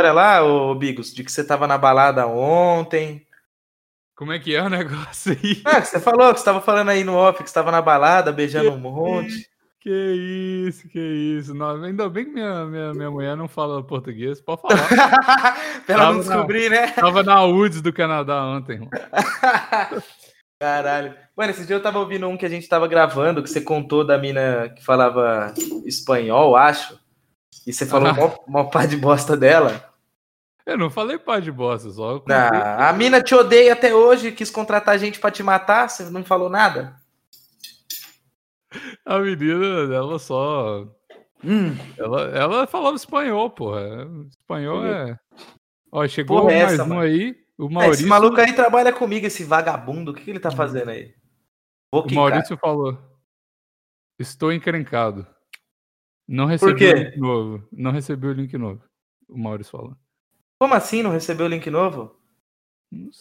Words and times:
história 0.00 0.12
lá, 0.12 0.42
ô 0.42 0.74
Bigos, 0.74 1.12
de 1.12 1.22
que 1.22 1.30
você 1.30 1.44
tava 1.44 1.66
na 1.66 1.76
balada 1.76 2.26
ontem. 2.26 3.26
Como 4.16 4.32
é 4.32 4.38
que 4.38 4.54
é 4.54 4.62
o 4.62 4.68
negócio 4.70 5.32
aí? 5.32 5.60
Ah, 5.64 5.82
você 5.82 6.00
falou 6.00 6.32
que 6.32 6.40
você 6.40 6.44
tava 6.44 6.60
falando 6.62 6.88
aí 6.88 7.04
no 7.04 7.14
off, 7.14 7.42
que 7.42 7.48
você 7.48 7.54
tava 7.54 7.70
na 7.70 7.82
balada, 7.82 8.32
beijando 8.32 8.70
um 8.70 8.78
monte. 8.78 9.48
Que 9.78 10.66
isso, 10.68 10.88
que 10.88 10.98
isso. 10.98 11.54
Não, 11.54 11.82
ainda 11.82 12.08
bem 12.08 12.26
que 12.26 12.30
minha, 12.30 12.66
minha, 12.66 12.94
minha 12.94 13.10
mulher 13.10 13.36
não 13.36 13.48
fala 13.48 13.82
português. 13.82 14.40
Pode 14.40 14.62
falar. 14.62 14.76
pra 15.84 15.94
ela 15.94 16.12
não 16.12 16.20
descobrir, 16.20 16.70
na, 16.70 16.80
né? 16.80 16.92
Tava 16.92 17.22
na 17.22 17.44
UDS 17.44 17.82
do 17.82 17.92
Canadá 17.92 18.44
ontem. 18.44 18.74
Irmão. 18.74 18.90
Caralho. 20.60 21.14
Mano, 21.34 21.50
esse 21.50 21.66
dia 21.66 21.76
eu 21.76 21.82
tava 21.82 21.98
ouvindo 21.98 22.28
um 22.28 22.36
que 22.36 22.44
a 22.44 22.48
gente 22.48 22.68
tava 22.68 22.86
gravando, 22.86 23.42
que 23.42 23.48
você 23.48 23.60
contou 23.62 24.04
da 24.04 24.18
mina 24.18 24.68
que 24.68 24.84
falava 24.84 25.54
espanhol, 25.86 26.56
acho. 26.56 26.98
E 27.66 27.72
você 27.72 27.86
falou 27.86 28.08
ah. 28.08 28.36
mó, 28.46 28.64
pá 28.64 28.84
de 28.84 28.98
bosta 28.98 29.34
dela. 29.34 29.89
Eu 30.70 30.78
não 30.78 30.88
falei 30.88 31.18
pá 31.18 31.40
de 31.40 31.50
bosta, 31.50 31.90
só. 31.90 32.22
Ah, 32.30 32.88
a 32.88 32.92
mina 32.92 33.20
te 33.20 33.34
odeia 33.34 33.72
até 33.72 33.92
hoje, 33.92 34.30
quis 34.30 34.52
contratar 34.52 34.96
gente 35.00 35.18
para 35.18 35.32
te 35.32 35.42
matar, 35.42 35.90
você 35.90 36.08
não 36.08 36.24
falou 36.24 36.48
nada? 36.48 36.94
A 39.04 39.18
menina, 39.18 39.92
ela 39.92 40.16
só. 40.20 40.86
Hum. 41.44 41.74
Ela, 41.98 42.20
ela 42.36 42.66
falava 42.68 42.94
espanhol, 42.94 43.50
porra. 43.50 44.08
Espanhol 44.28 44.86
é. 44.86 45.18
Ó, 45.90 46.06
chegou 46.06 46.42
porra, 46.42 46.52
mais 46.52 46.74
essa, 46.74 46.84
um 46.84 46.88
mano. 46.88 47.00
aí. 47.00 47.36
O 47.58 47.68
Maurício... 47.68 47.90
É, 47.90 47.94
esse 47.94 48.06
maluco 48.08 48.40
aí 48.40 48.52
trabalha 48.52 48.92
comigo, 48.92 49.26
esse 49.26 49.42
vagabundo. 49.42 50.12
O 50.12 50.14
que, 50.14 50.22
que 50.22 50.30
ele 50.30 50.38
tá 50.38 50.52
fazendo 50.52 50.90
aí? 50.90 51.12
Vou 51.92 52.06
o 52.06 52.14
Maurício 52.14 52.56
falou. 52.56 52.96
Estou 54.20 54.52
encrencado. 54.52 55.26
Não 56.28 56.46
recebi 56.46 56.86
o 56.86 56.94
link 56.94 57.18
novo. 57.18 57.68
Não 57.72 57.90
recebi 57.90 58.28
o 58.28 58.32
link 58.32 58.56
novo. 58.56 58.84
O 59.28 59.36
Maurício 59.36 59.72
falou. 59.72 59.96
Como 60.60 60.74
assim 60.74 61.02
não 61.02 61.10
recebeu 61.10 61.46
o 61.46 61.48
link 61.48 61.70
novo? 61.70 62.14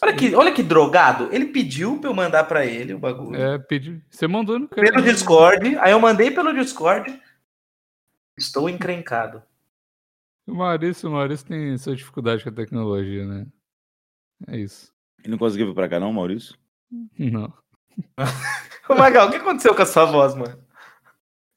Olha 0.02 0.14
que, 0.14 0.36
olha 0.36 0.52
que 0.52 0.62
drogado. 0.62 1.30
Ele 1.32 1.46
pediu 1.46 1.98
pra 1.98 2.10
eu 2.10 2.14
mandar 2.14 2.44
pra 2.44 2.66
ele 2.66 2.94
o 2.94 3.00
bagulho. 3.00 3.40
É, 3.40 3.58
pediu. 3.58 4.02
Você 4.10 4.28
mandou 4.28 4.60
no 4.60 4.68
canal. 4.68 4.92
Pelo 4.92 5.06
Discord. 5.06 5.78
Aí 5.78 5.92
eu 5.92 6.00
mandei 6.02 6.32
pelo 6.32 6.54
Discord. 6.54 7.18
Estou 8.38 8.70
encrencado. 8.70 9.42
O 10.46 10.56
Maurício, 10.56 11.08
o 11.08 11.14
Maurício 11.14 11.46
tem 11.46 11.78
sua 11.78 11.96
dificuldade 11.96 12.44
com 12.44 12.50
a 12.50 12.54
tecnologia, 12.54 13.26
né? 13.26 13.46
É 14.48 14.58
isso. 14.58 14.92
Ele 15.20 15.32
não 15.32 15.38
conseguiu 15.38 15.68
vir 15.68 15.76
pra 15.76 15.88
cá, 15.88 16.00
não, 16.00 16.12
Maurício? 16.12 16.58
Não. 17.18 17.54
Ô, 18.90 18.96
Magal, 18.96 19.28
o 19.28 19.32
que 19.32 19.38
aconteceu 19.38 19.74
com 19.74 19.82
a 19.82 19.86
sua 19.86 20.06
voz, 20.06 20.36
mano? 20.36 20.62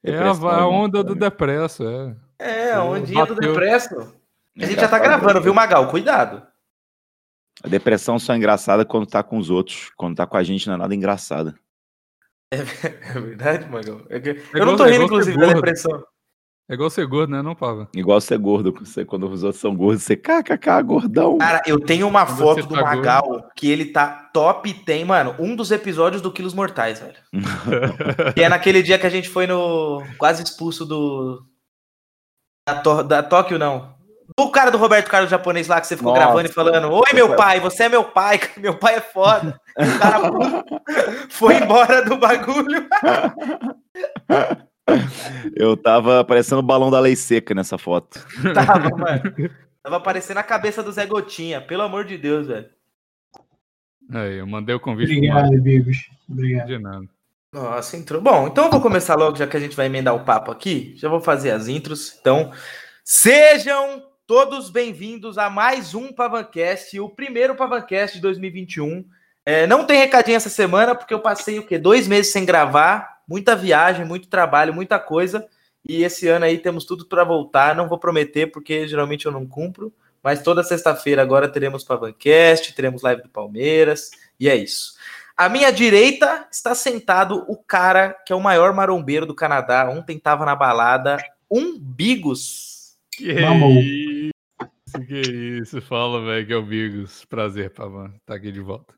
É 0.04 0.16
a, 0.16 0.30
a 0.30 0.68
onda 0.68 1.02
do 1.02 1.14
depresso, 1.14 1.84
é. 1.88 2.16
É, 2.38 2.72
a 2.72 2.84
ondinha 2.84 3.20
Bateu. 3.20 3.34
do 3.34 3.40
depresso. 3.40 4.21
A 4.58 4.66
gente 4.66 4.80
já 4.80 4.88
tá 4.88 4.98
gravando, 4.98 5.40
viu, 5.40 5.54
Magal? 5.54 5.88
Cuidado. 5.88 6.46
A 7.62 7.68
depressão 7.68 8.18
só 8.18 8.34
é 8.34 8.36
engraçada 8.36 8.84
quando 8.84 9.06
tá 9.06 9.22
com 9.22 9.38
os 9.38 9.50
outros. 9.50 9.90
Quando 9.96 10.16
tá 10.16 10.26
com 10.26 10.36
a 10.36 10.42
gente 10.42 10.66
não 10.66 10.74
é 10.74 10.78
nada 10.78 10.94
engraçada. 10.94 11.54
É, 12.52 12.56
é 13.16 13.20
verdade, 13.20 13.68
Magal. 13.68 14.02
É 14.10 14.20
que... 14.20 14.30
é 14.30 14.42
eu 14.54 14.66
não 14.66 14.76
tô 14.76 14.84
rindo, 14.84 15.04
inclusive, 15.04 15.38
da 15.38 15.52
depressão. 15.52 16.04
É 16.68 16.74
igual 16.74 16.88
ser 16.88 17.06
gordo, 17.06 17.30
né, 17.30 17.42
não, 17.42 17.54
Pava? 17.54 17.88
Igual 17.94 18.20
ser 18.20 18.38
gordo. 18.38 18.72
Você, 18.72 19.04
quando 19.04 19.28
os 19.28 19.42
outros 19.42 19.60
são 19.60 19.74
gordos, 19.74 20.04
você 20.04 20.16
kkk, 20.16 20.82
gordão. 20.82 21.38
Cara, 21.38 21.60
eu 21.66 21.78
tenho 21.78 22.06
uma 22.06 22.24
quando 22.24 22.38
foto 22.38 22.66
do 22.66 22.74
tá 22.74 22.82
Magal 22.82 23.22
gordo. 23.22 23.48
que 23.56 23.70
ele 23.70 23.86
tá 23.86 24.30
top 24.32 24.72
tem, 24.84 25.04
mano, 25.04 25.34
um 25.38 25.56
dos 25.56 25.70
episódios 25.70 26.22
do 26.22 26.32
Quilos 26.32 26.54
Mortais, 26.54 27.00
velho. 27.00 27.18
que 28.34 28.42
é 28.42 28.48
naquele 28.48 28.82
dia 28.82 28.98
que 28.98 29.06
a 29.06 29.10
gente 29.10 29.28
foi 29.28 29.46
no. 29.46 30.02
quase 30.16 30.42
expulso 30.42 30.86
do. 30.86 31.44
Da, 32.66 32.80
to... 32.80 33.02
da 33.02 33.22
Tóquio, 33.22 33.58
não. 33.58 33.94
O 34.38 34.50
cara 34.50 34.70
do 34.70 34.78
Roberto 34.78 35.10
Carlos 35.10 35.30
japonês 35.30 35.68
lá 35.68 35.80
que 35.80 35.86
você 35.86 35.96
ficou 35.96 36.12
Nossa. 36.12 36.24
gravando 36.24 36.48
e 36.48 36.52
falando: 36.52 36.92
Oi, 36.92 37.12
meu 37.14 37.36
pai, 37.36 37.60
você 37.60 37.84
é 37.84 37.88
meu 37.88 38.04
pai, 38.04 38.40
meu 38.56 38.76
pai 38.76 38.96
é 38.96 39.00
foda. 39.00 39.60
O 39.76 39.98
cara 39.98 40.64
foi 41.28 41.56
embora 41.56 42.04
do 42.04 42.16
bagulho. 42.16 42.88
Eu 45.54 45.76
tava 45.76 46.24
parecendo 46.24 46.60
o 46.60 46.64
balão 46.64 46.90
da 46.90 47.00
lei 47.00 47.16
seca 47.16 47.54
nessa 47.54 47.78
foto. 47.78 48.24
Tava, 48.52 48.90
mano. 48.90 49.22
Tava 49.82 50.00
parecendo 50.00 50.40
a 50.40 50.44
cabeça 50.44 50.82
do 50.82 50.92
Zé 50.92 51.06
Gotinha, 51.06 51.60
pelo 51.60 51.82
amor 51.82 52.04
de 52.04 52.18
Deus, 52.18 52.48
velho. 52.48 52.68
Aí, 54.10 54.38
eu 54.38 54.46
mandei 54.46 54.74
o 54.74 54.80
convite. 54.80 55.16
Obrigado, 55.16 55.62
Bigos. 55.62 56.10
Obrigado. 56.28 56.66
De 56.66 56.78
nada. 56.78 57.06
Nossa, 57.52 57.96
entrou. 57.96 58.20
Bom, 58.20 58.48
então 58.48 58.64
eu 58.64 58.70
vou 58.70 58.80
começar 58.80 59.14
logo, 59.14 59.36
já 59.36 59.46
que 59.46 59.56
a 59.56 59.60
gente 59.60 59.76
vai 59.76 59.86
emendar 59.86 60.14
o 60.14 60.24
papo 60.24 60.50
aqui. 60.50 60.94
Já 60.96 61.08
vou 61.08 61.20
fazer 61.20 61.50
as 61.50 61.68
intros. 61.68 62.16
Então, 62.20 62.50
sejam 63.04 64.02
todos 64.26 64.70
bem-vindos 64.70 65.36
a 65.36 65.50
mais 65.50 65.94
um 65.94 66.12
Pavancast, 66.12 66.98
o 66.98 67.08
primeiro 67.08 67.54
Pavancast 67.54 68.16
de 68.16 68.22
2021. 68.22 69.04
É, 69.44 69.66
não 69.66 69.84
tem 69.84 69.98
recadinho 69.98 70.36
essa 70.36 70.48
semana, 70.48 70.94
porque 70.94 71.12
eu 71.12 71.20
passei 71.20 71.58
o 71.58 71.66
quê? 71.66 71.78
Dois 71.78 72.06
meses 72.06 72.32
sem 72.32 72.44
gravar, 72.44 73.22
muita 73.26 73.56
viagem, 73.56 74.04
muito 74.04 74.28
trabalho, 74.28 74.72
muita 74.72 74.98
coisa. 74.98 75.46
E 75.86 76.04
esse 76.04 76.28
ano 76.28 76.44
aí 76.44 76.58
temos 76.58 76.84
tudo 76.84 77.06
para 77.06 77.24
voltar. 77.24 77.74
Não 77.74 77.88
vou 77.88 77.98
prometer, 77.98 78.52
porque 78.52 78.86
geralmente 78.86 79.26
eu 79.26 79.32
não 79.32 79.46
cumpro. 79.46 79.92
Mas 80.22 80.42
toda 80.42 80.62
sexta-feira 80.62 81.20
agora 81.20 81.48
teremos 81.48 81.82
Pavancast, 81.82 82.72
teremos 82.74 83.02
live 83.02 83.22
do 83.22 83.28
Palmeiras, 83.28 84.12
e 84.38 84.48
é 84.48 84.54
isso. 84.54 84.94
À 85.36 85.48
minha 85.48 85.72
direita 85.72 86.46
está 86.52 86.74
sentado 86.74 87.44
o 87.48 87.56
cara 87.56 88.16
que 88.24 88.32
é 88.32 88.36
o 88.36 88.40
maior 88.40 88.72
marombeiro 88.72 89.26
do 89.26 89.34
Canadá. 89.34 89.90
Ontem 89.90 90.16
estava 90.16 90.46
na 90.46 90.54
balada, 90.54 91.16
um 91.50 91.76
Bigos. 91.76 92.72
Que 93.16 93.32
isso, 93.32 93.40
que 94.92 95.20
isso. 95.60 95.80
Fala, 95.82 96.24
velho, 96.24 96.46
que 96.46 96.52
é 96.52 96.56
o 96.56 96.62
Bigos. 96.62 97.24
Prazer, 97.24 97.70
Pavan, 97.70 98.06
estar 98.06 98.18
tá 98.26 98.34
aqui 98.34 98.52
de 98.52 98.60
volta. 98.60 98.94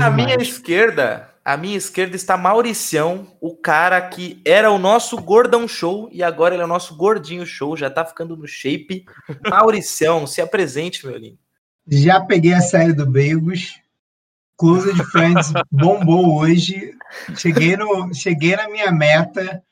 À 0.00 0.10
minha 0.10 0.36
esquerda, 0.36 1.30
à 1.44 1.56
minha 1.56 1.76
esquerda 1.76 2.16
está 2.16 2.36
Mauricião, 2.36 3.26
o 3.40 3.54
cara 3.54 4.00
que 4.00 4.40
era 4.44 4.70
o 4.70 4.78
nosso 4.78 5.20
gordão 5.20 5.68
show 5.68 6.08
e 6.10 6.22
agora 6.22 6.54
ele 6.54 6.62
é 6.62 6.64
o 6.64 6.68
nosso 6.68 6.96
gordinho 6.96 7.44
show, 7.44 7.76
já 7.76 7.90
tá 7.90 8.04
ficando 8.04 8.36
no 8.36 8.46
shape. 8.46 9.04
Mauricião, 9.48 10.26
se 10.26 10.40
apresente, 10.40 11.06
meu 11.06 11.16
lindo. 11.16 11.38
Já 11.86 12.20
peguei 12.20 12.54
a 12.54 12.60
série 12.60 12.92
do 12.92 13.06
Beigos. 13.06 13.78
Close 14.56 14.92
de 14.94 15.04
Friends 15.04 15.52
bombou 15.70 16.38
hoje. 16.38 16.92
Cheguei, 17.36 17.76
no, 17.76 18.12
cheguei 18.14 18.56
na 18.56 18.68
minha 18.68 18.90
meta. 18.90 19.62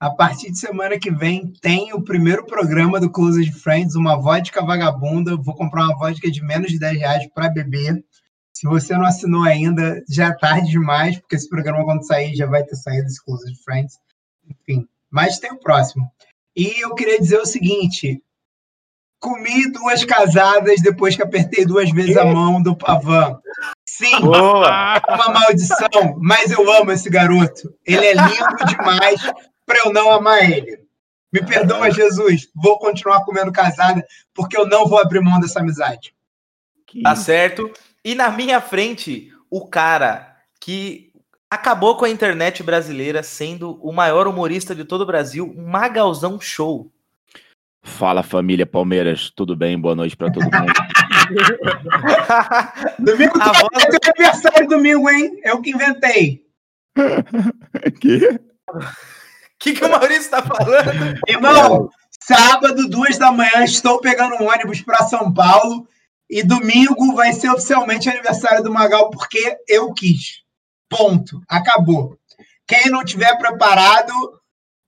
A 0.00 0.10
partir 0.10 0.52
de 0.52 0.58
semana 0.58 0.96
que 0.96 1.10
vem 1.10 1.52
tem 1.60 1.92
o 1.92 2.02
primeiro 2.02 2.46
programa 2.46 3.00
do 3.00 3.10
Close 3.10 3.44
de 3.44 3.52
Friends, 3.52 3.96
uma 3.96 4.16
vodka 4.16 4.64
vagabunda. 4.64 5.36
Vou 5.36 5.56
comprar 5.56 5.86
uma 5.86 5.98
vodka 5.98 6.30
de 6.30 6.40
menos 6.40 6.70
de 6.70 6.78
10 6.78 6.98
reais 6.98 7.28
para 7.34 7.48
beber. 7.48 8.04
Se 8.52 8.66
você 8.68 8.96
não 8.96 9.04
assinou 9.04 9.42
ainda, 9.42 10.00
já 10.08 10.28
é 10.28 10.36
tarde 10.36 10.70
demais, 10.70 11.18
porque 11.18 11.34
esse 11.34 11.48
programa, 11.48 11.84
quando 11.84 12.06
sair, 12.06 12.34
já 12.36 12.46
vai 12.46 12.62
ter 12.62 12.76
saído 12.76 13.08
Exclusive 13.08 13.56
Friends. 13.64 13.98
Enfim, 14.48 14.86
mas 15.10 15.40
tem 15.40 15.50
o 15.52 15.58
próximo. 15.58 16.08
E 16.54 16.80
eu 16.82 16.94
queria 16.94 17.18
dizer 17.18 17.38
o 17.38 17.46
seguinte: 17.46 18.22
comi 19.20 19.70
duas 19.72 20.04
casadas 20.04 20.80
depois 20.80 21.16
que 21.16 21.22
apertei 21.22 21.66
duas 21.66 21.90
vezes 21.90 22.16
a 22.16 22.24
mão 22.24 22.62
do 22.62 22.76
Pavan. 22.76 23.38
Sim, 23.84 24.20
Boa. 24.20 25.00
uma 25.08 25.28
maldição, 25.32 26.18
mas 26.20 26.52
eu 26.52 26.70
amo 26.72 26.92
esse 26.92 27.10
garoto. 27.10 27.74
Ele 27.84 28.06
é 28.06 28.14
lindo 28.14 28.64
demais 28.68 29.20
para 29.68 29.78
eu 29.84 29.92
não 29.92 30.10
amar 30.10 30.50
ele. 30.50 30.80
Me 31.30 31.44
perdoa, 31.44 31.90
Jesus. 31.90 32.48
Vou 32.56 32.78
continuar 32.78 33.22
comendo 33.24 33.52
casada 33.52 34.02
porque 34.32 34.56
eu 34.56 34.66
não 34.66 34.86
vou 34.86 34.98
abrir 34.98 35.20
mão 35.20 35.38
dessa 35.38 35.60
amizade. 35.60 36.14
Tá 37.02 37.14
certo. 37.14 37.70
E 38.02 38.14
na 38.14 38.30
minha 38.30 38.62
frente, 38.62 39.30
o 39.50 39.68
cara 39.68 40.34
que 40.58 41.12
acabou 41.50 41.98
com 41.98 42.06
a 42.06 42.10
internet 42.10 42.62
brasileira 42.62 43.22
sendo 43.22 43.78
o 43.82 43.92
maior 43.92 44.26
humorista 44.26 44.74
de 44.74 44.84
todo 44.84 45.02
o 45.02 45.06
Brasil, 45.06 45.54
Magalzão 45.54 46.40
Show. 46.40 46.90
Fala 47.82 48.22
família 48.22 48.64
Palmeiras, 48.66 49.30
tudo 49.30 49.54
bem? 49.54 49.78
Boa 49.78 49.94
noite 49.94 50.16
para 50.16 50.32
todo 50.32 50.44
mundo. 50.44 50.48
domingo 52.98 53.38
a 53.40 53.52
voz... 53.52 53.84
é 53.84 54.10
aniversário 54.10 54.66
domingo, 54.66 55.10
hein? 55.10 55.38
Eu 55.44 55.60
que 55.60 55.70
inventei. 55.70 56.42
que? 58.00 58.40
Que, 59.58 59.72
que 59.72 59.84
o 59.84 59.90
Maurício 59.90 60.30
tá 60.30 60.42
falando? 60.42 61.18
Irmão, 61.26 61.90
sábado, 62.20 62.88
duas 62.88 63.18
da 63.18 63.32
manhã, 63.32 63.64
estou 63.64 64.00
pegando 64.00 64.36
um 64.36 64.48
ônibus 64.48 64.80
para 64.82 65.04
São 65.06 65.32
Paulo 65.32 65.86
e 66.30 66.42
domingo 66.42 67.14
vai 67.14 67.32
ser 67.32 67.50
oficialmente 67.50 68.08
aniversário 68.08 68.62
do 68.62 68.72
Magal, 68.72 69.10
porque 69.10 69.56
eu 69.66 69.92
quis. 69.94 70.42
Ponto. 70.88 71.40
Acabou. 71.48 72.18
Quem 72.66 72.90
não 72.90 73.02
tiver 73.02 73.34
preparado, 73.38 74.12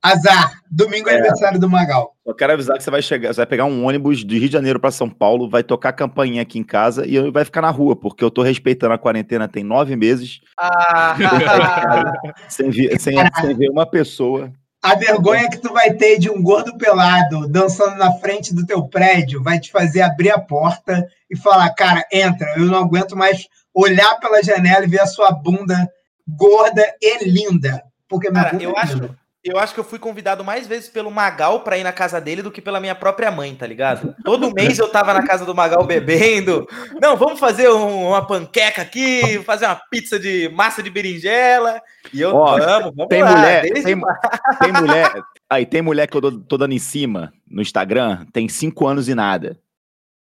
azar. 0.02 0.60
Domingo 0.70 1.08
é, 1.08 1.14
é 1.14 1.16
aniversário 1.16 1.58
do 1.58 1.68
Magal. 1.68 2.14
Eu 2.26 2.34
quero 2.34 2.52
avisar 2.52 2.76
que 2.76 2.84
você 2.84 2.90
vai 2.90 3.02
chegar, 3.02 3.32
você 3.32 3.38
vai 3.40 3.46
pegar 3.46 3.64
um 3.64 3.86
ônibus 3.86 4.24
de 4.24 4.38
Rio 4.38 4.48
de 4.48 4.52
Janeiro 4.52 4.78
para 4.78 4.90
São 4.90 5.08
Paulo, 5.08 5.48
vai 5.48 5.62
tocar 5.62 5.88
a 5.88 5.94
campainha 5.94 6.42
aqui 6.42 6.58
em 6.58 6.62
casa 6.62 7.06
e 7.06 7.30
vai 7.30 7.44
ficar 7.44 7.62
na 7.62 7.70
rua, 7.70 7.96
porque 7.96 8.22
eu 8.22 8.30
tô 8.30 8.42
respeitando 8.42 8.92
a 8.92 8.98
quarentena 8.98 9.48
tem 9.48 9.64
nove 9.64 9.96
meses. 9.96 10.40
Ah. 10.58 11.16
sem, 12.48 12.70
ver, 12.70 13.00
sem, 13.00 13.16
sem 13.40 13.56
ver 13.56 13.70
uma 13.70 13.86
pessoa 13.86 14.52
A 14.82 14.94
vergonha 14.94 15.50
que 15.50 15.58
tu 15.58 15.72
vai 15.72 15.92
ter 15.92 16.18
de 16.18 16.30
um 16.30 16.42
gordo 16.42 16.76
pelado 16.78 17.46
dançando 17.46 17.96
na 17.96 18.12
frente 18.12 18.54
do 18.54 18.64
teu 18.64 18.88
prédio 18.88 19.42
vai 19.42 19.60
te 19.60 19.70
fazer 19.70 20.00
abrir 20.00 20.30
a 20.30 20.40
porta 20.40 21.06
e 21.30 21.36
falar, 21.36 21.68
cara, 21.74 22.06
entra, 22.10 22.54
eu 22.56 22.64
não 22.64 22.78
aguento 22.78 23.14
mais 23.14 23.46
olhar 23.74 24.18
pela 24.18 24.42
janela 24.42 24.84
e 24.84 24.88
ver 24.88 25.00
a 25.00 25.06
sua 25.06 25.30
bunda 25.32 25.88
gorda 26.26 26.82
e 27.00 27.24
linda. 27.24 27.82
Porque 28.08 28.30
cara, 28.30 28.56
eu 28.60 28.70
é 28.70 28.80
acho, 28.80 29.16
eu 29.42 29.58
acho 29.58 29.72
que 29.72 29.80
eu 29.80 29.84
fui 29.84 29.98
convidado 29.98 30.44
mais 30.44 30.66
vezes 30.66 30.88
pelo 30.88 31.10
Magal 31.10 31.60
para 31.60 31.78
ir 31.78 31.82
na 31.82 31.92
casa 31.92 32.20
dele 32.20 32.42
do 32.42 32.50
que 32.50 32.60
pela 32.60 32.78
minha 32.78 32.94
própria 32.94 33.30
mãe, 33.30 33.54
tá 33.54 33.66
ligado? 33.66 34.14
Todo 34.22 34.52
mês 34.52 34.78
eu 34.78 34.88
tava 34.90 35.14
na 35.14 35.26
casa 35.26 35.46
do 35.46 35.54
Magal 35.54 35.84
bebendo. 35.84 36.68
Não, 37.00 37.16
vamos 37.16 37.40
fazer 37.40 37.70
um, 37.70 38.08
uma 38.08 38.26
panqueca 38.26 38.82
aqui, 38.82 39.42
fazer 39.44 39.64
uma 39.64 39.80
pizza 39.90 40.18
de 40.18 40.50
massa 40.50 40.82
de 40.82 40.90
berinjela. 40.90 41.80
E 42.12 42.20
eu 42.20 42.34
Ó, 42.34 42.58
vamos, 42.58 42.92
vamos 42.94 43.08
tem 43.08 43.22
lá, 43.22 43.34
Mulher, 43.34 43.62
tem, 43.62 43.82
tem, 43.82 44.72
mulher. 44.72 45.22
Aí 45.48 45.64
tem 45.64 45.80
mulher 45.80 46.06
que 46.06 46.16
eu 46.16 46.20
tô, 46.20 46.32
tô 46.32 46.58
dando 46.58 46.72
em 46.72 46.78
cima 46.78 47.32
no 47.50 47.62
Instagram, 47.62 48.26
tem 48.32 48.46
cinco 48.46 48.86
anos 48.86 49.08
e 49.08 49.14
nada. 49.14 49.58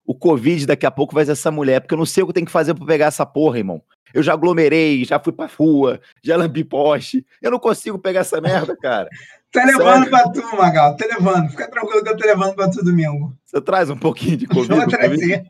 O 0.08 0.16
Covid 0.16 0.66
daqui 0.66 0.86
a 0.86 0.92
pouco 0.92 1.14
vai 1.14 1.26
ser 1.26 1.34
essa 1.34 1.52
mulher, 1.52 1.82
porque 1.82 1.94
eu 1.94 1.98
não 1.98 2.06
sei 2.06 2.24
o 2.24 2.28
que 2.28 2.34
tem 2.34 2.46
que 2.46 2.52
fazer 2.52 2.74
pra 2.74 2.86
pegar 2.86 3.08
essa 3.08 3.26
porra, 3.26 3.58
irmão. 3.58 3.82
Eu 4.14 4.24
já 4.24 4.32
aglomerei, 4.32 5.04
já 5.04 5.20
fui 5.20 5.34
pra 5.34 5.48
rua, 5.48 6.00
já 6.24 6.38
lambi 6.38 6.64
poste. 6.64 7.26
Eu 7.42 7.52
não 7.52 7.60
consigo 7.60 8.00
pegar 8.00 8.22
essa 8.22 8.40
merda, 8.40 8.74
cara. 8.78 9.10
tá 9.52 9.66
levando 9.66 10.06
Sério? 10.06 10.10
pra 10.10 10.30
tu, 10.30 10.56
Magal. 10.56 10.96
Tá 10.96 11.06
levando. 11.06 11.50
Fica 11.50 11.70
tranquilo 11.70 12.02
que 12.02 12.10
eu 12.10 12.16
tô 12.16 12.26
levando 12.26 12.56
pra 12.56 12.70
tu 12.70 12.82
domingo. 12.86 13.36
Você 13.46 13.60
traz 13.60 13.90
um 13.90 13.98
pouquinho 13.98 14.38
de 14.38 14.48
Covid? 14.48 14.76
Vou 14.76 14.88
trazer. 14.88 15.44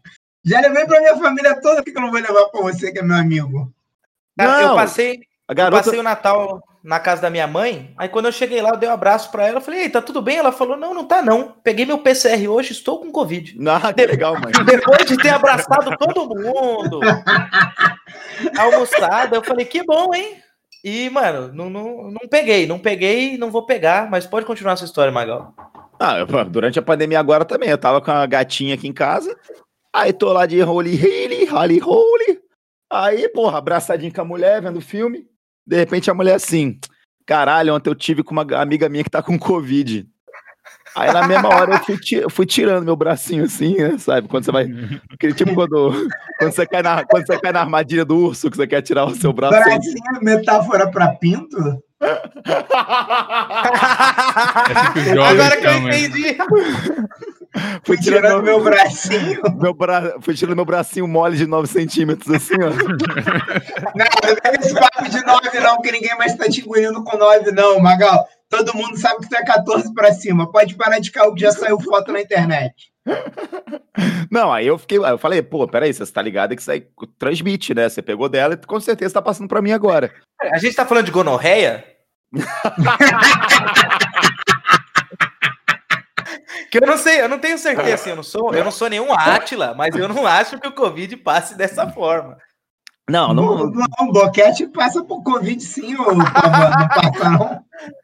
Já 0.43 0.59
levei 0.61 0.85
pra 0.85 1.01
minha 1.01 1.17
família 1.17 1.61
toda, 1.61 1.83
por 1.83 1.91
que 1.91 1.97
eu 1.97 2.01
não 2.01 2.09
vou 2.09 2.19
levar 2.19 2.45
pra 2.45 2.61
você, 2.61 2.91
que 2.91 2.97
é 2.97 3.03
meu 3.03 3.17
amigo? 3.17 3.71
Não, 4.35 4.61
eu 4.61 4.75
passei, 4.75 5.19
garota... 5.53 5.77
eu 5.77 5.83
passei 5.83 5.99
o 5.99 6.03
Natal 6.03 6.63
na 6.87 7.01
casa 7.01 7.21
da 7.21 7.29
minha 7.29 7.45
mãe. 7.45 7.93
Aí 7.97 8.07
quando 8.07 8.27
eu 8.27 8.31
cheguei 8.31 8.61
lá, 8.61 8.69
eu 8.69 8.77
dei 8.77 8.87
um 8.87 8.93
abraço 8.93 9.29
para 9.29 9.45
ela. 9.45 9.57
Eu 9.57 9.61
falei, 9.61 9.81
Ei, 9.81 9.89
tá 9.89 10.01
tudo 10.01 10.21
bem? 10.21 10.37
Ela 10.37 10.53
falou, 10.53 10.77
não, 10.77 10.93
não 10.93 11.03
tá 11.03 11.21
não. 11.21 11.53
Peguei 11.61 11.85
meu 11.85 11.97
PCR 11.97 12.47
hoje, 12.47 12.71
estou 12.71 13.01
com 13.01 13.11
Covid. 13.11 13.57
Ah, 13.67 13.93
que 13.93 14.05
legal, 14.05 14.33
mãe. 14.39 14.53
Depois 14.65 15.05
de 15.05 15.17
ter 15.17 15.29
abraçado 15.29 15.95
todo 15.97 16.29
mundo, 16.29 17.01
almoçado, 18.57 19.35
eu 19.35 19.43
falei, 19.43 19.65
que 19.65 19.83
bom, 19.83 20.15
hein? 20.15 20.41
E, 20.83 21.09
mano, 21.09 21.53
não, 21.53 21.69
não, 21.69 22.09
não 22.09 22.27
peguei, 22.29 22.65
não 22.65 22.79
peguei, 22.79 23.37
não 23.37 23.51
vou 23.51 23.65
pegar, 23.65 24.09
mas 24.09 24.25
pode 24.25 24.45
continuar 24.45 24.73
a 24.73 24.77
sua 24.77 24.85
história, 24.85 25.11
Magal. 25.11 25.53
Ah, 25.99 26.17
eu, 26.17 26.25
durante 26.45 26.79
a 26.79 26.81
pandemia 26.81 27.19
agora 27.19 27.43
também, 27.43 27.69
eu 27.69 27.77
tava 27.77 27.99
com 27.99 28.11
a 28.11 28.25
gatinha 28.25 28.73
aqui 28.73 28.87
em 28.87 28.93
casa, 28.93 29.37
aí 29.93 30.13
tô 30.13 30.31
lá 30.31 30.45
de 30.45 30.61
holy 30.63 30.95
holy, 30.95 31.49
holy 31.49 31.81
holy, 31.81 32.39
aí, 32.89 33.27
porra, 33.29 33.57
abraçadinho 33.57 34.13
com 34.13 34.21
a 34.21 34.25
mulher, 34.25 34.61
vendo 34.61 34.79
filme, 34.79 35.27
de 35.67 35.75
repente 35.75 36.09
a 36.09 36.13
mulher 36.13 36.35
assim, 36.35 36.79
caralho, 37.25 37.75
ontem 37.75 37.89
eu 37.89 37.95
tive 37.95 38.23
com 38.23 38.31
uma 38.31 38.47
amiga 38.59 38.87
minha 38.87 39.03
que 39.03 39.09
tá 39.09 39.21
com 39.21 39.37
Covid. 39.37 40.07
Aí 40.95 41.11
na 41.13 41.27
mesma 41.27 41.49
hora 41.49 41.73
eu 41.75 41.79
fui, 41.79 41.99
eu 42.13 42.29
fui 42.29 42.45
tirando 42.45 42.85
meu 42.85 42.95
bracinho 42.95 43.43
assim, 43.43 43.75
né, 43.77 43.97
sabe? 43.99 44.27
Quando 44.27 44.45
você 44.45 44.51
vai. 44.51 44.67
Aquele 45.13 45.33
tipo 45.33 45.53
quando, 45.53 45.91
quando, 46.39 46.51
você 46.51 46.65
cai 46.65 46.81
na, 46.81 47.03
quando 47.05 47.27
você 47.27 47.39
cai 47.39 47.51
na 47.51 47.59
armadilha 47.59 48.05
do 48.05 48.17
urso, 48.17 48.49
que 48.49 48.57
você 48.57 48.65
quer 48.65 48.81
tirar 48.81 49.05
o 49.05 49.13
seu 49.13 49.31
braço. 49.33 49.53
Bracinho 49.53 49.97
é 50.15 50.23
metáfora 50.23 50.89
pra 50.89 51.09
pinto? 51.15 51.57
é 52.01 52.13
tipo 55.03 55.21
Agora 55.21 55.57
que 55.57 55.65
eu 55.67 55.73
entendi. 55.73 56.37
Fui 57.83 57.97
tirando, 57.97 58.21
tirando 58.21 58.43
meu, 58.43 58.63
bracinho. 58.63 59.41
Meu 59.59 59.73
bra... 59.73 60.15
Fui 60.21 60.33
tirando 60.33 60.55
meu 60.55 60.65
bracinho 60.65 61.07
mole 61.07 61.37
de 61.37 61.47
9 61.47 61.67
centímetros, 61.67 62.33
assim, 62.33 62.55
ó. 62.55 62.69
Não, 63.95 64.05
não 64.05 64.35
tem 64.35 64.51
esse 64.59 64.73
papo 64.73 65.09
de 65.09 65.25
9, 65.25 65.59
não, 65.59 65.81
que 65.81 65.91
ninguém 65.91 66.17
mais 66.17 66.35
tá 66.35 66.49
te 66.49 66.61
engolindo 66.61 67.03
com 67.03 67.17
9, 67.17 67.51
não, 67.51 67.79
Magal. 67.79 68.27
Todo 68.49 68.75
mundo 68.75 68.97
sabe 68.97 69.21
que 69.21 69.29
tu 69.29 69.35
é 69.35 69.43
14 69.43 69.93
pra 69.93 70.13
cima. 70.13 70.51
Pode 70.51 70.75
parar 70.75 70.99
de 70.99 71.11
caô 71.11 71.33
que 71.33 71.41
já 71.41 71.51
saiu 71.51 71.79
foto 71.79 72.11
na 72.11 72.21
internet. 72.21 72.91
Não, 74.29 74.51
aí 74.51 74.67
eu 74.67 74.77
fiquei, 74.77 74.97
eu 74.97 75.17
falei, 75.17 75.41
pô, 75.41 75.67
peraí, 75.67 75.93
você 75.93 76.05
tá 76.05 76.21
ligado 76.21 76.55
que 76.55 76.61
isso 76.61 76.71
aí 76.71 76.85
transmite, 77.17 77.73
né? 77.73 77.89
Você 77.89 78.01
pegou 78.01 78.29
dela 78.29 78.53
e 78.53 78.67
com 78.67 78.79
certeza 78.79 79.15
tá 79.15 79.21
passando 79.21 79.47
pra 79.47 79.61
mim 79.61 79.71
agora. 79.71 80.13
A 80.41 80.57
gente 80.57 80.75
tá 80.75 80.85
falando 80.85 81.05
de 81.05 81.11
gonorreia? 81.11 81.83
que 86.69 86.77
eu 86.77 86.87
não 86.87 86.97
sei, 86.97 87.21
eu 87.21 87.29
não 87.29 87.39
tenho 87.39 87.57
certeza, 87.57 87.93
assim, 87.93 88.09
eu 88.11 88.15
não 88.15 88.23
sou, 88.23 88.53
eu 88.53 88.63
não 88.63 88.71
sou 88.71 88.89
nenhum 88.89 89.11
Átila, 89.13 89.73
mas 89.75 89.95
eu 89.95 90.07
não 90.07 90.25
acho 90.25 90.59
que 90.59 90.67
o 90.67 90.71
Covid 90.71 91.17
passe 91.17 91.55
dessa 91.55 91.87
forma. 91.89 92.37
Não, 93.09 93.33
não. 93.33 93.57
Não, 93.69 93.85
não 93.99 94.11
boquete 94.11 94.67
passa 94.67 95.03
por 95.03 95.23
Covid 95.23 95.61
sim, 95.63 95.95
ou 95.95 96.13
não 96.13 96.25
passa 96.25 97.29
não. 97.29 97.63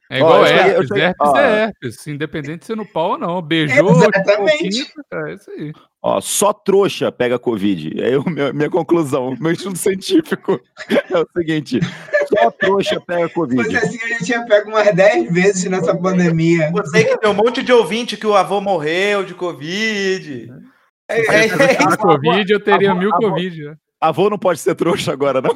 É 0.10 0.18
igual 0.18 0.42
ó, 0.42 0.46
herpes, 0.46 0.92
eu, 0.92 0.98
eu, 0.98 1.04
herpes 1.04 1.30
ó, 1.30 1.38
é 1.38 1.64
herpes, 1.64 2.08
independente 2.08 2.60
de 2.60 2.66
ser 2.68 2.78
no 2.78 2.86
pau 2.86 3.12
ou 3.12 3.18
não. 3.18 3.42
Beijou, 3.42 3.92
exatamente. 3.92 4.94
é 5.12 5.34
isso 5.34 5.52
aí. 5.52 5.74
Ó, 6.02 6.22
só 6.22 6.54
trouxa 6.54 7.12
pega 7.12 7.40
Covid. 7.40 8.00
É 8.02 8.16
eu, 8.16 8.24
minha, 8.26 8.54
minha 8.54 8.70
conclusão, 8.70 9.36
meu 9.40 9.52
estudo 9.52 9.78
científico 9.78 10.60
é 10.90 11.20
o 11.20 11.28
seguinte: 11.36 11.80
só 12.28 12.52
trouxa 12.52 13.02
pega 13.02 13.28
Covid. 13.30 13.64
Mas 13.64 13.84
assim, 13.84 14.00
a 14.04 14.08
gente 14.08 14.26
tinha 14.26 14.46
pego 14.46 14.70
umas 14.70 14.94
10 14.94 15.34
vezes 15.34 15.66
nessa 15.66 15.98
pandemia. 15.98 16.72
Você 16.72 17.04
que 17.04 17.18
tem 17.18 17.30
um 17.30 17.34
monte 17.34 17.64
de 17.64 17.74
ouvinte 17.74 18.16
que 18.16 18.28
o 18.28 18.36
avô 18.36 18.62
morreu 18.62 19.26
de 19.26 19.34
Covid. 19.34 20.54
É, 21.10 21.20
é, 21.20 21.40
é, 21.40 21.46
é, 21.46 21.98
Covid, 21.98 22.54
eu 22.54 22.64
teria 22.64 22.92
avô, 22.92 23.00
mil 23.00 23.14
avô, 23.14 23.30
Covid. 23.30 23.64
Né? 23.66 23.76
Avô 24.04 24.30
não 24.30 24.38
pode 24.38 24.60
ser 24.60 24.76
trouxa 24.76 25.14
agora, 25.14 25.42
não? 25.42 25.56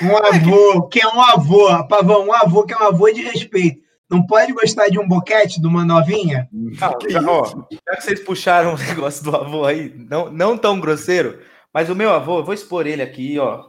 um 0.00 0.16
avô, 0.16 0.86
que 0.86 1.02
é 1.02 1.08
um 1.08 1.20
avô, 1.20 1.88
Pavão, 1.88 2.28
um 2.28 2.32
avô 2.32 2.62
que 2.62 2.72
é 2.72 2.76
um 2.76 2.84
avô 2.84 3.10
de 3.10 3.20
respeito. 3.20 3.80
Não 4.08 4.24
pode 4.24 4.52
gostar 4.52 4.86
de 4.86 4.96
um 4.96 5.08
boquete, 5.08 5.60
de 5.60 5.66
uma 5.66 5.84
novinha? 5.84 6.48
Ah, 6.80 6.96
já, 7.08 7.20
ó, 7.20 7.44
já 7.44 7.96
que 7.96 8.00
vocês 8.00 8.20
puxaram 8.20 8.74
o 8.74 8.78
negócio 8.78 9.24
do 9.24 9.34
avô 9.34 9.64
aí, 9.64 9.92
não, 10.08 10.30
não 10.30 10.56
tão 10.56 10.78
grosseiro, 10.78 11.40
mas 11.74 11.90
o 11.90 11.96
meu 11.96 12.10
avô, 12.14 12.38
eu 12.38 12.44
vou 12.44 12.54
expor 12.54 12.86
ele 12.86 13.02
aqui, 13.02 13.40
ó. 13.40 13.64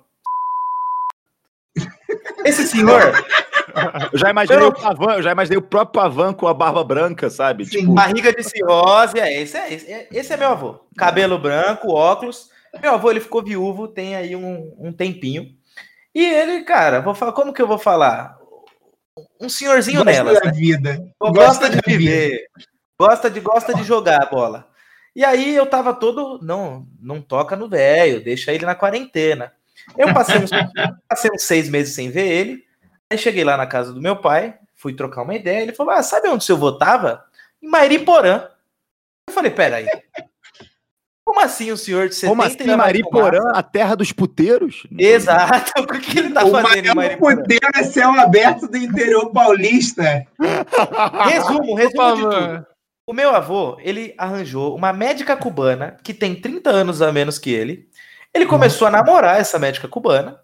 Esse 2.45 2.68
senhor. 2.68 3.01
Eu 4.12 4.18
já 4.18 4.31
imaginei 4.31 4.63
eu... 4.63 4.69
o 4.69 4.74
Pavan, 4.74 5.18
eu 5.18 5.21
já 5.21 5.31
imaginei 5.31 5.57
o 5.59 5.62
próprio 5.62 6.01
Pavan 6.01 6.33
com 6.33 6.47
a 6.47 6.53
barba 6.53 6.83
branca, 6.83 7.29
sabe? 7.29 7.63
Sim, 7.63 7.81
tipo... 7.81 7.94
barriga 7.94 8.33
de 8.33 8.41
cirrose, 8.41 9.19
é 9.19 9.39
esse, 9.39 9.56
é 9.56 9.71
esse, 9.71 10.07
esse 10.12 10.33
é 10.33 10.38
meu 10.38 10.47
avô. 10.47 10.79
Cabelo 10.97 11.38
branco, 11.38 11.91
óculos. 11.91 12.50
Meu 12.81 12.93
avô, 12.93 13.11
ele 13.11 13.19
ficou 13.19 13.43
viúvo, 13.43 13.87
tem 13.87 14.15
aí 14.15 14.35
um, 14.35 14.75
um 14.77 14.91
tempinho. 14.91 15.55
E 16.13 16.23
ele, 16.23 16.63
cara, 16.63 17.01
vou 17.01 17.13
falar, 17.13 17.31
como 17.31 17.53
que 17.53 17.61
eu 17.61 17.67
vou 17.67 17.77
falar? 17.77 18.37
Um 19.39 19.49
senhorzinho 19.49 20.03
gosta 20.03 20.11
nelas, 20.11 20.39
né? 20.43 20.51
vida. 20.51 21.13
Gosta, 21.19 21.39
gosta 21.39 21.69
de 21.69 21.79
viver. 21.85 22.29
Vida. 22.29 22.43
Gosta 22.99 23.29
de 23.29 23.39
gosta 23.39 23.73
de 23.75 23.83
jogar 23.83 24.23
a 24.23 24.25
bola. 24.25 24.67
E 25.15 25.23
aí 25.23 25.55
eu 25.55 25.65
tava 25.65 25.93
todo, 25.93 26.39
não, 26.43 26.87
não 26.99 27.21
toca 27.21 27.55
no 27.55 27.69
velho, 27.69 28.24
deixa 28.24 28.51
ele 28.51 28.65
na 28.65 28.75
quarentena. 28.75 29.53
Eu 29.97 30.13
passei 30.13 30.38
uns, 30.38 30.50
passei 31.07 31.31
uns 31.31 31.43
seis 31.43 31.69
meses 31.69 31.95
sem 31.95 32.09
ver 32.09 32.27
ele. 32.27 32.63
Aí 33.09 33.17
cheguei 33.17 33.43
lá 33.43 33.55
na 33.55 33.67
casa 33.67 33.93
do 33.93 34.01
meu 34.01 34.15
pai, 34.15 34.57
fui 34.75 34.93
trocar 34.93 35.21
uma 35.21 35.36
ideia. 35.36 35.62
Ele 35.62 35.74
falou: 35.74 35.93
Ah, 35.93 36.03
sabe 36.03 36.27
onde 36.27 36.43
o 36.43 36.45
seu 36.45 36.55
avô 36.55 36.77
tava? 36.77 37.24
Em 37.62 37.67
Mairiporã. 37.67 38.47
Eu 39.27 39.33
falei: 39.33 39.51
Peraí, 39.51 39.88
como 41.27 41.41
assim 41.41 41.74
o 41.74 41.77
senhor 41.77 42.07
de 42.07 42.15
70 42.15 42.29
Como 42.29 42.41
assim 42.41 42.75
Mariporã, 42.77 43.51
a 43.53 43.62
terra 43.62 43.96
dos 43.96 44.13
puteiros? 44.13 44.88
Exato. 44.98 45.74
O 45.84 46.00
que 46.00 46.19
ele 46.19 46.29
tá 46.29 46.46
o 46.46 46.51
fazendo? 46.51 46.91
O 46.91 47.17
puteiro 47.17 47.67
é 47.75 47.84
céu 47.84 48.12
aberto 48.12 48.65
do 48.65 48.77
interior 48.77 49.29
paulista. 49.34 50.25
resumo, 51.27 51.75
resumo 51.75 52.15
de 52.15 52.22
tudo. 52.22 52.65
O 53.05 53.13
meu 53.13 53.36
avô, 53.36 53.77
ele 53.81 54.15
arranjou 54.17 54.74
uma 54.74 54.93
médica 54.93 55.36
cubana 55.36 55.98
que 56.01 56.13
tem 56.13 56.34
30 56.34 56.69
anos 56.69 57.01
a 57.01 57.12
menos 57.12 57.38
que 57.38 57.51
ele. 57.51 57.89
Ele 58.34 58.46
começou 58.46 58.89
Nossa. 58.89 59.01
a 59.01 59.05
namorar 59.05 59.39
essa 59.41 59.60
médica 59.60 59.88
cubana. 59.89 60.39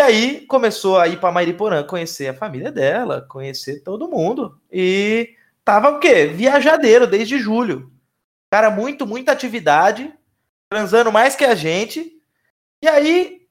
E 0.00 0.02
aí 0.02 0.40
começou 0.46 0.98
a 0.98 1.06
ir 1.06 1.20
para 1.20 1.30
Mariporã 1.30 1.84
conhecer 1.84 2.26
a 2.26 2.34
família 2.34 2.72
dela, 2.72 3.24
conhecer 3.28 3.84
todo 3.84 4.08
mundo. 4.08 4.58
E 4.72 5.36
tava 5.64 5.90
o 5.90 6.00
quê? 6.00 6.26
Viajadeiro 6.26 7.06
desde 7.06 7.38
julho. 7.38 7.92
Cara, 8.50 8.68
muito, 8.70 9.06
muita 9.06 9.30
atividade, 9.30 10.12
transando 10.68 11.12
mais 11.12 11.36
que 11.36 11.44
a 11.44 11.54
gente. 11.54 12.12
E 12.82 12.88
aí, 12.88 13.42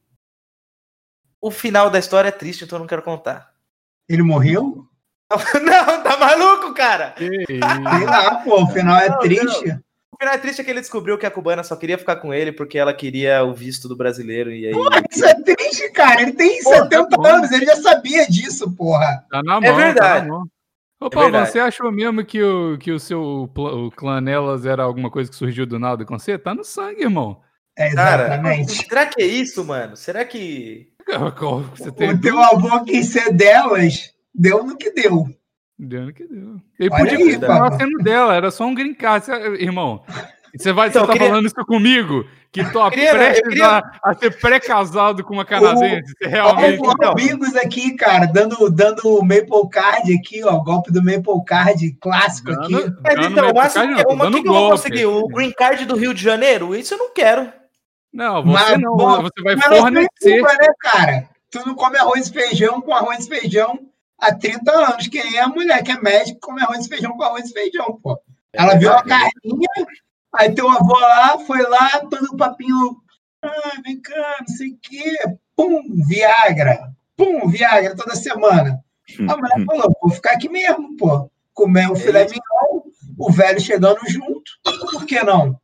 o 1.41 1.49
final 1.49 1.89
da 1.89 1.99
história 1.99 2.27
é 2.27 2.31
triste, 2.31 2.65
então 2.65 2.77
eu 2.77 2.81
não 2.81 2.87
quero 2.87 3.01
contar. 3.01 3.53
Ele 4.07 4.23
morreu? 4.23 4.85
Não, 5.61 6.01
tá 6.01 6.17
maluco, 6.17 6.73
cara? 6.73 7.13
Sei 7.15 7.59
lá, 7.59 8.37
pô, 8.37 8.63
o 8.63 8.67
final 8.67 8.97
é 8.97 9.09
não, 9.09 9.19
triste. 9.19 9.67
Não. 9.67 9.79
O 10.11 10.17
final 10.17 10.33
é 10.33 10.37
triste 10.39 10.59
é 10.59 10.63
que 10.63 10.71
ele 10.71 10.79
descobriu 10.79 11.19
que 11.19 11.25
a 11.27 11.29
cubana 11.29 11.63
só 11.63 11.75
queria 11.75 11.99
ficar 11.99 12.15
com 12.15 12.33
ele 12.33 12.51
porque 12.51 12.79
ela 12.79 12.91
queria 12.95 13.43
o 13.43 13.53
visto 13.53 13.87
do 13.87 13.95
brasileiro. 13.95 14.51
E 14.51 14.65
aí... 14.65 14.73
Porra, 14.73 15.03
isso 15.07 15.23
é 15.23 15.35
triste, 15.35 15.91
cara. 15.91 16.23
Ele 16.23 16.33
tem 16.33 16.63
porra, 16.63 16.77
70 16.77 17.09
tá 17.09 17.29
anos, 17.29 17.51
ele 17.51 17.63
já 17.63 17.75
sabia 17.75 18.25
disso, 18.27 18.71
porra. 18.71 19.23
Tá 19.29 19.43
na 19.43 19.57
é 19.57 19.59
mão, 19.59 19.79
é 19.79 19.83
verdade. 19.85 20.27
Tá 20.27 20.43
Opa, 20.99 21.25
é 21.25 21.45
você 21.45 21.59
achou 21.59 21.91
mesmo 21.91 22.25
que 22.25 22.41
o, 22.43 22.77
que 22.77 22.91
o 22.91 22.99
seu 22.99 23.49
o 23.55 23.91
clã 23.91 24.19
Nelas 24.19 24.65
era 24.65 24.83
alguma 24.83 25.09
coisa 25.09 25.29
que 25.29 25.35
surgiu 25.35 25.65
do 25.65 25.79
nada 25.79 26.03
com 26.03 26.19
você? 26.19 26.37
Tá 26.37 26.53
no 26.53 26.63
sangue, 26.63 27.03
irmão. 27.03 27.41
É, 27.77 27.87
exatamente. 27.87 28.75
Cara, 28.75 28.89
será 28.89 29.05
que 29.05 29.21
é 29.21 29.25
isso, 29.25 29.63
mano? 29.63 29.95
Será 29.95 30.25
que. 30.25 30.89
Você 31.75 31.91
tem 31.91 32.09
o 32.11 32.19
teu 32.19 32.37
avô 32.37 32.83
quis 32.83 33.07
ser 33.07 33.31
delas. 33.33 34.13
deu 34.35 34.63
no 34.63 34.77
que 34.77 34.91
deu. 34.91 35.25
Deu 35.77 36.07
no 36.07 36.13
que 36.13 36.27
deu. 36.27 36.59
Ele 36.77 36.89
Olha 36.91 37.03
podia 37.03 37.17
aí, 37.17 37.31
continuar 37.31 37.77
sendo 37.77 37.97
dela, 37.99 38.35
era 38.35 38.51
só 38.51 38.65
um 38.65 38.75
green 38.75 38.93
card, 38.93 39.25
irmão. 39.57 40.03
Você 40.57 40.73
vai 40.73 40.89
então, 40.89 41.01
você 41.01 41.07
tá 41.07 41.13
queria... 41.13 41.27
falando 41.29 41.45
isso 41.45 41.65
comigo? 41.65 42.25
Que 42.51 42.65
tô 42.71 42.89
queria, 42.89 43.11
prestes 43.11 43.47
queria... 43.47 43.67
a, 43.67 43.99
a, 44.03 44.13
ser 44.15 44.39
pré-casado 44.39 45.23
com 45.23 45.33
uma 45.33 45.45
canadense. 45.45 46.13
O, 46.23 46.27
realmente... 46.27 46.81
Ó, 46.81 47.11
amigos 47.11 47.55
aqui, 47.55 47.95
cara, 47.95 48.25
dando, 48.25 48.69
dando 48.71 49.01
o 49.07 49.21
Maple 49.21 49.69
Card 49.71 50.11
aqui, 50.13 50.43
ó. 50.43 50.57
Golpe 50.57 50.91
do 50.91 51.03
Maple 51.03 51.45
Card 51.45 51.91
clássico 52.01 52.51
dando, 52.51 52.63
aqui. 52.63 52.93
Mas 53.03 53.27
então, 53.27 53.51
mas, 53.53 53.73
card, 53.73 53.93
não, 53.93 54.13
uma 54.13 54.31
que, 54.31 54.41
que 54.41 54.47
eu 54.47 54.53
vou 54.53 54.71
conseguir? 54.71 55.05
O 55.05 55.27
Green 55.27 55.51
Card 55.51 55.85
do 55.85 55.95
Rio 55.95 56.13
de 56.13 56.23
Janeiro? 56.23 56.75
Isso 56.75 56.95
eu 56.95 56.97
não 56.97 57.13
quero. 57.13 57.51
Não, 58.11 58.43
você 58.43 58.53
mas, 58.53 58.79
não. 58.79 58.97
Bom, 58.97 59.21
você 59.21 59.41
vai 59.43 59.57
fornecer. 59.57 60.39
Culpa, 60.39 60.53
né, 60.53 60.67
cara? 60.79 61.29
Tu 61.51 61.65
não 61.65 61.75
come 61.75 61.97
arroz 61.97 62.27
e 62.27 62.33
feijão 62.33 62.81
com 62.81 62.93
arroz 62.93 63.25
e 63.25 63.29
feijão 63.29 63.79
há 64.19 64.33
30 64.33 64.71
anos. 64.71 65.07
Quem 65.07 65.37
é 65.37 65.41
a 65.41 65.47
mulher 65.47 65.83
que 65.83 65.91
é 65.91 66.01
médica 66.01 66.39
come 66.41 66.61
arroz 66.61 66.85
e 66.85 66.89
feijão 66.89 67.11
com 67.15 67.23
arroz 67.23 67.49
e 67.49 67.53
feijão, 67.53 67.99
pô. 68.01 68.19
Ela 68.51 68.75
viu 68.75 68.91
a 68.91 69.03
carninha 69.03 69.69
Aí 70.33 70.53
teu 70.53 70.69
avô 70.69 70.99
lá, 70.99 71.39
foi 71.39 71.61
lá, 71.63 72.01
todo 72.09 72.33
o 72.33 72.37
papinho, 72.37 72.97
ah, 73.41 73.81
vem 73.83 73.99
cá, 73.99 74.37
não 74.41 74.55
sei 74.55 74.69
o 74.69 74.77
quê, 74.81 75.17
pum, 75.55 75.81
Viagra, 76.07 76.91
pum, 77.17 77.47
Viagra 77.47 77.95
toda 77.95 78.15
semana. 78.15 78.79
A 79.27 79.35
mulher 79.35 79.65
falou, 79.65 79.95
vou 80.01 80.11
ficar 80.11 80.33
aqui 80.33 80.47
mesmo, 80.47 80.95
pô. 80.97 81.29
Comer 81.53 81.89
um 81.91 81.95
filé 81.95 82.25
mignon, 82.25 82.81
o 83.17 83.31
velho 83.31 83.59
chegando 83.59 83.99
junto, 84.07 84.51
por 84.63 85.05
que 85.05 85.21
não? 85.23 85.59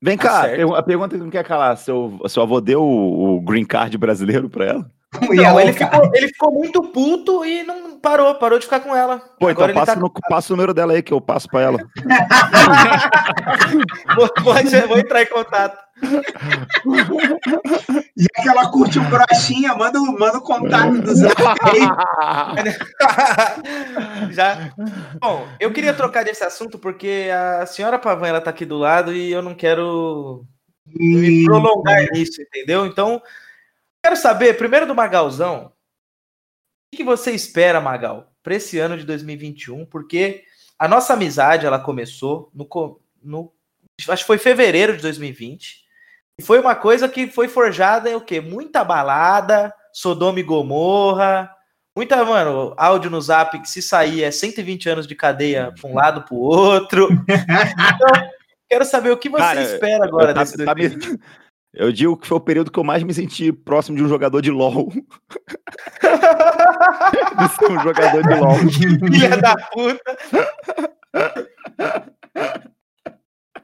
Vem 0.00 0.16
cá, 0.16 0.42
tá 0.42 0.78
a 0.78 0.82
pergunta 0.82 1.16
que 1.16 1.22
não 1.22 1.30
quer 1.30 1.44
calar, 1.44 1.76
seu, 1.76 2.20
seu 2.28 2.42
avô 2.42 2.60
deu 2.60 2.82
o, 2.82 3.36
o 3.36 3.40
green 3.40 3.64
card 3.64 3.96
brasileiro 3.96 4.50
para 4.50 4.64
ela? 4.66 4.90
Não, 5.12 5.58
ele 5.58 5.72
ficou, 5.72 6.10
ele 6.14 6.28
ficou 6.28 6.52
muito 6.52 6.82
puto 6.82 7.44
e 7.44 7.62
não 7.62 7.98
parou, 7.98 8.34
parou 8.34 8.58
de 8.58 8.66
ficar 8.66 8.80
com 8.80 8.94
ela. 8.94 9.18
Pô, 9.40 9.48
então 9.48 9.64
Agora 9.64 9.72
então 9.72 9.84
passa, 9.84 9.94
tá... 9.94 10.00
no, 10.00 10.12
passa 10.28 10.52
o 10.52 10.56
número 10.56 10.74
dela 10.74 10.92
aí 10.92 11.02
que 11.02 11.12
eu 11.12 11.20
passo 11.20 11.48
pra 11.48 11.62
ela. 11.62 11.78
vou, 14.14 14.28
vou 14.86 14.98
entrar 14.98 15.22
em 15.22 15.26
contato. 15.26 15.78
Já 18.16 18.42
que 18.42 18.48
ela 18.48 18.70
curte 18.70 18.98
um 18.98 19.08
broxinha, 19.08 19.74
manda, 19.74 19.98
manda 19.98 20.38
o 20.38 20.42
contato 20.42 21.00
do 21.00 21.14
Zé 21.14 21.28
Já. 24.30 24.72
Bom, 25.20 25.46
eu 25.58 25.72
queria 25.72 25.94
trocar 25.94 26.24
desse 26.24 26.44
assunto 26.44 26.78
porque 26.78 27.30
a 27.32 27.64
senhora 27.66 27.98
Pavan 27.98 28.28
ela 28.28 28.40
tá 28.40 28.50
aqui 28.50 28.66
do 28.66 28.76
lado 28.76 29.12
e 29.12 29.32
eu 29.32 29.42
não 29.42 29.54
quero 29.54 30.44
me 30.86 31.44
prolongar 31.44 32.06
nisso, 32.12 32.40
entendeu? 32.42 32.86
Então, 32.86 33.20
Quero 34.08 34.16
saber, 34.18 34.56
primeiro 34.56 34.86
do 34.86 34.94
Magalzão, 34.94 35.70
o 36.90 36.96
que 36.96 37.04
você 37.04 37.32
espera, 37.32 37.78
Magal, 37.78 38.32
para 38.42 38.54
esse 38.54 38.78
ano 38.78 38.96
de 38.96 39.04
2021? 39.04 39.84
Porque 39.84 40.44
a 40.78 40.88
nossa 40.88 41.12
amizade 41.12 41.66
ela 41.66 41.78
começou 41.78 42.50
no, 42.54 42.66
no 43.22 43.52
acho 44.08 44.22
que 44.22 44.26
foi 44.26 44.38
fevereiro 44.38 44.96
de 44.96 45.02
2020 45.02 45.84
e 46.38 46.42
foi 46.42 46.58
uma 46.58 46.74
coisa 46.74 47.06
que 47.06 47.26
foi 47.26 47.48
forjada 47.48 48.08
em 48.08 48.14
o 48.14 48.20
quê? 48.22 48.40
Muita 48.40 48.82
balada, 48.82 49.74
Sodoma 49.92 50.40
e 50.40 50.42
Gomorra, 50.42 51.54
muita, 51.94 52.24
mano, 52.24 52.72
áudio 52.78 53.10
no 53.10 53.20
Zap 53.20 53.60
que 53.60 53.68
se 53.68 53.82
sair 53.82 54.24
é 54.24 54.30
120 54.30 54.88
anos 54.88 55.06
de 55.06 55.14
cadeia 55.14 55.70
para 55.78 55.90
um 55.90 55.94
lado 55.94 56.22
para 56.22 56.34
o 56.34 56.40
outro. 56.40 57.08
Então, 57.94 58.30
quero 58.70 58.84
saber 58.86 59.10
o 59.10 59.18
que 59.18 59.28
você 59.28 59.42
Cara, 59.42 59.62
espera 59.62 60.04
agora 60.06 60.32
tá, 60.32 60.44
desse 60.44 60.64
tá, 60.64 60.74
me, 60.74 60.88
eu 61.74 61.92
digo 61.92 62.16
que 62.16 62.26
foi 62.26 62.36
o 62.36 62.40
período 62.40 62.70
que 62.70 62.78
eu 62.78 62.84
mais 62.84 63.02
me 63.02 63.12
senti 63.12 63.52
próximo 63.52 63.96
de 63.96 64.02
um 64.02 64.08
jogador 64.08 64.40
de 64.40 64.50
LOL. 64.50 64.88
de 67.38 67.48
ser 67.56 67.70
um 67.70 67.82
jogador 67.82 68.22
de 68.22 68.34
LOL. 68.34 68.56
Filha 69.10 69.36
da 69.36 69.56
puta. 69.56 70.18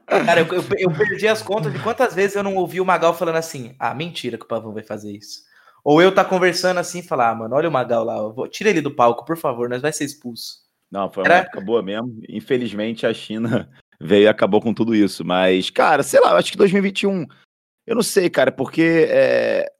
Cara, 0.05 0.41
eu, 0.41 0.47
eu, 0.47 0.63
eu, 0.77 0.91
perdi 0.91 1.27
as 1.27 1.41
contas 1.41 1.73
de 1.73 1.79
quantas 1.79 2.13
vezes 2.13 2.35
eu 2.35 2.43
não 2.43 2.55
ouvi 2.55 2.79
o 2.79 2.85
Magal 2.85 3.13
falando 3.13 3.37
assim: 3.37 3.75
ah, 3.79 3.93
mentira 3.93 4.37
que 4.37 4.45
o 4.45 4.47
Pavão 4.47 4.73
vai 4.73 4.83
fazer 4.83 5.11
isso. 5.11 5.43
Ou 5.83 6.01
eu 6.01 6.13
tá 6.13 6.23
conversando 6.23 6.79
assim 6.79 6.99
e 6.99 7.03
falar, 7.03 7.29
ah, 7.29 7.35
mano, 7.35 7.55
olha 7.55 7.69
o 7.69 7.71
Magal 7.71 8.03
lá, 8.03 8.15
vou, 8.29 8.47
tira 8.47 8.69
ele 8.69 8.81
do 8.81 8.89
palco, 8.89 9.25
por 9.25 9.37
favor, 9.37 9.69
nós 9.69 9.81
vai 9.81 9.93
ser 9.93 10.05
expulso. 10.05 10.65
Não, 10.91 11.11
foi 11.11 11.23
uma 11.23 11.27
Era... 11.27 11.39
época 11.41 11.61
boa 11.61 11.83
mesmo. 11.83 12.21
Infelizmente 12.29 13.05
a 13.05 13.13
China 13.13 13.69
veio 13.99 14.23
e 14.23 14.27
acabou 14.27 14.61
com 14.61 14.73
tudo 14.73 14.95
isso. 14.95 15.25
Mas, 15.25 15.69
cara, 15.69 16.01
sei 16.03 16.19
lá, 16.19 16.31
eu 16.31 16.37
acho 16.37 16.51
que 16.51 16.57
2021 16.57 17.25
eu 17.85 17.95
não 17.95 18.03
sei, 18.03 18.29
cara, 18.29 18.51
porque 18.51 19.07
é, 19.09 19.71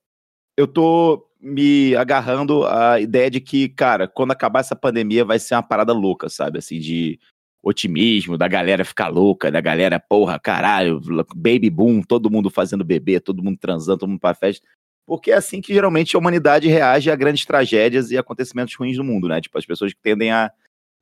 eu 0.57 0.67
tô 0.67 1.27
me 1.41 1.95
agarrando 1.95 2.65
à 2.65 2.99
ideia 2.99 3.29
de 3.29 3.39
que, 3.39 3.69
cara, 3.69 4.07
quando 4.07 4.31
acabar 4.31 4.61
essa 4.61 4.75
pandemia 4.75 5.23
vai 5.23 5.37
ser 5.37 5.55
uma 5.55 5.63
parada 5.63 5.93
louca, 5.93 6.29
sabe? 6.29 6.59
Assim, 6.59 6.79
de 6.79 7.19
otimismo, 7.61 8.37
da 8.37 8.47
galera 8.47 8.85
ficar 8.85 9.07
louca, 9.07 9.51
da 9.51 9.59
galera, 9.59 9.99
porra, 9.99 10.39
caralho, 10.39 11.01
baby 11.35 11.69
boom, 11.69 12.01
todo 12.01 12.29
mundo 12.29 12.49
fazendo 12.49 12.83
bebê, 12.83 13.19
todo 13.19 13.43
mundo 13.43 13.57
transando, 13.59 13.99
todo 13.99 14.09
mundo 14.09 14.19
pra 14.19 14.35
festa. 14.35 14.65
Porque 15.05 15.31
é 15.31 15.35
assim 15.35 15.61
que 15.61 15.73
geralmente 15.73 16.15
a 16.15 16.19
humanidade 16.19 16.67
reage 16.67 17.11
a 17.11 17.15
grandes 17.15 17.45
tragédias 17.45 18.11
e 18.11 18.17
acontecimentos 18.17 18.75
ruins 18.75 18.97
do 18.97 19.03
mundo, 19.03 19.27
né? 19.27 19.41
Tipo, 19.41 19.57
as 19.57 19.65
pessoas 19.65 19.93
que 19.93 20.01
tendem 20.01 20.31
a. 20.31 20.51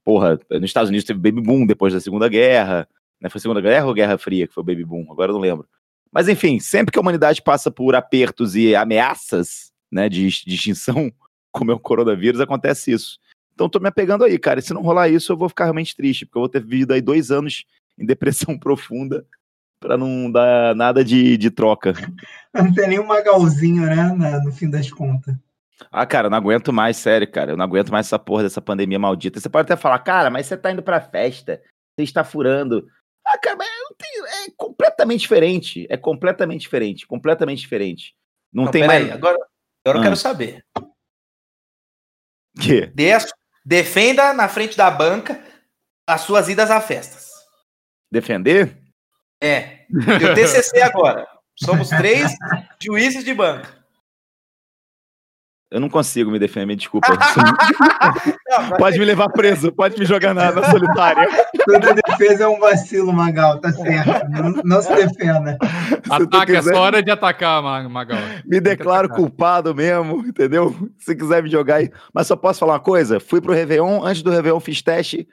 Porra, 0.03 0.37
nos 0.51 0.65
Estados 0.65 0.89
Unidos 0.89 1.05
teve 1.05 1.19
baby 1.19 1.41
boom 1.41 1.65
depois 1.65 1.93
da 1.93 2.01
Segunda 2.01 2.27
Guerra. 2.27 2.87
Né? 3.21 3.29
Foi 3.29 3.39
Segunda 3.39 3.61
Guerra 3.61 3.85
ou 3.85 3.93
Guerra 3.93 4.17
Fria 4.17 4.45
que 4.45 4.53
foi 4.53 4.61
o 4.61 4.65
baby 4.65 4.83
boom? 4.83 5.09
Agora 5.09 5.31
eu 5.31 5.33
não 5.33 5.41
lembro. 5.41 5.65
Mas 6.13 6.29
enfim, 6.29 6.59
sempre 6.59 6.91
que 6.91 6.99
a 6.99 7.01
humanidade 7.01 7.41
passa 7.41 7.71
por 7.71 7.95
apertos 7.95 8.55
e 8.55 8.75
ameaças 8.75 9.71
né, 9.91 10.07
de, 10.07 10.27
de 10.27 10.55
extinção, 10.55 11.11
como 11.51 11.71
é 11.71 11.73
o 11.73 11.79
coronavírus, 11.79 12.39
acontece 12.39 12.91
isso. 12.91 13.17
Então 13.53 13.69
tô 13.69 13.79
me 13.79 13.87
apegando 13.87 14.23
aí, 14.23 14.37
cara. 14.37 14.59
E 14.59 14.63
se 14.63 14.73
não 14.73 14.81
rolar 14.81 15.09
isso, 15.09 15.31
eu 15.31 15.37
vou 15.37 15.49
ficar 15.49 15.65
realmente 15.65 15.95
triste, 15.95 16.25
porque 16.25 16.37
eu 16.37 16.41
vou 16.41 16.49
ter 16.49 16.61
vivido 16.61 16.93
aí 16.93 17.01
dois 17.01 17.31
anos 17.31 17.65
em 17.97 18.05
depressão 18.05 18.57
profunda 18.59 19.25
para 19.79 19.97
não 19.97 20.31
dar 20.31 20.73
nada 20.75 21.03
de, 21.03 21.35
de 21.35 21.51
troca. 21.51 21.93
Não 22.53 22.71
tem 22.71 22.87
nenhum 22.87 23.05
magalzinho, 23.05 23.85
né, 23.85 24.39
no 24.45 24.51
fim 24.51 24.69
das 24.69 24.89
contas. 24.89 25.35
Ah, 25.91 26.05
cara, 26.05 26.27
eu 26.27 26.31
não 26.31 26.37
aguento 26.37 26.71
mais, 26.71 26.95
sério, 26.95 27.29
cara. 27.29 27.51
Eu 27.51 27.57
não 27.57 27.65
aguento 27.65 27.91
mais 27.91 28.05
essa 28.05 28.17
porra 28.17 28.43
dessa 28.43 28.61
pandemia 28.61 28.97
maldita. 28.97 29.39
Você 29.39 29.49
pode 29.49 29.65
até 29.65 29.75
falar, 29.75 29.99
cara, 29.99 30.29
mas 30.29 30.45
você 30.45 30.55
tá 30.55 30.71
indo 30.71 30.81
pra 30.81 31.01
festa, 31.01 31.61
você 31.97 32.03
está 32.03 32.23
furando. 32.23 32.87
Ah, 33.25 33.37
cara, 33.37 33.55
mas 33.55 33.69
tenho, 33.97 34.25
é 34.25 34.51
completamente 34.57 35.21
diferente. 35.21 35.87
É 35.89 35.97
completamente 35.97 36.61
diferente. 36.61 37.07
Completamente 37.07 37.59
diferente. 37.59 38.13
Não, 38.51 38.65
não 38.65 38.71
tem 38.71 38.85
mais. 38.85 39.05
Aí, 39.05 39.11
agora 39.11 39.37
agora 39.85 39.97
ah. 39.97 39.99
eu 39.99 40.03
quero 40.03 40.15
saber. 40.17 40.65
Que? 42.59 42.91
defenda 43.65 44.33
na 44.33 44.47
frente 44.47 44.77
da 44.77 44.91
banca 44.91 45.43
as 46.07 46.21
suas 46.21 46.49
idas 46.49 46.69
a 46.69 46.79
festas. 46.81 47.31
Defender? 48.11 48.77
É. 49.41 49.85
o 49.91 50.35
TCC 50.35 50.81
agora. 50.81 51.27
Somos 51.55 51.89
três 51.89 52.31
juízes 52.81 53.23
de 53.23 53.33
banca. 53.33 53.82
Eu 55.73 55.79
não 55.79 55.89
consigo 55.89 56.29
me 56.29 56.37
defender, 56.37 56.67
me 56.67 56.75
desculpa. 56.75 57.07
não, 58.47 58.69
pode 58.77 58.99
me 58.99 59.05
levar 59.05 59.27
preso, 59.29 59.71
pode 59.71 59.99
me 59.99 60.05
jogar 60.05 60.31
na, 60.31 60.51
na 60.51 60.63
solitária. 60.69 61.27
Toda 61.65 61.95
defesa 61.95 62.43
é 62.43 62.47
um 62.47 62.59
vacilo, 62.59 63.11
Magal, 63.11 63.59
tá 63.59 63.71
certo. 63.71 64.29
Não, 64.29 64.51
não 64.63 64.81
se 64.83 64.93
defenda. 64.93 65.57
Ataque, 66.07 66.53
quiser... 66.53 66.69
é 66.69 66.75
só 66.75 66.79
hora 66.79 67.01
de 67.01 67.09
atacar, 67.09 67.89
Magal. 67.89 68.19
Me 68.45 68.61
declaro 68.61 69.09
culpado 69.09 69.73
mesmo, 69.73 70.23
entendeu? 70.27 70.75
Se 70.99 71.15
quiser 71.15 71.41
me 71.41 71.49
jogar 71.49 71.77
aí. 71.77 71.89
Mas 72.13 72.27
só 72.27 72.35
posso 72.35 72.59
falar 72.59 72.73
uma 72.73 72.79
coisa: 72.79 73.19
fui 73.19 73.41
pro 73.41 73.51
Réveillon, 73.51 74.03
antes 74.05 74.21
do 74.21 74.29
Réveillon 74.29 74.59
fiz 74.59 74.79
teste. 74.83 75.27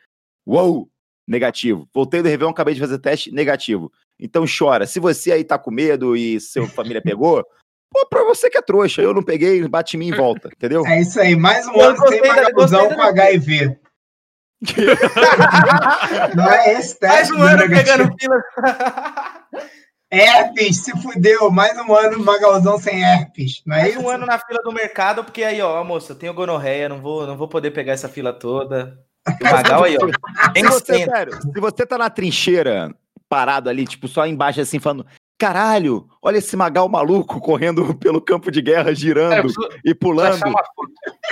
Uou! 0.47 0.89
Negativo. 1.29 1.87
Voltei 1.93 2.23
do 2.23 2.29
Réveillon, 2.31 2.51
acabei 2.51 2.73
de 2.73 2.81
fazer 2.81 2.99
teste, 2.99 3.31
negativo. 3.31 3.93
Então 4.19 4.47
chora. 4.47 4.87
Se 4.87 4.99
você 4.99 5.33
aí 5.33 5.45
tá 5.45 5.59
com 5.59 5.71
medo 5.71 6.17
e 6.17 6.41
sua 6.41 6.67
família 6.67 7.03
pegou. 7.03 7.45
Pô, 7.93 8.07
pra 8.07 8.25
você 8.25 8.49
que 8.49 8.57
é 8.57 8.63
trouxa, 8.63 9.03
eu 9.03 9.13
não 9.13 9.23
peguei, 9.23 9.67
bate 9.67 9.97
em 9.97 10.01
mim 10.01 10.09
e 10.09 10.17
volta, 10.17 10.49
entendeu? 10.55 10.87
É 10.87 11.01
isso 11.01 11.21
aí, 11.21 11.35
mais 11.35 11.67
um 11.67 11.81
ano 11.81 12.09
sem 12.09 12.23
vagabundão 12.23 12.89
com 12.89 13.03
HIV. 13.03 13.79
não 16.37 16.51
é 16.51 16.75
esse 16.75 16.99
teste. 16.99 17.33
Mais 17.33 17.41
um 17.41 17.43
ano 17.43 17.69
pegando 17.69 18.15
fila. 18.19 18.43
Herpes, 20.13 20.85
se 20.85 20.93
fudeu, 21.01 21.51
mais 21.51 21.79
um 21.79 21.95
ano 21.95 22.19
Magalzão 22.19 22.77
sem 22.79 23.01
herpes, 23.01 23.63
não 23.65 23.77
é 23.77 23.83
mais 23.83 23.95
isso? 23.95 24.03
um 24.03 24.09
ano 24.09 24.27
na 24.27 24.39
fila 24.39 24.61
do 24.63 24.73
mercado, 24.73 25.23
porque 25.23 25.45
aí, 25.45 25.63
ó, 25.63 25.83
moça, 25.85 26.13
eu 26.13 26.17
tenho 26.17 26.35
gonorreia, 26.35 26.89
não 26.89 27.01
vou, 27.01 27.27
não 27.27 27.37
vou 27.37 27.47
poder 27.47 27.71
pegar 27.71 27.93
essa 27.93 28.09
fila 28.09 28.33
toda. 28.33 28.99
O 29.41 29.45
Magal 29.45 29.85
aí, 29.85 29.97
ó. 29.97 30.57
Se 30.57 30.63
você, 30.65 31.05
sério, 31.05 31.41
se 31.41 31.61
você 31.61 31.87
tá 31.87 31.99
na 31.99 32.09
trincheira, 32.09 32.93
parado 33.29 33.69
ali, 33.69 33.87
tipo, 33.87 34.09
só 34.09 34.27
embaixo 34.27 34.61
assim, 34.61 34.81
falando, 34.81 35.07
Caralho, 35.41 36.07
olha 36.21 36.37
esse 36.37 36.55
Magal 36.55 36.87
maluco 36.87 37.41
correndo 37.41 37.95
pelo 37.97 38.21
campo 38.21 38.51
de 38.51 38.61
guerra, 38.61 38.95
girando 38.95 39.49
é, 39.49 39.81
e 39.87 39.95
pulando 39.95 40.53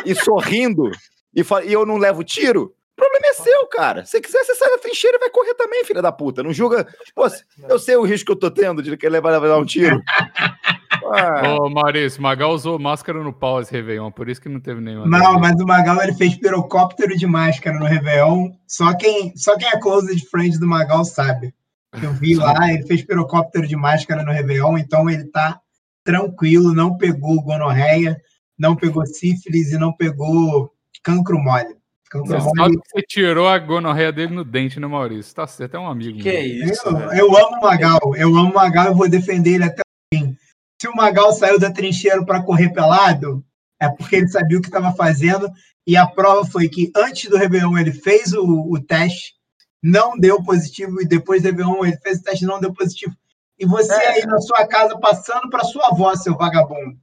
e 0.03 0.15
sorrindo, 0.15 0.91
e, 1.37 1.43
e, 1.43 1.73
eu 1.75 1.85
não 1.85 1.99
levo 1.99 2.25
tiro. 2.25 2.75
O 2.95 2.97
problema 2.97 3.27
é 3.27 3.33
seu, 3.35 3.67
cara. 3.67 4.07
Se 4.07 4.19
quiser, 4.19 4.43
você 4.43 4.55
sai 4.55 4.71
da 4.71 4.79
trincheira 4.79 5.19
e 5.19 5.21
vai 5.21 5.29
correr 5.29 5.55
também, 5.55 5.85
filha 5.85 6.00
da 6.00 6.11
puta. 6.11 6.43
Não 6.43 6.55
julga. 6.55 6.88
Pô, 7.15 7.27
eu 7.69 7.79
sei 7.79 7.97
o 7.97 8.03
risco 8.03 8.27
que 8.27 8.33
eu 8.33 8.37
tô 8.37 8.50
tendo 8.50 8.83
de 8.83 8.97
que 8.97 9.07
ele 9.07 9.21
vai 9.21 9.38
levar 9.38 9.59
um 9.59 9.65
tiro. 9.67 10.03
Ô, 11.61 11.69
Maurício, 11.71 12.21
Magal 12.21 12.53
usou 12.53 12.79
máscara 12.79 13.23
no 13.23 13.33
pau 13.33 13.61
esse 13.61 13.73
Réveillon, 13.73 14.11
por 14.11 14.29
isso 14.29 14.41
que 14.41 14.49
não 14.49 14.59
teve 14.59 14.81
nenhuma. 14.81 15.07
Não, 15.07 15.38
mas 15.38 15.53
o 15.61 15.67
Magal 15.67 16.03
ele 16.03 16.15
fez 16.15 16.35
pirocóptero 16.35 17.17
de 17.17 17.27
máscara 17.27 17.79
no 17.79 17.85
Réveillon. 17.85 18.50
Só 18.67 18.95
quem, 18.97 19.37
só 19.37 19.57
quem 19.57 19.69
é 19.69 19.79
close 19.79 20.15
de 20.15 20.27
frente 20.29 20.59
do 20.59 20.67
Magal 20.67 21.05
sabe. 21.05 21.55
Eu 22.02 22.12
vi 22.12 22.35
lá, 22.35 22.73
ele 22.73 22.87
fez 22.87 23.02
pirocóptero 23.02 23.66
de 23.66 23.75
máscara 23.75 24.23
no 24.23 24.33
Réveillon, 24.33 24.76
então 24.76 25.09
ele 25.09 25.25
tá 25.25 25.61
tranquilo, 26.04 26.75
não 26.75 26.97
pegou 26.97 27.42
gonorreia, 27.42 28.21
não 28.59 28.76
pegou 28.76 29.07
sífilis 29.07 29.73
e 29.73 29.78
não 29.78 29.92
pegou 29.92 30.73
cancro 31.02 31.38
mole. 31.38 31.76
Cancro 32.11 32.28
você 32.28 32.38
mole... 32.38 32.57
sabe 32.57 32.76
que 32.76 32.90
você 32.90 33.02
tirou 33.07 33.49
a 33.49 33.59
gonorreia 33.59 34.12
dele 34.12 34.35
no 34.35 34.45
dente, 34.45 34.78
né, 34.78 34.87
Maurício? 34.87 35.35
Tá 35.35 35.47
certo, 35.47 35.76
é 35.76 35.80
um 35.80 35.88
amigo. 35.88 36.18
Que 36.18 36.28
é 36.28 36.47
isso? 36.47 36.87
Eu, 36.88 37.12
eu, 37.12 37.37
amo 37.37 37.57
o 37.57 37.61
Magal, 37.61 38.00
eu 38.16 38.28
amo 38.37 38.50
o 38.50 38.54
Magal 38.54 38.92
e 38.92 38.95
vou 38.95 39.09
defender 39.09 39.54
ele 39.54 39.64
até 39.64 39.80
o 39.80 40.16
fim. 40.16 40.37
Se 40.80 40.88
o 40.88 40.95
Magal 40.95 41.33
saiu 41.33 41.59
da 41.59 41.71
trincheira 41.71 42.25
para 42.25 42.42
correr 42.42 42.71
pelado, 42.71 43.45
é 43.80 43.88
porque 43.88 44.16
ele 44.16 44.28
sabia 44.28 44.59
o 44.59 44.61
que 44.61 44.68
estava 44.68 44.92
fazendo 44.92 45.50
e 45.87 45.97
a 45.97 46.07
prova 46.07 46.45
foi 46.45 46.68
que 46.68 46.90
antes 46.95 47.30
do 47.30 47.38
Réveillon 47.38 47.78
ele 47.78 47.92
fez 47.92 48.33
o, 48.35 48.45
o 48.71 48.78
teste, 48.78 49.33
não 49.82 50.18
deu 50.18 50.42
positivo, 50.42 51.00
e 51.00 51.06
depois 51.06 51.42
do 51.42 51.47
Réveillon 51.47 51.85
ele 51.85 51.97
fez 51.99 52.18
o 52.18 52.23
teste 52.23 52.44
não 52.44 52.61
deu 52.61 52.73
positivo. 52.73 53.14
E 53.58 53.66
você 53.66 53.92
é. 53.92 54.08
aí 54.08 54.26
na 54.26 54.40
sua 54.40 54.66
casa 54.66 54.99
passando 54.99 55.50
para 55.50 55.64
sua 55.64 55.88
avó, 55.88 56.14
seu 56.14 56.37
vagabundo. 56.37 56.97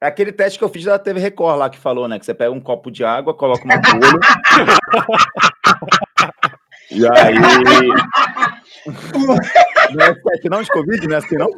É 0.00 0.06
aquele 0.06 0.32
teste 0.32 0.58
que 0.58 0.64
eu 0.64 0.68
fiz 0.68 0.84
da 0.84 0.98
TV 0.98 1.20
Record 1.20 1.58
lá 1.58 1.70
que 1.70 1.78
falou, 1.78 2.06
né? 2.06 2.18
Que 2.18 2.26
você 2.26 2.34
pega 2.34 2.50
um 2.50 2.60
copo 2.60 2.90
de 2.90 3.04
água, 3.04 3.32
coloca 3.32 3.64
uma 3.64 3.80
folha. 3.82 4.00
e 6.90 7.06
aí. 7.06 7.34
não 9.94 10.04
é 10.04 10.14
teste 10.14 10.50
não 10.50 10.62
de 10.62 10.68
Covid, 10.68 11.08
não 11.08 11.14
é 11.14 11.18
assim, 11.18 11.36
não? 11.36 11.48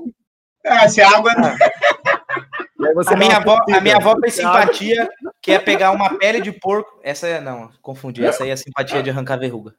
É, 0.65 0.89
se 0.89 1.01
água. 1.01 1.33
a, 3.07 3.17
minha 3.17 3.39
avó, 3.39 3.59
a 3.75 3.81
minha 3.81 3.97
avó 3.97 4.15
fez 4.21 4.35
simpatia, 4.35 5.09
que 5.43 5.51
é 5.53 5.59
pegar 5.59 5.91
uma 5.91 6.17
pele 6.19 6.41
de 6.41 6.53
porco. 6.53 7.01
Essa 7.03 7.27
é. 7.27 7.41
Não, 7.41 7.71
confundi. 7.81 8.25
Essa 8.25 8.45
aí 8.45 8.51
é 8.51 8.57
simpatia 8.57 9.03
de 9.03 9.11
arrancar 9.11 9.39
verruga. 9.39 9.75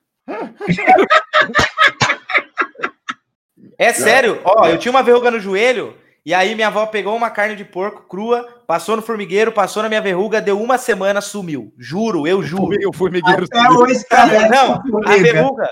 É 3.78 3.94
sério, 3.94 4.42
ó, 4.44 4.68
eu 4.68 4.78
tinha 4.78 4.92
uma 4.92 5.02
verruga 5.02 5.32
no 5.32 5.40
joelho, 5.40 5.98
e 6.26 6.34
aí 6.34 6.54
minha 6.54 6.68
avó 6.68 6.86
pegou 6.86 7.16
uma 7.16 7.30
carne 7.30 7.56
de 7.56 7.64
porco 7.64 8.08
crua, 8.10 8.64
passou 8.68 8.98
no 8.98 9.02
formigueiro, 9.02 9.54
passou 9.54 9.82
na 9.82 9.88
minha 9.88 10.02
verruga, 10.02 10.42
deu 10.42 10.62
uma 10.62 10.78
semana, 10.78 11.22
sumiu. 11.22 11.74
Juro, 11.78 12.28
eu 12.28 12.44
juro. 12.44 12.76
O 12.90 12.94
formigueiro 12.94 13.46
Até 13.46 13.72
hoje, 13.72 14.06
cara, 14.06 14.50
Não, 14.50 14.84
a 15.06 15.16
verruga. 15.16 15.70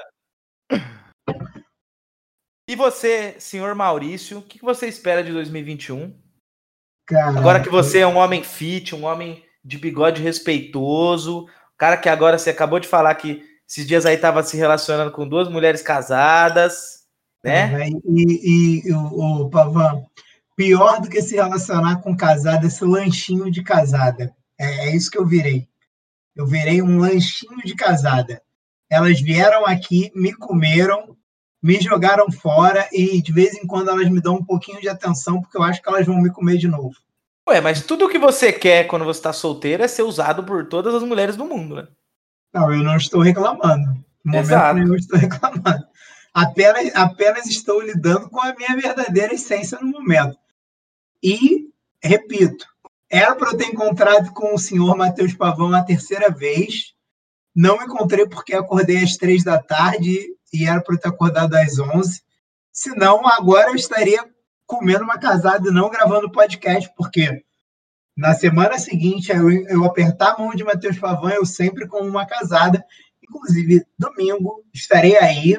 E 2.70 2.76
você, 2.76 3.36
senhor 3.40 3.76
Maurício, 3.76 4.40
o 4.40 4.42
que 4.42 4.64
você 4.64 4.88
espera 4.88 5.24
de 5.24 5.32
2021? 5.32 6.14
Cara, 7.08 7.40
agora 7.40 7.60
que 7.62 7.70
você 7.70 8.00
é 8.00 8.08
um 8.08 8.18
homem 8.18 8.44
fit, 8.44 8.96
um 8.96 9.06
homem 9.06 9.46
de 9.64 9.78
bigode 9.78 10.22
respeitoso, 10.22 11.46
cara 11.78 11.98
que 11.98 12.10
agora 12.10 12.38
você 12.38 12.50
acabou 12.50 12.80
de 12.80 12.88
falar 12.88 13.14
que 13.16 13.44
esses 13.68 13.86
dias 13.86 14.06
aí 14.06 14.18
tava 14.18 14.44
se 14.44 14.56
relacionando 14.56 15.12
com 15.12 15.28
duas 15.28 15.50
mulheres 15.50 15.82
casadas 15.82 16.98
né? 17.44 17.90
E, 18.06 18.82
e, 18.86 18.94
o, 18.94 19.46
o 19.46 19.50
Pavan, 19.50 20.04
pior 20.56 21.02
do 21.02 21.10
que 21.10 21.22
se 21.22 21.36
relacionar 21.36 22.02
com 22.02 22.16
casada 22.16 22.66
é 22.66 22.68
esse 22.68 22.84
lanchinho 22.84 23.50
de 23.52 23.64
casada. 23.64 24.34
É, 24.60 24.90
é 24.90 24.96
isso 24.96 25.10
que 25.10 25.18
eu 25.18 25.26
virei. 25.26 25.68
Eu 26.36 26.46
virei 26.46 26.82
um 26.82 27.00
lanchinho 27.00 27.58
de 27.64 27.76
casada. 27.76 28.42
Elas 28.90 29.20
vieram 29.22 29.66
aqui, 29.66 30.12
me 30.16 30.34
comeram, 30.34 31.16
me 31.62 31.80
jogaram 31.80 32.32
fora 32.32 32.88
e 32.92 33.22
de 33.22 33.32
vez 33.32 33.54
em 33.56 33.66
quando 33.66 33.90
elas 33.90 34.10
me 34.10 34.22
dão 34.22 34.36
um 34.36 34.46
pouquinho 34.46 34.80
de 34.80 34.90
atenção 34.90 35.42
porque 35.42 35.58
eu 35.58 35.64
acho 35.64 35.82
que 35.82 35.90
elas 35.90 36.06
vão 36.06 36.22
me 36.22 36.32
comer 36.32 36.58
de 36.58 36.68
novo. 36.68 36.96
Ué, 37.50 37.62
mas 37.62 37.86
tudo 37.86 38.10
que 38.10 38.20
você 38.20 38.52
quer 38.52 38.88
quando 38.88 39.06
você 39.06 39.20
está 39.20 39.32
solteiro 39.32 39.84
é 39.84 39.88
ser 39.88 40.04
usado 40.04 40.44
por 40.44 40.68
todas 40.68 40.94
as 40.94 41.04
mulheres 41.04 41.36
do 41.38 41.46
mundo, 41.46 41.76
né? 41.76 41.88
Não, 42.58 42.74
eu 42.74 42.84
não 42.84 42.98
estou 42.98 43.22
reclamando. 43.22 44.04
No 44.26 44.36
Exato. 44.36 44.80
eu 44.80 44.96
estou 44.96 45.18
reclamando. 45.20 45.86
Apenas, 46.34 46.96
apenas 46.96 47.46
estou 47.46 47.82
lidando 47.82 48.30
com 48.30 48.42
a 48.42 48.54
minha 48.56 48.76
verdadeira 48.76 49.36
essência 49.36 49.78
no 49.80 49.92
momento. 49.92 50.38
E, 51.24 51.70
repito, 52.04 52.65
era 53.10 53.36
para 53.36 53.52
eu 53.52 53.58
ter 53.58 53.65
encontrado 53.65 54.34
com 54.34 54.56
o 54.56 54.60
senhor 54.60 54.98
Matheus 54.98 55.34
Pavão 55.34 55.74
a 55.74 55.84
terceira 55.84 56.32
vez. 56.32 56.93
Não 57.56 57.82
encontrei 57.82 58.28
porque 58.28 58.56
acordei 58.56 59.04
às 59.04 59.17
três 59.17 59.43
da 59.43 59.62
tarde 59.62 60.28
e 60.52 60.65
era 60.65 60.82
para 60.82 60.96
eu 60.96 61.00
ter 61.00 61.10
acordado 61.10 61.56
às 61.56 61.78
onze. 61.78 62.22
Senão, 62.72 63.26
agora 63.28 63.70
eu 63.70 63.76
estaria 63.76 64.24
comendo 64.65 65.04
uma 65.04 65.17
casada 65.20 65.70
e 65.70 65.74
não 65.74 65.89
gravando 65.89 66.32
podcast, 66.32 66.91
porque 66.96 67.43
na 68.17 68.34
semana 68.34 68.80
seguinte 68.80 69.32
eu, 69.32 69.49
eu 69.67 69.86
apertar 69.86 70.34
a 70.34 70.38
mão 70.39 70.56
de 70.56 70.63
Matheus 70.63 70.97
Pavão, 70.97 71.30
eu 71.30 71.45
sempre 71.45 71.88
como 71.88 72.10
uma 72.10 72.25
casada. 72.25 72.84
Inclusive, 73.23 73.86
domingo 73.97 74.63
estarei 74.73 75.17
aí 75.17 75.58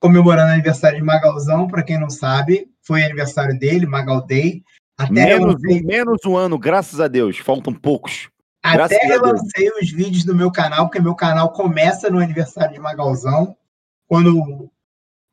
comemorando 0.00 0.50
o 0.50 0.52
aniversário 0.54 0.98
de 0.98 1.04
Magalzão, 1.04 1.66
para 1.66 1.82
quem 1.82 1.98
não 1.98 2.08
sabe, 2.08 2.70
foi 2.82 3.02
aniversário 3.02 3.58
dele, 3.58 3.86
Magal 3.86 4.24
Day. 4.24 4.62
Até 4.96 5.12
menos, 5.12 5.60
menos 5.60 6.24
um 6.24 6.36
ano, 6.36 6.58
graças 6.58 7.00
a 7.00 7.08
Deus, 7.08 7.38
faltam 7.38 7.74
poucos. 7.74 8.28
Graças 8.64 8.96
Até 8.96 9.06
relancei 9.06 9.70
os 9.80 9.90
vídeos 9.90 10.24
do 10.24 10.34
meu 10.34 10.50
canal, 10.50 10.86
porque 10.86 11.00
meu 11.00 11.14
canal 11.14 11.52
começa 11.52 12.10
no 12.10 12.20
aniversário 12.20 12.74
de 12.74 12.80
Magalzão, 12.80 13.56
quando 14.06 14.70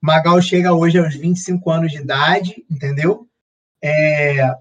Magal 0.02 0.42
chega 0.42 0.74
hoje 0.74 0.98
aos 0.98 1.16
25 1.16 1.70
anos 1.70 1.92
de 1.92 2.00
idade, 2.00 2.66
entendeu? 2.70 3.28
É... 3.84 4.56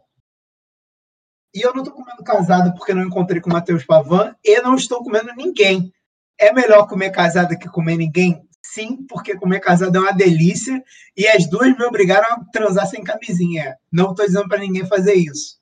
E 1.54 1.60
eu 1.60 1.72
não 1.72 1.82
estou 1.82 1.94
comendo 1.94 2.24
casado 2.24 2.74
porque 2.74 2.92
não 2.92 3.02
encontrei 3.02 3.40
com 3.40 3.48
o 3.48 3.52
Matheus 3.52 3.84
Pavan 3.84 4.34
e 4.44 4.60
não 4.60 4.74
estou 4.74 5.04
comendo 5.04 5.32
ninguém. 5.36 5.92
É 6.38 6.52
melhor 6.52 6.88
comer 6.88 7.10
casado 7.10 7.56
que 7.56 7.68
comer 7.68 7.96
ninguém? 7.96 8.42
Sim, 8.60 9.06
porque 9.08 9.36
comer 9.36 9.60
casado 9.60 9.96
é 9.96 10.00
uma 10.00 10.12
delícia 10.12 10.82
e 11.16 11.28
as 11.28 11.48
duas 11.48 11.76
me 11.78 11.84
obrigaram 11.84 12.26
a 12.34 12.40
transar 12.52 12.88
sem 12.88 13.04
camisinha. 13.04 13.76
Não 13.92 14.10
estou 14.10 14.26
dizendo 14.26 14.48
para 14.48 14.58
ninguém 14.58 14.84
fazer 14.84 15.14
isso. 15.14 15.58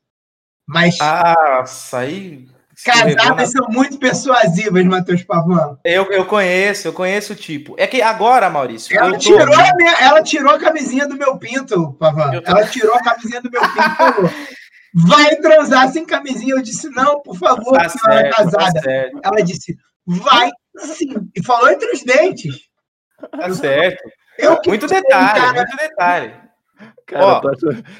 Mas. 0.66 0.96
Ah, 0.98 1.64
aí. 1.92 2.48
Casadas 2.82 3.52
são 3.52 3.68
muito 3.68 3.98
persuasivas, 3.98 4.84
Matheus 4.84 5.22
Pavão. 5.22 5.78
Eu, 5.84 6.10
eu 6.10 6.24
conheço, 6.24 6.88
eu 6.88 6.92
conheço 6.92 7.34
o 7.34 7.36
tipo. 7.36 7.74
É 7.76 7.86
que 7.86 8.00
agora, 8.00 8.48
Maurício. 8.48 8.96
Ela, 8.96 9.16
tirou, 9.18 9.54
a 9.54 9.76
minha, 9.76 9.92
ela 10.00 10.22
tirou 10.22 10.54
a 10.54 10.58
camisinha 10.58 11.06
do 11.06 11.16
meu 11.16 11.36
pinto, 11.36 11.92
Pavão. 11.92 12.40
Tô... 12.40 12.50
Ela 12.50 12.66
tirou 12.66 12.94
a 12.94 13.02
camisinha 13.02 13.42
do 13.42 13.50
meu 13.50 13.60
pinto. 13.60 14.52
Vai 14.94 15.36
transar 15.36 15.90
sem 15.90 16.04
camisinha. 16.04 16.54
Eu 16.54 16.62
disse, 16.62 16.88
não, 16.90 17.20
por 17.22 17.36
favor, 17.36 17.72
tá 17.72 17.88
senhora 17.88 18.20
certo, 18.20 18.36
tá 18.36 18.44
casada. 18.44 18.80
Tá 18.82 19.20
ela 19.24 19.42
disse, 19.42 19.76
vai 20.06 20.50
sim. 20.78 21.14
E 21.34 21.44
falou 21.44 21.70
entre 21.70 21.90
os 21.92 22.02
dentes. 22.02 22.60
Tá 23.30 23.52
certo. 23.54 24.02
Eu 24.38 24.58
muito 24.66 24.86
detalhe, 24.86 25.40
cara. 25.40 25.52
muito 25.54 25.76
detalhe. 25.76 26.34
Cara, 27.06 27.24
Ó, 27.24 27.40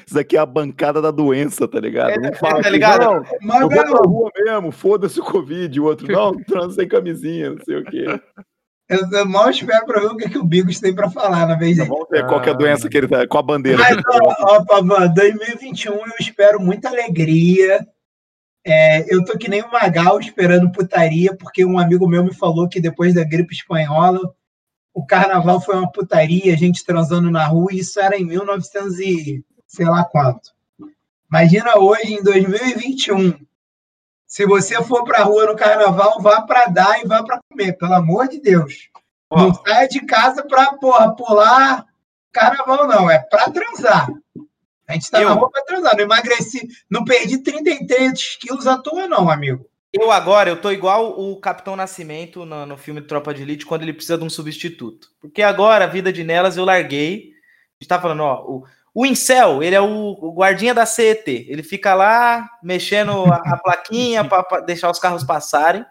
isso 0.05 0.19
aqui 0.19 0.35
é 0.35 0.39
a 0.39 0.45
bancada 0.45 1.01
da 1.01 1.11
doença, 1.11 1.67
tá 1.67 1.79
ligado? 1.79 2.11
É, 2.11 2.29
um 2.29 2.33
fala 2.33 2.61
tá 2.61 2.69
ligado? 2.69 3.01
Não, 3.01 3.23
Mas, 3.41 3.61
eu 3.61 3.69
vou 3.69 3.85
pra 3.85 3.99
rua 3.99 4.31
mesmo, 4.35 4.71
foda-se 4.71 5.19
o 5.19 5.23
Covid. 5.23 5.79
O 5.79 5.85
outro, 5.85 6.11
não, 6.11 6.33
transa 6.43 6.75
sem 6.75 6.87
camisinha, 6.87 7.51
não 7.51 7.63
sei 7.63 7.77
o 7.77 7.85
quê. 7.85 8.05
Eu, 8.89 9.09
eu 9.11 9.25
mal 9.25 9.49
espero 9.49 9.85
pra 9.85 10.01
ver 10.01 10.07
o 10.07 10.17
que, 10.17 10.29
que 10.29 10.37
o 10.37 10.43
Bigos 10.43 10.79
tem 10.79 10.93
pra 10.93 11.09
falar 11.09 11.47
na 11.47 11.55
vez 11.55 11.77
dele. 11.77 11.89
Vamos 11.89 12.07
ver 12.09 12.25
qual 12.27 12.43
é 12.43 12.49
a 12.49 12.53
doença 12.53 12.89
que 12.89 12.97
ele 12.97 13.07
tá, 13.07 13.25
com 13.27 13.37
a 13.37 13.41
bandeira. 13.41 13.77
Mas, 13.79 13.97
ó, 14.07 14.55
ó 14.55 14.65
Pavan, 14.65 15.07
2021 15.13 15.93
eu 15.93 16.13
espero 16.19 16.59
muita 16.59 16.89
alegria. 16.89 17.85
É, 18.65 19.13
eu 19.13 19.23
tô 19.25 19.37
que 19.37 19.49
nem 19.49 19.61
o 19.61 19.71
Magal 19.71 20.19
esperando 20.19 20.71
putaria, 20.71 21.35
porque 21.35 21.65
um 21.65 21.77
amigo 21.77 22.07
meu 22.07 22.23
me 22.23 22.33
falou 22.33 22.69
que 22.69 22.79
depois 22.79 23.13
da 23.13 23.23
gripe 23.23 23.53
espanhola 23.53 24.19
o 24.93 25.05
carnaval 25.05 25.59
foi 25.59 25.75
uma 25.75 25.91
putaria, 25.91 26.55
gente 26.55 26.85
transando 26.85 27.31
na 27.31 27.45
rua, 27.45 27.69
e 27.71 27.79
isso 27.79 27.99
era 27.99 28.15
em 28.15 28.25
1900 28.25 28.99
e 28.99 29.43
sei 29.65 29.85
lá 29.85 30.05
quanto. 30.05 30.51
Imagina 31.29 31.79
hoje, 31.79 32.13
em 32.13 32.23
2021, 32.23 33.33
se 34.33 34.47
você 34.47 34.83
for 34.83 35.03
para 35.03 35.19
a 35.19 35.23
rua 35.25 35.45
no 35.45 35.55
carnaval, 35.55 36.19
vá 36.19 36.41
para 36.41 36.65
dar 36.65 36.99
e 36.99 37.07
vá 37.07 37.21
para 37.21 37.39
comer, 37.47 37.73
pelo 37.73 37.93
amor 37.93 38.27
de 38.27 38.41
Deus. 38.41 38.89
Oh. 39.29 39.37
Não 39.37 39.53
saia 39.53 39.87
de 39.87 40.03
casa 40.07 40.43
para 40.43 40.73
porra, 40.73 41.15
pular 41.15 41.85
carnaval, 42.31 42.87
não, 42.87 43.11
é 43.11 43.19
para 43.19 43.51
transar. 43.51 44.09
A 44.87 44.93
gente 44.93 45.03
está 45.03 45.21
na 45.21 45.33
rua 45.33 45.51
para 45.51 45.63
transar. 45.65 45.95
Não 45.95 46.05
emagreci, 46.05 46.67
não 46.89 47.05
perdi 47.05 47.43
33 47.43 48.37
quilos 48.37 48.65
à 48.65 48.75
toa, 48.75 49.07
não, 49.07 49.29
amigo. 49.29 49.69
Eu 49.93 50.11
agora, 50.11 50.49
eu 50.49 50.59
tô 50.59 50.71
igual 50.71 51.11
o 51.19 51.39
Capitão 51.39 51.75
Nascimento 51.75 52.43
no, 52.43 52.65
no 52.65 52.75
filme 52.75 53.03
Tropa 53.03 53.35
de 53.35 53.43
Elite, 53.43 53.67
quando 53.67 53.83
ele 53.83 53.93
precisa 53.93 54.17
de 54.17 54.23
um 54.23 54.31
substituto. 54.31 55.09
Porque 55.21 55.43
agora, 55.43 55.85
a 55.85 55.87
vida 55.87 56.11
de 56.11 56.23
Nelas, 56.23 56.57
eu 56.57 56.65
larguei. 56.65 57.33
A 57.79 57.83
gente 57.83 57.87
tá 57.87 58.01
falando, 58.01 58.23
ó, 58.23 58.43
o, 58.47 58.63
o 58.93 59.05
Incel, 59.05 59.63
ele 59.63 59.75
é 59.75 59.81
o, 59.81 60.33
guardinha 60.33 60.73
da 60.73 60.85
CET. 60.85 61.47
Ele 61.49 61.63
fica 61.63 61.95
lá, 61.95 62.47
mexendo 62.61 63.25
a, 63.25 63.57
plaquinha 63.57 64.23
para 64.23 64.61
deixar 64.61 64.91
os 64.91 64.99
carros 64.99 65.23
passarem. 65.23 65.83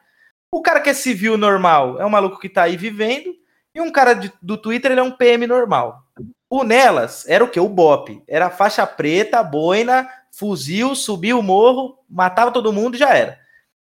O 0.52 0.62
cara 0.62 0.80
que 0.80 0.90
é 0.90 0.94
civil 0.94 1.36
normal 1.36 2.00
é 2.00 2.06
um 2.06 2.10
maluco 2.10 2.38
que 2.38 2.48
tá 2.48 2.62
aí 2.62 2.76
vivendo. 2.76 3.34
E 3.74 3.80
um 3.80 3.90
cara 3.90 4.14
de, 4.14 4.32
do 4.40 4.56
Twitter, 4.56 4.92
ele 4.92 5.00
é 5.00 5.02
um 5.02 5.10
PM 5.10 5.46
normal. 5.46 6.04
O 6.48 6.62
Nelas 6.62 7.26
era 7.26 7.42
o 7.42 7.48
quê? 7.48 7.58
O 7.58 7.68
Bop. 7.68 8.22
Era 8.28 8.50
faixa 8.50 8.86
preta, 8.86 9.42
boina, 9.42 10.08
fuzil, 10.30 10.94
subia 10.94 11.36
o 11.36 11.42
morro, 11.42 11.98
matava 12.08 12.52
todo 12.52 12.72
mundo 12.72 12.94
e 12.94 12.98
já 12.98 13.14
era. 13.16 13.40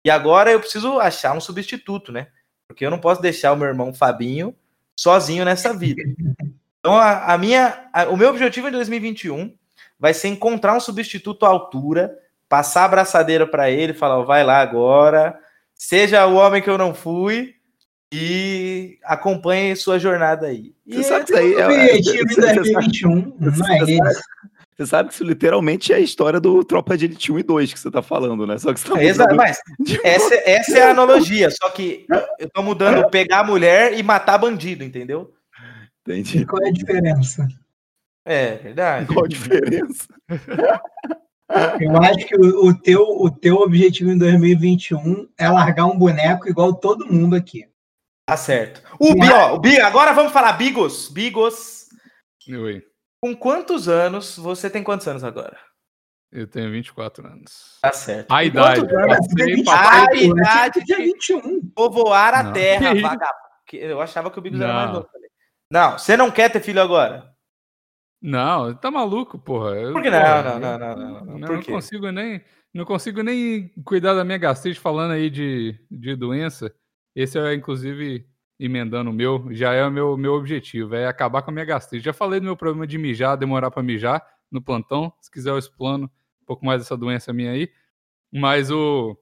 E 0.04 0.10
agora 0.10 0.52
eu 0.52 0.60
preciso 0.60 1.00
achar 1.00 1.36
um 1.36 1.42
substituto, 1.42 2.12
né? 2.12 2.28
Porque 2.68 2.86
eu 2.86 2.92
não 2.92 3.00
posso 3.00 3.22
deixar 3.22 3.54
o 3.54 3.56
meu 3.56 3.68
irmão 3.68 3.94
Fabinho 3.94 4.56
sozinho 5.00 5.46
nessa 5.46 5.74
vida. 5.74 6.02
Então, 6.86 7.00
a, 7.00 7.34
a 7.34 7.38
minha, 7.40 7.90
a, 7.92 8.04
o 8.10 8.16
meu 8.16 8.30
objetivo 8.30 8.68
em 8.68 8.72
2021 8.72 9.52
vai 10.00 10.14
ser 10.14 10.28
encontrar 10.28 10.78
um 10.78 10.80
substituto 10.80 11.44
à 11.44 11.50
altura, 11.50 12.16
passar 12.48 12.84
a 12.84 12.86
abraçadeira 12.86 13.48
para 13.48 13.72
ele, 13.72 13.92
falar, 13.92 14.22
vai 14.22 14.44
lá 14.44 14.60
agora, 14.60 15.36
seja 15.74 16.28
o 16.28 16.36
homem 16.36 16.62
que 16.62 16.70
eu 16.70 16.78
não 16.78 16.94
fui 16.94 17.56
e 18.14 19.00
acompanhe 19.04 19.76
sua 19.76 19.98
jornada 19.98 20.46
aí. 20.46 20.76
Você 20.88 21.00
e 21.00 21.04
sabe 21.04 21.26
que 21.26 21.32
isso 21.32 21.42
aí 21.42 21.54
é 21.56 21.68
o 21.68 21.72
objetivo 21.72 22.28
de 22.28 22.36
2021, 22.54 23.36
não 23.40 24.06
é. 24.06 24.14
Você 24.78 24.86
sabe 24.86 25.10
que 25.10 25.16
isso 25.16 25.24
literalmente 25.24 25.92
é 25.92 25.96
a 25.96 26.00
história 26.00 26.40
do 26.40 26.64
Tropa 26.64 26.96
de 26.96 27.06
Elite 27.06 27.32
1 27.32 27.40
e 27.40 27.44
2 27.44 27.74
que 27.74 27.80
você 27.80 27.90
tá 27.90 28.04
falando, 28.04 28.46
né? 28.46 28.60
Só 28.60 28.72
que 28.72 28.80
você 28.80 28.88
tá 28.92 29.02
é, 29.02 29.06
Exato, 29.06 29.36
mas 29.36 29.58
essa, 30.04 30.36
essa, 30.46 30.78
é 30.78 30.84
a 30.84 30.92
analogia, 30.92 31.50
só 31.50 31.68
que 31.72 32.06
eu 32.38 32.48
tô 32.52 32.62
mudando 32.62 33.10
pegar 33.10 33.40
a 33.40 33.44
mulher 33.44 33.98
e 33.98 34.04
matar 34.04 34.38
bandido, 34.38 34.84
entendeu? 34.84 35.34
Entendi. 36.06 36.40
E 36.40 36.46
qual 36.46 36.64
é 36.64 36.70
a 36.70 36.74
diferença? 36.74 37.48
É, 38.24 38.56
verdade. 38.58 39.08
Qual 39.08 39.26
a 39.26 39.28
diferença? 39.28 40.08
Eu 41.80 41.96
acho 42.02 42.26
que 42.26 42.36
o, 42.36 42.68
o, 42.68 42.82
teu, 42.82 43.02
o 43.02 43.30
teu 43.30 43.56
objetivo 43.58 44.12
em 44.12 44.18
2021 44.18 45.30
é 45.38 45.48
largar 45.48 45.86
um 45.86 45.98
boneco 45.98 46.50
igual 46.50 46.74
todo 46.74 47.12
mundo 47.12 47.36
aqui. 47.36 47.70
Tá 48.28 48.36
certo. 48.36 48.82
O 49.00 49.14
Bi, 49.14 49.30
ó, 49.32 49.54
o 49.54 49.60
Bi, 49.60 49.80
agora 49.80 50.12
vamos 50.12 50.34
falar 50.34 50.54
Bigos. 50.54 51.10
Bigos. 51.10 51.86
Oi. 52.50 52.84
Com 53.22 53.36
quantos 53.36 53.88
anos? 53.88 54.38
Você 54.38 54.70
tem 54.70 54.84
quantos 54.84 55.08
anos 55.08 55.24
agora? 55.24 55.58
Eu 56.32 56.48
tenho 56.48 56.72
24 56.72 57.26
anos. 57.26 57.78
Tá 57.82 57.94
certo. 57.94 58.32
A 58.32 58.44
idade. 58.44 58.82
A 59.70 60.16
idade 60.16 60.84
de 60.84 60.96
21. 60.96 61.70
Povoar 61.76 62.34
a 62.34 62.44
não. 62.44 62.54
terra, 62.54 62.94
vagabundo. 62.96 63.46
Eu 63.72 64.02
achava 64.02 64.32
que 64.32 64.40
o 64.40 64.42
Bigos 64.42 64.60
não. 64.60 64.68
era 64.68 64.76
mais 64.76 64.92
novo 64.92 65.08
também. 65.12 65.25
Não, 65.70 65.98
você 65.98 66.16
não 66.16 66.32
quer 66.32 66.52
ter 66.52 66.62
filho 66.62 66.82
agora? 66.82 67.36
Não, 68.22 68.74
tá 68.74 68.90
maluco, 68.90 69.38
porra. 69.38 69.76
Eu, 69.76 69.94
Por 69.94 70.02
que 70.02 70.10
não? 70.10 70.20
Porra, 70.20 70.44
não, 70.44 70.60
não, 70.60 70.80
não, 70.80 70.96
não, 70.96 71.26
não. 71.26 71.38
Não, 71.38 71.64
consigo 71.64 72.12
nem, 72.12 72.44
não 72.74 72.86
consigo 72.86 73.22
nem 73.22 73.70
cuidar 73.84 74.14
da 74.14 74.24
minha 74.24 74.38
gastrite 74.38 74.80
falando 74.80 75.12
aí 75.12 75.30
de, 75.30 75.80
de 75.90 76.16
doença. 76.16 76.74
Esse 77.16 77.40
é, 77.40 77.54
inclusive, 77.54 78.28
emendando 78.60 79.10
o 79.10 79.14
meu, 79.14 79.48
já 79.52 79.74
é 79.74 79.86
o 79.86 79.92
meu, 79.92 80.18
meu 80.18 80.34
objetivo, 80.34 80.96
é 80.96 81.08
acabar 81.08 81.42
com 81.42 81.52
a 81.52 81.54
minha 81.54 81.66
gastrite. 81.66 82.04
Já 82.04 82.14
falei 82.14 82.40
do 82.40 82.46
meu 82.46 82.58
problema 82.58 82.88
de 82.88 82.98
mijar, 82.98 83.38
demorar 83.38 83.72
para 83.72 83.84
mijar 83.84 84.26
no 84.52 84.62
plantão. 84.62 85.14
Se 85.22 85.30
quiser 85.30 85.52
eu 85.52 85.60
explano 85.60 86.06
um 86.42 86.46
pouco 86.46 86.66
mais 86.66 86.82
dessa 86.82 86.98
doença 86.98 87.34
minha 87.34 87.52
aí. 87.52 87.72
Mas 88.32 88.72
o. 88.72 89.18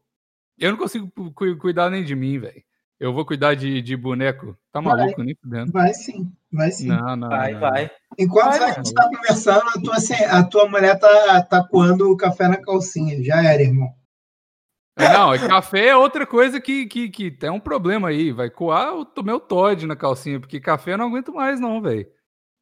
Eu 0.57 0.71
não 0.71 0.77
consigo 0.77 1.11
cuidar 1.59 1.89
nem 1.89 2.03
de 2.03 2.15
mim, 2.15 2.39
velho. 2.39 2.63
Eu 3.03 3.11
vou 3.11 3.25
cuidar 3.25 3.53
de, 3.53 3.81
de 3.81 3.97
boneco. 3.97 4.57
Tá 4.71 4.81
maluco, 4.81 5.17
vai, 5.17 5.25
nem 5.25 5.35
fudendo. 5.35 5.73
Vai 5.73 5.93
sim, 5.93 6.31
vai 6.49 6.71
sim. 6.71 6.87
Não, 6.87 7.17
não, 7.17 7.27
vai, 7.27 7.51
não. 7.51 7.59
vai. 7.59 7.91
Enquanto 8.17 8.57
vai, 8.57 8.63
a 8.63 8.73
gente 8.75 8.85
está 8.85 9.09
conversando, 9.09 9.67
a 9.67 9.81
tua, 9.81 9.95
a 10.29 10.43
tua 10.45 10.69
mulher 10.69 10.97
tá, 10.97 11.41
tá 11.41 11.67
coando 11.67 12.09
o 12.09 12.15
café 12.15 12.47
na 12.47 12.55
calcinha. 12.55 13.21
Já 13.21 13.43
era, 13.43 13.61
irmão. 13.61 13.89
É, 14.97 15.09
não, 15.11 15.37
café 15.49 15.87
é 15.87 15.97
outra 15.97 16.25
coisa 16.25 16.61
que, 16.61 16.85
que, 16.85 17.09
que 17.09 17.29
tem 17.29 17.49
um 17.49 17.59
problema 17.59 18.07
aí. 18.07 18.31
Vai 18.31 18.49
coar, 18.49 18.93
eu 18.93 19.03
tomei 19.03 19.35
o 19.35 19.39
Todd 19.41 19.85
na 19.85 19.97
calcinha, 19.97 20.39
porque 20.39 20.61
café 20.61 20.93
eu 20.93 20.97
não 20.97 21.07
aguento 21.07 21.33
mais, 21.33 21.59
não, 21.59 21.81
velho. 21.81 22.07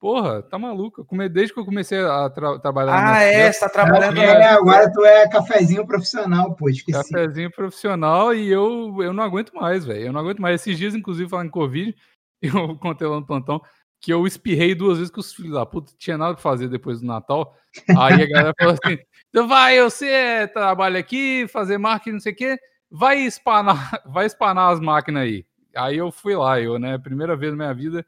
Porra, 0.01 0.41
tá 0.41 0.57
maluco. 0.57 1.05
Come... 1.05 1.29
Desde 1.29 1.53
que 1.53 1.59
eu 1.59 1.63
comecei 1.63 1.99
a 1.99 2.27
tra 2.27 2.57
trabalhar. 2.57 3.17
Ah, 3.17 3.21
é, 3.21 3.51
você 3.51 3.59
tá 3.59 3.69
trabalhando. 3.69 4.19
É, 4.19 4.47
agora 4.47 4.91
tu 4.91 5.05
é 5.05 5.29
cafezinho 5.29 5.85
profissional, 5.85 6.55
pô, 6.55 6.69
esqueci. 6.69 6.97
Cafezinho 7.11 7.51
profissional 7.51 8.33
e 8.33 8.51
eu, 8.51 8.97
eu 8.99 9.13
não 9.13 9.23
aguento 9.23 9.53
mais, 9.53 9.85
velho. 9.85 10.07
Eu 10.07 10.11
não 10.11 10.21
aguento 10.21 10.41
mais. 10.41 10.59
Esses 10.59 10.75
dias, 10.75 10.95
inclusive, 10.95 11.29
falando 11.29 11.49
em 11.49 11.51
Covid, 11.51 11.95
eu 12.41 12.75
contei 12.79 13.07
lá 13.07 13.17
no 13.17 13.25
plantão 13.27 13.61
que 14.01 14.11
eu 14.11 14.25
espirrei 14.25 14.73
duas 14.73 14.97
vezes 14.97 15.13
com 15.13 15.19
os 15.19 15.31
filhos 15.31 15.53
da 15.53 15.67
puta, 15.67 15.93
tinha 15.99 16.17
nada 16.17 16.33
pra 16.33 16.41
fazer 16.41 16.67
depois 16.67 16.99
do 16.99 17.05
Natal. 17.05 17.55
Aí 17.95 18.23
a 18.23 18.27
galera 18.27 18.53
falou 18.57 18.73
assim: 18.73 18.97
então 19.29 19.47
vai, 19.47 19.79
você 19.79 20.49
trabalha 20.51 20.99
aqui, 20.99 21.47
fazer 21.47 21.77
marketing, 21.77 22.13
não 22.13 22.19
sei 22.19 22.33
o 22.33 22.35
quê, 22.35 22.57
vai 22.89 23.19
espanar, 23.19 24.01
vai 24.11 24.25
espanar 24.25 24.73
as 24.73 24.79
máquinas 24.79 25.21
aí. 25.21 25.45
Aí 25.75 25.95
eu 25.95 26.11
fui 26.11 26.35
lá, 26.35 26.59
eu, 26.59 26.79
né, 26.79 26.97
primeira 26.97 27.35
vez 27.35 27.51
na 27.51 27.57
minha 27.57 27.73
vida, 27.73 28.03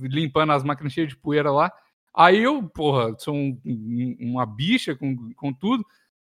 limpando 0.00 0.52
as 0.52 0.64
máquinas 0.64 0.92
cheias 0.92 1.08
de 1.08 1.16
poeira 1.16 1.50
lá. 1.50 1.72
Aí 2.14 2.42
eu, 2.42 2.62
porra, 2.62 3.14
sou 3.18 3.34
um, 3.34 3.58
uma 4.20 4.46
bicha 4.46 4.94
com, 4.94 5.32
com 5.34 5.52
tudo. 5.52 5.84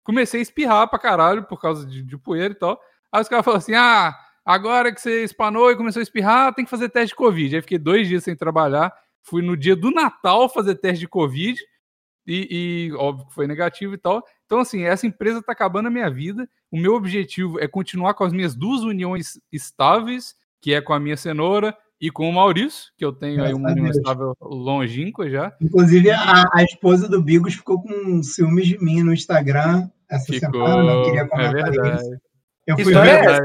Comecei 0.04 0.40
a 0.40 0.42
espirrar 0.42 0.88
pra 0.88 0.98
caralho 0.98 1.44
por 1.44 1.60
causa 1.60 1.84
de, 1.86 2.02
de 2.02 2.16
poeira 2.16 2.52
e 2.52 2.56
tal. 2.56 2.80
Aí 3.10 3.20
os 3.20 3.28
caras 3.28 3.44
falaram 3.44 3.58
assim: 3.58 3.74
ah, 3.74 4.16
agora 4.44 4.92
que 4.92 5.00
você 5.00 5.24
espanou 5.24 5.70
e 5.70 5.76
começou 5.76 6.00
a 6.00 6.02
espirrar, 6.02 6.54
tem 6.54 6.64
que 6.64 6.70
fazer 6.70 6.88
teste 6.88 7.08
de 7.08 7.16
Covid. 7.16 7.56
Aí 7.56 7.62
fiquei 7.62 7.78
dois 7.78 8.06
dias 8.06 8.22
sem 8.22 8.36
trabalhar. 8.36 8.92
Fui 9.22 9.42
no 9.42 9.56
dia 9.56 9.74
do 9.74 9.90
Natal 9.90 10.48
fazer 10.48 10.76
teste 10.76 11.00
de 11.00 11.08
Covid. 11.08 11.60
E, 12.24 12.88
e, 12.90 12.92
óbvio 12.94 13.26
que 13.26 13.34
foi 13.34 13.48
negativo 13.48 13.94
e 13.94 13.98
tal. 13.98 14.24
Então, 14.46 14.60
assim, 14.60 14.82
essa 14.84 15.06
empresa 15.06 15.42
tá 15.42 15.50
acabando 15.50 15.88
a 15.88 15.90
minha 15.90 16.08
vida. 16.08 16.48
O 16.70 16.78
meu 16.78 16.94
objetivo 16.94 17.58
é 17.58 17.66
continuar 17.66 18.14
com 18.14 18.22
as 18.22 18.32
minhas 18.32 18.54
duas 18.54 18.82
uniões 18.82 19.40
estáveis, 19.50 20.36
que 20.60 20.72
é 20.72 20.80
com 20.80 20.92
a 20.92 21.00
minha 21.00 21.16
cenoura 21.16 21.76
e 22.02 22.10
com 22.10 22.28
o 22.28 22.32
Maurício, 22.32 22.92
que 22.98 23.04
eu 23.04 23.12
tenho 23.12 23.44
aí 23.44 23.54
uma 23.54 23.70
união 23.70 23.86
estável 23.86 24.36
longínqua 24.40 25.30
já. 25.30 25.56
Inclusive, 25.60 26.10
a, 26.10 26.50
a, 26.52 26.64
esposa 26.64 27.08
do 27.08 27.22
Bigos 27.22 27.54
ficou 27.54 27.80
com 27.80 28.20
ciúmes 28.24 28.66
de 28.66 28.76
mim 28.82 29.04
no 29.04 29.12
Instagram 29.12 29.88
essa 30.10 30.24
ficou... 30.24 30.50
semana. 30.50 30.82
Não 30.82 31.04
queria 31.04 31.20
é 31.20 31.28
comentar 31.28 31.68
é 31.68 31.94
isso. 31.94 32.16
Eu 32.66 32.76
fui 32.76 32.92
ver, 32.92 33.30
é 33.30 33.38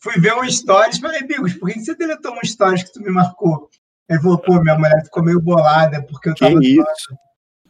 fui 0.00 0.18
ver 0.18 0.32
um 0.32 0.50
stories, 0.50 0.98
falei, 1.00 1.22
Bigos, 1.22 1.52
por 1.52 1.70
que 1.70 1.80
você 1.80 1.94
deletou 1.94 2.32
um 2.32 2.40
stories 2.42 2.82
que 2.82 2.94
tu 2.94 3.02
me 3.02 3.10
marcou? 3.10 3.68
Ele 4.08 4.20
falou, 4.20 4.38
pô, 4.38 4.58
minha 4.62 4.78
mulher 4.78 5.04
ficou 5.04 5.22
meio 5.22 5.40
bolada, 5.40 6.02
porque 6.02 6.30
eu 6.30 6.34
tava. 6.34 6.58
Que 6.60 6.68
isso? 6.68 7.14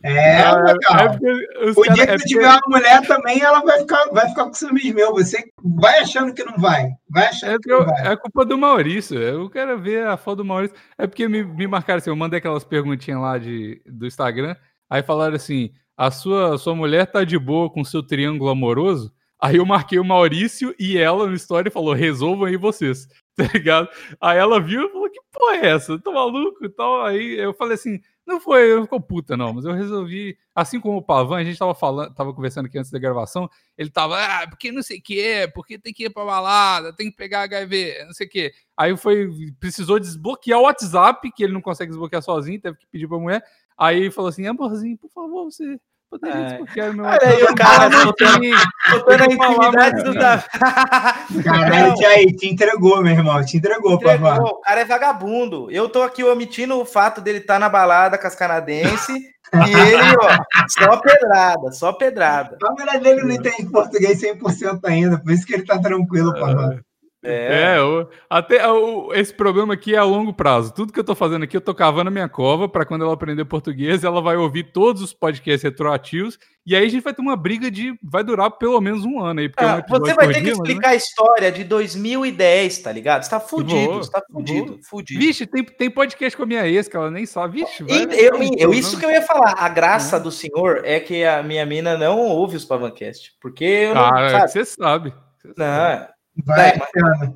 É, 0.02 0.42
ah, 0.42 0.56
legal. 0.56 0.74
É 0.90 1.70
o 1.70 1.74
cara, 1.74 1.94
dia 1.94 2.06
que 2.06 2.12
é 2.12 2.16
tu 2.16 2.24
tiver 2.24 2.48
uma 2.48 2.60
mulher 2.66 3.06
também, 3.06 3.40
ela 3.40 3.60
vai 3.60 3.78
ficar, 3.80 4.04
vai 4.12 4.28
ficar 4.28 4.44
com 4.46 4.54
ciúmes 4.54 4.92
meu. 4.92 5.12
Você 5.12 5.44
vai 5.62 6.00
achando 6.00 6.34
que 6.34 6.44
não 6.44 6.56
vai. 6.58 6.88
Vai 7.08 7.26
achando 7.26 7.54
é, 7.54 7.58
que 7.58 7.68
não 7.68 7.84
vai. 7.84 8.12
É 8.12 8.16
culpa 8.16 8.44
do 8.44 8.58
Maurício. 8.58 9.18
Eu 9.18 9.48
quero 9.48 9.78
ver 9.80 10.06
a 10.06 10.16
foto 10.16 10.38
do 10.38 10.44
Maurício. 10.44 10.76
É 10.98 11.06
porque 11.06 11.28
me, 11.28 11.44
me 11.44 11.66
marcaram 11.66 11.98
assim, 11.98 12.10
eu 12.10 12.16
mandei 12.16 12.38
aquelas 12.38 12.64
perguntinhas 12.64 13.20
lá 13.20 13.38
de, 13.38 13.80
do 13.86 14.06
Instagram, 14.06 14.56
aí 14.90 15.02
falaram 15.02 15.36
assim: 15.36 15.70
a 15.96 16.10
sua, 16.10 16.58
sua 16.58 16.74
mulher 16.74 17.06
tá 17.06 17.22
de 17.22 17.38
boa 17.38 17.70
com 17.70 17.84
seu 17.84 18.02
triângulo 18.02 18.50
amoroso? 18.50 19.12
Aí 19.40 19.56
eu 19.56 19.66
marquei 19.66 19.98
o 19.98 20.04
Maurício 20.04 20.74
e 20.78 20.96
ela 20.96 21.26
no 21.26 21.34
story 21.34 21.70
falou: 21.70 21.92
resolvam 21.92 22.46
aí 22.46 22.56
vocês, 22.56 23.06
tá 23.36 23.44
ligado? 23.52 23.88
Aí 24.20 24.38
ela 24.38 24.60
viu 24.60 24.86
e 24.86 24.90
falou: 24.90 25.10
que 25.10 25.20
porra 25.32 25.56
é 25.56 25.66
essa? 25.70 25.98
Tô 25.98 26.12
maluco 26.12 26.64
e 26.64 26.68
tal. 26.68 27.04
Aí 27.04 27.38
eu 27.38 27.52
falei 27.54 27.74
assim: 27.74 28.00
não 28.26 28.40
foi, 28.40 28.74
não 28.74 28.84
ficou 28.84 29.00
puta, 29.00 29.36
não, 29.36 29.52
mas 29.52 29.64
eu 29.64 29.72
resolvi, 29.72 30.36
assim 30.54 30.80
como 30.80 30.98
o 30.98 31.02
Pavan, 31.02 31.38
a 31.38 31.44
gente 31.44 31.58
tava 31.58 31.74
falando, 31.74 32.14
tava 32.14 32.32
conversando 32.32 32.66
aqui 32.66 32.78
antes 32.78 32.90
da 32.90 32.98
gravação, 32.98 33.48
ele 33.76 33.90
tava, 33.90 34.16
ah, 34.18 34.46
porque 34.48 34.70
não 34.70 34.82
sei 34.82 34.98
o 34.98 35.02
que, 35.02 35.48
porque 35.54 35.78
tem 35.78 35.92
que 35.92 36.04
ir 36.04 36.10
pra 36.10 36.24
balada, 36.24 36.94
tem 36.94 37.10
que 37.10 37.16
pegar 37.16 37.42
HIV, 37.42 38.04
não 38.04 38.12
sei 38.12 38.26
o 38.26 38.30
que. 38.30 38.52
Aí 38.76 38.96
foi, 38.96 39.28
precisou 39.58 39.98
desbloquear 39.98 40.60
o 40.60 40.64
WhatsApp, 40.64 41.30
que 41.32 41.44
ele 41.44 41.52
não 41.52 41.60
consegue 41.60 41.90
desbloquear 41.90 42.22
sozinho, 42.22 42.60
teve 42.60 42.76
que 42.78 42.86
pedir 42.86 43.08
pra 43.08 43.18
mulher. 43.18 43.44
Aí 43.76 44.10
falou 44.10 44.28
assim, 44.28 44.46
amorzinho, 44.46 44.96
por 44.96 45.10
favor, 45.10 45.44
você 45.44 45.78
Poderia 46.12 46.36
é. 46.36 46.44
desbloquear 46.44 46.94
meu 46.94 47.04
Olha 47.06 47.26
aí 47.26 47.42
o 47.42 47.54
cara 47.54 47.90
soltando, 47.90 48.44
soltando 48.90 49.22
a 49.22 49.26
intimidade 49.32 50.02
do 50.04 50.12
Davi. 50.12 50.44
Caralho, 51.42 52.06
aí, 52.06 52.36
te 52.36 52.48
entregou, 52.50 53.02
meu 53.02 53.12
irmão. 53.14 53.42
Te 53.42 53.56
entregou, 53.56 53.94
entregou. 53.94 54.28
Papai. 54.28 54.44
O 54.44 54.60
cara 54.60 54.80
é 54.82 54.84
vagabundo. 54.84 55.70
Eu 55.70 55.88
tô 55.88 56.02
aqui 56.02 56.22
omitindo 56.22 56.78
o 56.78 56.84
fato 56.84 57.22
dele 57.22 57.38
estar 57.38 57.54
tá 57.54 57.60
na 57.60 57.70
balada 57.70 58.18
com 58.18 58.26
as 58.26 58.34
canadenses. 58.34 59.08
e 59.66 59.72
ele, 59.72 60.16
ó, 60.20 60.36
só 60.68 61.00
pedrada, 61.00 61.72
só 61.72 61.92
pedrada. 61.94 62.58
A 62.62 62.72
mulher 62.72 63.00
dele 63.00 63.22
não 63.22 63.30
entende 63.30 63.70
português 63.70 64.20
100% 64.20 64.80
ainda, 64.84 65.18
por 65.18 65.32
isso 65.32 65.46
que 65.46 65.54
ele 65.54 65.64
tá 65.64 65.78
tranquilo, 65.78 66.34
papai. 66.34 66.78
É, 67.24 67.76
é 67.76 68.06
até 68.28 68.66
o, 68.68 69.12
esse 69.14 69.32
problema 69.32 69.74
aqui 69.74 69.94
é 69.94 69.98
a 69.98 70.04
longo 70.04 70.32
prazo. 70.32 70.74
Tudo 70.74 70.92
que 70.92 70.98
eu 70.98 71.04
tô 71.04 71.14
fazendo 71.14 71.44
aqui, 71.44 71.56
eu 71.56 71.60
tô 71.60 71.74
cavando 71.74 72.08
a 72.08 72.12
minha 72.12 72.28
cova 72.28 72.68
para 72.68 72.84
quando 72.84 73.04
ela 73.04 73.14
aprender 73.14 73.44
português, 73.44 74.02
ela 74.02 74.20
vai 74.20 74.36
ouvir 74.36 74.72
todos 74.72 75.02
os 75.02 75.12
podcasts 75.12 75.62
retroativos 75.62 76.38
e 76.64 76.76
aí 76.76 76.86
a 76.86 76.88
gente 76.88 77.02
vai 77.02 77.12
ter 77.12 77.20
uma 77.20 77.34
briga 77.34 77.68
de. 77.68 77.98
vai 78.00 78.22
durar 78.22 78.48
pelo 78.52 78.80
menos 78.80 79.04
um 79.04 79.20
ano 79.20 79.40
aí. 79.40 79.48
Porque 79.48 79.64
ah, 79.64 79.84
é 79.88 79.94
um 79.94 79.98
você 79.98 80.14
vai 80.14 80.28
ter 80.28 80.34
que 80.34 80.40
dia, 80.42 80.52
explicar 80.52 80.88
mas, 80.88 80.92
a 80.92 80.94
história 80.94 81.52
de 81.52 81.64
2010, 81.64 82.78
tá 82.78 82.92
ligado? 82.92 83.24
Você 83.24 83.30
tá 83.30 83.40
fudido, 83.40 83.94
você 83.94 84.10
tá 84.10 84.22
fudido, 84.30 84.78
fudido. 84.80 85.20
Vixe, 85.20 85.44
tem, 85.44 85.64
tem 85.64 85.90
podcast 85.90 86.36
com 86.36 86.44
a 86.44 86.46
minha 86.46 86.68
ex 86.68 86.86
que 86.86 86.96
ela 86.96 87.10
nem 87.10 87.26
sabe. 87.26 87.60
Vixe, 87.60 87.82
vai, 87.82 88.04
eu, 88.04 88.10
eu, 88.12 88.50
eu, 88.56 88.74
isso 88.74 88.98
que 88.98 89.04
eu 89.04 89.10
ia 89.10 89.22
falar. 89.22 89.54
A 89.58 89.68
graça 89.68 90.18
é. 90.18 90.20
do 90.20 90.30
senhor 90.30 90.82
é 90.84 91.00
que 91.00 91.24
a 91.24 91.42
minha 91.42 91.66
mina 91.66 91.96
não 91.98 92.20
ouve 92.20 92.56
os 92.56 92.64
Pavancast. 92.64 93.32
Porque 93.40 93.64
eu 93.64 93.94
não. 93.96 94.04
Ah, 94.04 94.30
sabe? 94.30 94.52
você 94.52 94.64
sabe. 94.64 95.14
Você 95.38 95.48
não, 95.56 95.66
sabe. 95.66 96.11
Vai, 96.44 96.78
mas... 96.78 97.34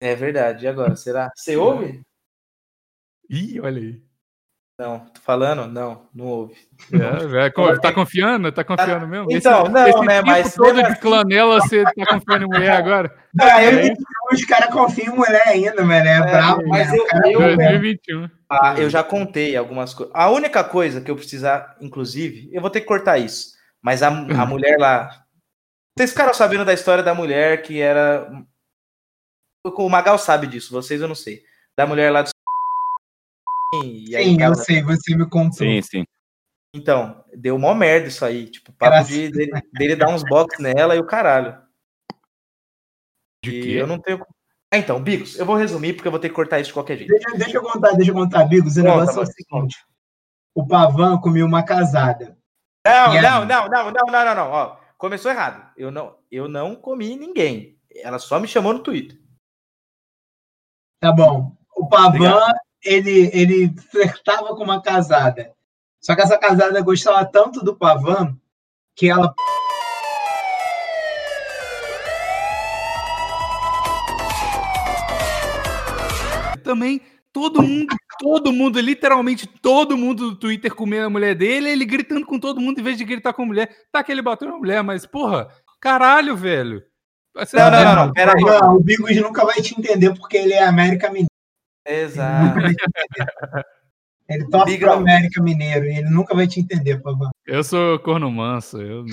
É 0.00 0.14
verdade. 0.14 0.64
E 0.64 0.68
agora? 0.68 0.94
Será? 0.96 1.30
Você 1.34 1.56
ouve? 1.56 2.02
Ih, 3.28 3.60
olha 3.60 3.80
aí. 3.80 4.08
Não, 4.80 5.00
tô 5.00 5.20
falando? 5.20 5.66
Não, 5.66 6.06
não 6.14 6.26
houve. 6.26 6.54
É, 6.92 7.46
é, 7.46 7.78
tá 7.80 7.92
confiando? 7.92 8.52
Tá 8.52 8.62
confiando 8.62 9.08
mesmo? 9.08 9.26
Então, 9.28 9.64
esse, 9.64 9.72
não, 9.72 9.88
esse 9.88 10.00
né, 10.02 10.22
mas... 10.22 10.54
todo 10.54 10.76
de 10.76 10.82
assim- 10.82 11.00
clanela, 11.00 11.60
você 11.60 11.82
tá 11.82 12.06
confiando 12.06 12.44
em 12.44 12.48
mulher 12.48 12.70
agora? 12.70 13.12
Ah, 13.40 13.62
eu, 13.62 13.78
é 13.78 13.94
os 14.32 14.44
caras 14.46 14.72
confiam 14.72 15.14
em 15.14 15.16
mulher 15.16 15.46
ainda, 15.46 15.84
mano, 15.84 16.08
é, 16.08 16.16
é 16.16 16.20
bravo. 16.22 16.66
Mas 16.66 16.92
eu, 16.92 17.06
eu, 17.26 17.56
2021. 17.56 18.28
Ah, 18.50 18.74
eu 18.76 18.90
já 18.90 19.04
contei 19.04 19.56
algumas 19.56 19.94
coisas. 19.94 20.12
A 20.14 20.30
única 20.30 20.64
coisa 20.64 21.00
que 21.00 21.10
eu 21.10 21.14
precisar, 21.14 21.76
inclusive, 21.80 22.48
eu 22.52 22.60
vou 22.60 22.70
ter 22.70 22.80
que 22.80 22.86
cortar 22.86 23.18
isso, 23.18 23.52
mas 23.82 24.02
a, 24.02 24.08
a 24.08 24.10
mulher 24.46 24.76
lá... 24.78 25.10
Vocês 25.98 26.10
ficaram 26.10 26.32
sabendo 26.32 26.64
da 26.64 26.72
história 26.72 27.02
da 27.02 27.12
mulher 27.12 27.60
que 27.60 27.80
era... 27.80 28.30
O 29.64 29.88
Magal 29.88 30.16
sabe 30.16 30.46
disso, 30.46 30.72
vocês 30.72 31.00
eu 31.00 31.08
não 31.08 31.14
sei. 31.16 31.42
Da 31.76 31.88
mulher 31.88 32.12
lá 32.12 32.22
do 32.22 32.30
sim, 33.74 34.40
eu 34.40 34.54
sei, 34.54 34.80
você 34.80 35.16
me 35.16 35.28
contou. 35.28 35.58
Sim, 35.58 35.82
sim. 35.82 36.04
Então, 36.72 37.24
deu 37.34 37.56
uma 37.56 37.74
merda 37.74 38.06
isso 38.06 38.24
aí. 38.24 38.48
Tipo, 38.48 38.72
papo 38.74 39.08
de, 39.08 39.28
dele, 39.28 39.50
dele, 39.72 39.96
dar 39.96 40.10
uns 40.10 40.22
box 40.22 40.62
nela 40.62 40.94
e 40.94 41.00
o 41.00 41.04
caralho. 41.06 41.60
De 43.44 43.50
e 43.50 43.62
quê? 43.62 43.68
eu 43.70 43.86
não 43.88 43.98
tenho. 43.98 44.24
Ah, 44.72 44.78
então, 44.78 45.02
Bigos, 45.02 45.36
eu 45.36 45.44
vou 45.44 45.56
resumir 45.56 45.94
porque 45.94 46.06
eu 46.06 46.12
vou 46.12 46.20
ter 46.20 46.28
que 46.28 46.34
cortar 46.36 46.60
isso 46.60 46.68
de 46.68 46.74
qualquer 46.74 46.96
jeito. 46.96 47.10
Deixa, 47.10 47.36
deixa 47.36 47.56
eu 47.56 47.62
contar, 47.62 47.90
deixa 47.94 48.12
eu 48.12 48.14
contar, 48.14 48.44
Bigos. 48.44 48.76
O 48.76 48.82
negócio 48.82 49.18
é 49.18 49.22
o 49.22 49.26
seguinte: 49.26 49.84
o 50.54 50.64
Pavan 50.64 51.18
comeu 51.18 51.44
uma 51.44 51.64
casada. 51.64 52.38
Não, 52.86 53.14
não, 53.20 53.44
não, 53.44 53.68
não, 53.68 53.90
não, 53.90 54.06
não, 54.06 54.24
não, 54.24 54.34
não, 54.36 54.50
Ó, 54.52 54.77
começou 54.98 55.30
errado. 55.30 55.72
Eu 55.76 55.90
não, 55.90 56.18
eu 56.30 56.48
não 56.48 56.74
comi 56.74 57.16
ninguém. 57.16 57.78
Ela 57.90 58.18
só 58.18 58.38
me 58.38 58.48
chamou 58.48 58.74
no 58.74 58.82
Twitter. 58.82 59.18
Tá 61.00 61.12
bom. 61.12 61.56
O 61.74 61.88
Pavan 61.88 62.52
ele, 62.84 63.30
ele 63.32 63.74
flertava 63.90 64.48
com 64.56 64.64
uma 64.64 64.82
casada. 64.82 65.54
Só 66.00 66.14
que 66.14 66.20
essa 66.20 66.36
casada 66.36 66.80
gostava 66.80 67.24
tanto 67.24 67.64
do 67.64 67.76
Pavan 67.76 68.36
que 68.94 69.08
ela. 69.08 69.34
Também 76.62 77.00
todo 77.32 77.62
mundo, 77.62 77.96
todo 78.18 78.52
mundo, 78.52 78.80
literalmente 78.80 79.46
todo 79.46 79.96
mundo 79.96 80.30
do 80.30 80.36
Twitter 80.36 80.74
comendo 80.74 81.06
a 81.06 81.10
mulher 81.10 81.34
dele, 81.34 81.70
ele 81.70 81.84
gritando 81.84 82.26
com 82.26 82.38
todo 82.38 82.60
mundo 82.60 82.80
em 82.80 82.82
vez 82.82 82.96
de 82.96 83.04
gritar 83.04 83.32
com 83.32 83.42
a 83.42 83.46
mulher. 83.46 83.70
Tá 83.92 84.02
que 84.02 84.12
ele 84.12 84.22
bateu 84.22 84.48
na 84.48 84.56
mulher, 84.56 84.82
mas 84.82 85.06
porra, 85.06 85.48
caralho, 85.80 86.36
velho. 86.36 86.82
Não, 87.52 87.70
não, 87.70 87.84
não, 87.84 88.06
não, 88.06 88.12
pera 88.12 88.32
aí. 88.36 88.42
Não, 88.42 88.76
o 88.76 88.80
Bigos 88.82 89.14
nunca 89.16 89.44
vai 89.44 89.62
te 89.62 89.78
entender 89.78 90.12
porque 90.14 90.36
ele 90.36 90.54
é 90.54 90.64
América 90.64 91.08
Mineiro. 91.08 91.28
Exato. 91.86 92.58
Ele 94.28 94.46
torce 94.50 94.76
para 94.76 94.92
América 94.92 95.42
Mineiro 95.42 95.86
e 95.86 95.98
ele 95.98 96.10
nunca 96.10 96.34
vai 96.34 96.46
te 96.46 96.60
entender, 96.60 97.00
favor. 97.00 97.30
Eu 97.46 97.64
sou 97.64 97.98
corno 98.00 98.30
manso. 98.30 98.78
Eu, 98.78 99.06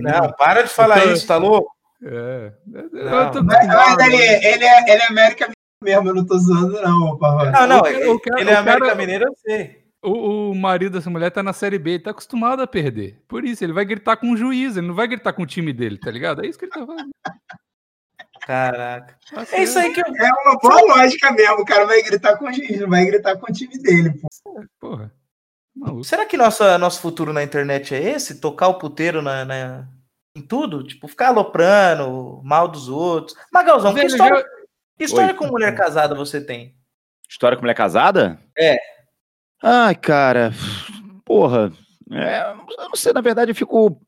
não, 0.00 0.32
para 0.38 0.62
de 0.62 0.70
falar 0.70 1.02
tô... 1.02 1.12
isso, 1.12 1.26
tá 1.26 1.36
louco? 1.36 1.70
É. 2.02 2.52
Não, 2.66 3.30
tô... 3.30 3.42
mas, 3.42 3.66
mas 3.66 3.98
ele, 4.06 4.16
ele, 4.16 4.64
é, 4.64 4.90
ele 4.90 5.02
é 5.02 5.06
América 5.06 5.44
Mineiro 5.44 5.57
mesmo, 5.82 6.08
eu 6.08 6.14
não 6.14 6.26
tô 6.26 6.38
zoando, 6.38 6.80
não, 6.80 7.18
favor. 7.18 7.50
Não, 7.50 7.66
não, 7.66 7.78
o, 7.78 8.20
cara, 8.20 8.40
ele 8.40 8.50
é 8.50 8.56
América 8.56 8.86
cara, 8.86 8.98
Mineiro, 8.98 9.24
eu 9.26 9.34
sei. 9.36 9.84
O, 10.02 10.50
o, 10.50 10.54
marido 10.54 10.92
dessa 10.92 11.10
mulher 11.10 11.30
tá 11.30 11.42
na 11.42 11.52
Série 11.52 11.78
B, 11.78 11.92
ele 11.92 12.02
tá 12.02 12.10
acostumado 12.10 12.62
a 12.62 12.66
perder. 12.66 13.20
Por 13.26 13.44
isso, 13.44 13.64
ele 13.64 13.72
vai 13.72 13.84
gritar 13.84 14.16
com 14.16 14.30
o 14.32 14.36
juiz, 14.36 14.76
ele 14.76 14.86
não 14.86 14.94
vai 14.94 15.08
gritar 15.08 15.32
com 15.32 15.42
o 15.42 15.46
time 15.46 15.72
dele, 15.72 15.98
tá 15.98 16.10
ligado? 16.10 16.44
É 16.44 16.48
isso 16.48 16.58
que 16.58 16.66
ele 16.66 16.72
tá 16.72 16.86
fazendo. 16.86 17.10
Caraca. 18.40 19.18
Tá 19.34 19.46
é 19.52 19.62
isso 19.62 19.78
aí 19.78 19.92
que 19.92 20.00
eu... 20.00 20.04
É 20.06 20.30
uma 20.44 20.58
boa 20.58 20.96
lógica 20.96 21.30
mesmo. 21.32 21.60
O 21.60 21.64
cara 21.64 21.84
vai 21.84 22.00
gritar 22.02 22.36
com 22.38 22.48
o 22.48 22.52
juiz, 22.52 22.80
não 22.80 22.88
vai 22.88 23.04
gritar 23.04 23.36
com 23.36 23.50
o 23.50 23.54
time 23.54 23.76
dele, 23.78 24.12
pô. 24.12 24.28
Porra. 24.80 25.12
Maluco. 25.76 26.04
Será 26.04 26.24
que 26.24 26.36
nossa, 26.36 26.78
nosso 26.78 27.00
futuro 27.00 27.32
na 27.32 27.42
internet 27.42 27.94
é 27.94 28.02
esse? 28.02 28.40
Tocar 28.40 28.68
o 28.68 28.78
puteiro 28.78 29.20
na, 29.20 29.44
na, 29.44 29.88
em 30.36 30.42
tudo? 30.42 30.82
Tipo, 30.82 31.06
ficar 31.08 31.28
aloprando, 31.28 32.40
mal 32.42 32.68
dos 32.68 32.88
outros. 32.88 33.36
Magalzão, 33.52 33.94
que 33.94 34.06
história, 34.06 34.44
que 34.98 35.04
história 35.04 35.34
com 35.34 35.46
mulher 35.46 35.74
casada 35.74 36.14
você 36.14 36.40
tem? 36.40 36.74
História 37.28 37.56
com 37.56 37.62
mulher 37.62 37.74
casada? 37.74 38.38
É. 38.58 38.76
Ai, 39.62 39.94
cara. 39.94 40.52
Porra. 41.24 41.72
É, 42.10 42.50
eu 42.50 42.88
não 42.88 42.96
sei, 42.96 43.12
na 43.12 43.20
verdade, 43.20 43.50
eu 43.50 43.54
fico 43.54 44.00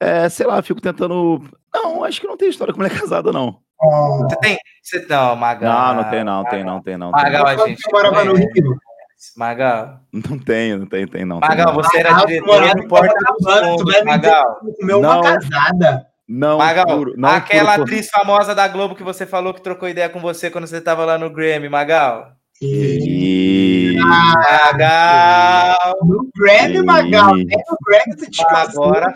é, 0.00 0.28
sei 0.28 0.46
lá, 0.46 0.60
fico 0.62 0.80
tentando. 0.80 1.42
Não, 1.72 2.04
acho 2.04 2.20
que 2.20 2.26
não 2.26 2.36
tem 2.36 2.50
história 2.50 2.74
com 2.74 2.80
mulher 2.80 2.92
casada, 2.98 3.32
não. 3.32 3.58
Você 3.80 4.36
tem? 4.36 4.58
Você 4.82 5.06
não, 5.08 5.34
Magal. 5.34 5.72
Não, 5.72 6.02
não 6.02 6.10
tem, 6.10 6.24
não, 6.24 6.44
tem, 6.44 6.64
não, 6.64 6.82
tem, 6.82 6.96
não. 6.96 7.10
Magal, 7.10 7.46
a 7.46 7.56
gente. 7.66 7.82
morava 7.90 8.24
no 8.24 8.34
Rio. 8.34 8.78
Magal. 9.36 10.00
Não 10.12 10.38
tenho, 10.38 10.78
não 10.78 10.86
tem, 10.86 11.06
tem, 11.06 11.24
não. 11.24 11.40
Magal, 11.40 11.66
tem, 11.66 11.74
você 11.74 11.98
era 11.98 12.24
diretor 12.24 12.74
do 12.74 12.88
Porta 12.88 13.14
dos 13.14 13.60
Fundos, 13.60 14.04
Magal. 14.04 14.60
Comeu 14.78 15.00
uma 15.00 15.22
casada. 15.22 16.06
Não, 16.26 16.58
Magal, 16.58 16.88
juro, 16.88 17.14
não 17.16 17.28
aquela 17.28 17.74
atriz 17.74 18.08
famosa 18.08 18.54
da 18.54 18.66
Globo 18.66 18.94
que 18.94 19.02
você 19.02 19.26
falou 19.26 19.52
que 19.52 19.60
trocou 19.60 19.88
ideia 19.88 20.08
com 20.08 20.20
você 20.20 20.50
quando 20.50 20.66
você 20.66 20.78
estava 20.78 21.04
lá 21.04 21.18
no 21.18 21.28
Grammy, 21.28 21.68
Magal. 21.68 22.32
E... 22.62 23.96
Magal! 23.98 25.76
No 26.02 26.30
Grammy, 26.34 26.82
Magal! 26.82 27.34
Nem 27.34 27.46
no 27.46 27.76
Grammy 27.86 28.30
te 28.30 28.42
Agora, 28.48 29.12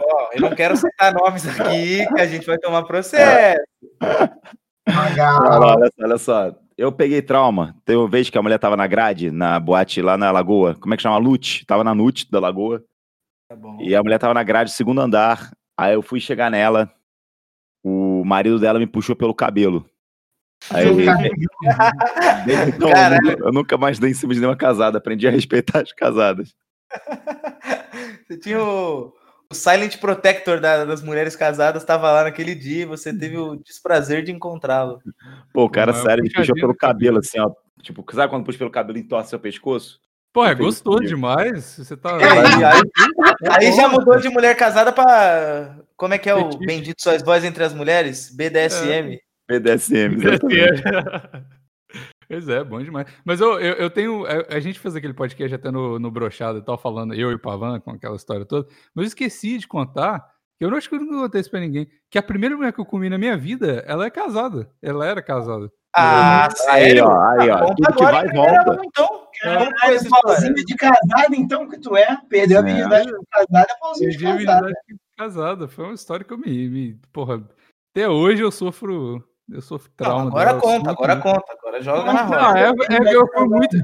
ó, 0.00 0.28
eu 0.34 0.40
não 0.42 0.50
quero 0.50 0.76
citar 0.76 1.14
nomes 1.14 1.46
aqui, 1.48 2.06
que 2.14 2.20
a 2.20 2.26
gente 2.26 2.46
vai 2.46 2.58
tomar 2.58 2.82
processo. 2.82 3.62
Magal! 4.86 5.40
Olha, 5.50 5.90
olha 5.98 6.18
só, 6.18 6.52
eu 6.76 6.90
peguei 6.92 7.22
trauma. 7.22 7.76
Teve 7.84 7.98
uma 7.98 8.08
vez 8.08 8.28
que 8.28 8.36
a 8.36 8.42
mulher 8.42 8.58
tava 8.58 8.76
na 8.76 8.86
grade, 8.86 9.30
na 9.30 9.58
boate 9.60 10.02
lá 10.02 10.18
na 10.18 10.30
Lagoa. 10.30 10.74
Como 10.74 10.92
é 10.92 10.96
que 10.96 11.02
chama? 11.02 11.16
Lute. 11.16 11.64
Tava 11.64 11.84
na 11.84 11.94
Nute 11.94 12.30
da 12.30 12.40
Lagoa. 12.40 12.82
Tá 13.48 13.56
e 13.80 13.94
a 13.94 14.02
mulher 14.02 14.18
tava 14.18 14.34
na 14.34 14.42
grade, 14.42 14.72
segundo 14.72 15.00
andar. 15.00 15.50
Aí 15.76 15.94
eu 15.94 16.02
fui 16.02 16.20
chegar 16.20 16.50
nela. 16.50 16.92
O 17.82 18.24
marido 18.24 18.58
dela 18.58 18.78
me 18.78 18.86
puxou 18.86 19.14
pelo 19.14 19.34
cabelo. 19.34 19.84
Aí, 20.70 20.86
então, 22.74 22.88
eu, 23.46 23.52
nunca 23.52 23.76
mais 23.76 23.98
dei 23.98 24.12
em 24.12 24.14
cima 24.14 24.32
de 24.32 24.40
nenhuma 24.40 24.56
casada, 24.56 24.96
aprendi 24.96 25.28
a 25.28 25.30
respeitar 25.30 25.82
as 25.82 25.92
casadas. 25.92 26.54
Você 28.26 28.38
tinha 28.38 28.62
o, 28.62 29.12
o 29.50 29.54
Silent 29.54 29.98
Protector 29.98 30.60
da, 30.60 30.84
das 30.86 31.02
mulheres 31.02 31.36
casadas, 31.36 31.82
estava 31.82 32.10
lá 32.10 32.24
naquele 32.24 32.54
dia 32.54 32.82
e 32.82 32.86
você 32.86 33.12
teve 33.16 33.36
o 33.36 33.56
desprazer 33.56 34.22
de 34.22 34.32
encontrá-lo. 34.32 35.00
Pô, 35.52 35.64
o 35.64 35.70
cara 35.70 35.92
Não, 35.92 36.02
sério, 36.02 36.24
ele 36.24 36.32
puxou 36.32 36.54
pelo 36.54 36.74
cabelo, 36.74 37.18
assim, 37.18 37.38
ó. 37.38 37.50
Tipo, 37.82 38.04
sabe 38.14 38.30
quando 38.30 38.46
puxa 38.46 38.58
pelo 38.58 38.70
cabelo 38.70 38.96
e 38.96 39.02
entorce 39.02 39.28
seu 39.28 39.38
pescoço? 39.38 40.00
Pô, 40.34 40.44
é 40.44 40.52
gostoso 40.52 41.04
demais. 41.04 41.76
Você 41.78 41.96
tá. 41.96 42.16
Aí, 42.16 42.64
aí, 42.64 42.82
aí, 43.68 43.72
já 43.72 43.88
mudou 43.88 44.18
de 44.18 44.28
mulher 44.28 44.56
casada 44.56 44.92
para. 44.92 45.78
Como 45.96 46.12
é 46.12 46.18
que 46.18 46.28
é 46.28 46.34
o 46.34 46.48
Bendito 46.58 47.00
Suas 47.00 47.22
Vozes 47.22 47.44
entre 47.44 47.62
as 47.62 47.72
Mulheres? 47.72 48.34
BDSM. 48.34 49.20
É. 49.48 49.58
BDSM. 49.60 50.16
pois 52.28 52.48
é, 52.48 52.64
bom 52.64 52.82
demais. 52.82 53.06
Mas 53.24 53.40
eu, 53.40 53.60
eu, 53.60 53.74
eu, 53.74 53.88
tenho. 53.88 54.26
A, 54.26 54.58
gente 54.58 54.80
fez 54.80 54.96
aquele 54.96 55.14
podcast 55.14 55.54
até 55.54 55.70
no, 55.70 56.00
no 56.00 56.10
Brochado 56.10 56.58
e 56.58 56.62
tal, 56.62 56.76
falando, 56.76 57.14
eu 57.14 57.30
e 57.30 57.34
o 57.34 57.38
Pavan, 57.38 57.78
com 57.78 57.92
aquela 57.92 58.16
história 58.16 58.44
toda. 58.44 58.66
Mas 58.92 59.04
eu 59.04 59.08
esqueci 59.08 59.56
de 59.56 59.68
contar, 59.68 60.18
que 60.58 60.64
eu 60.64 60.68
não 60.68 60.76
acho 60.76 60.88
que 60.88 60.96
eu 60.96 61.00
nunca 61.00 61.14
contei 61.14 61.42
isso 61.42 61.50
pra 61.50 61.60
ninguém, 61.60 61.86
que 62.10 62.18
a 62.18 62.22
primeira 62.22 62.56
mulher 62.56 62.72
que 62.72 62.80
eu 62.80 62.84
comi 62.84 63.08
na 63.08 63.18
minha 63.18 63.36
vida, 63.36 63.84
ela 63.86 64.04
é 64.04 64.10
casada. 64.10 64.68
Ela 64.82 65.06
era 65.06 65.22
casada. 65.22 65.70
Ah, 65.94 66.48
aí, 66.70 67.00
ó, 67.00 67.20
aí, 67.38 67.50
ó. 67.50 67.66
Tudo 67.66 67.94
que 67.94 68.02
vai 68.02 68.28
volta. 68.32 68.80
Então, 68.84 69.23
Caralho, 69.44 70.08
pãozinho 70.22 70.54
de 70.54 70.74
casada, 70.74 71.36
então, 71.36 71.68
que 71.68 71.78
tu 71.78 71.96
é? 71.96 72.18
Perdeu 72.28 72.58
a 72.58 72.62
virgindade 72.62 73.06
de 73.06 73.26
casada, 73.30 73.76
pãozinho 73.80 74.10
de 74.10 74.24
casada. 74.24 74.72
casada. 75.16 75.68
Foi 75.68 75.84
uma 75.84 75.94
história 75.94 76.24
que 76.24 76.32
eu 76.32 76.38
me, 76.38 76.68
me. 76.68 77.00
Porra, 77.12 77.42
até 77.92 78.08
hoje 78.08 78.42
eu 78.42 78.50
sofro 78.50 79.22
eu 79.50 79.60
sofro 79.60 79.90
trauma. 79.96 80.22
Não, 80.22 80.28
agora 80.28 80.50
dela, 80.50 80.60
conta, 80.60 80.90
agora 80.90 81.16
conta, 81.16 81.52
agora 81.52 81.82
joga 81.82 82.12
na 82.12 82.22
roda. 82.22 82.58
é, 82.58 82.64
é, 82.64 83.14
eu 83.14 83.26
fui 83.32 83.46
muito. 83.46 83.76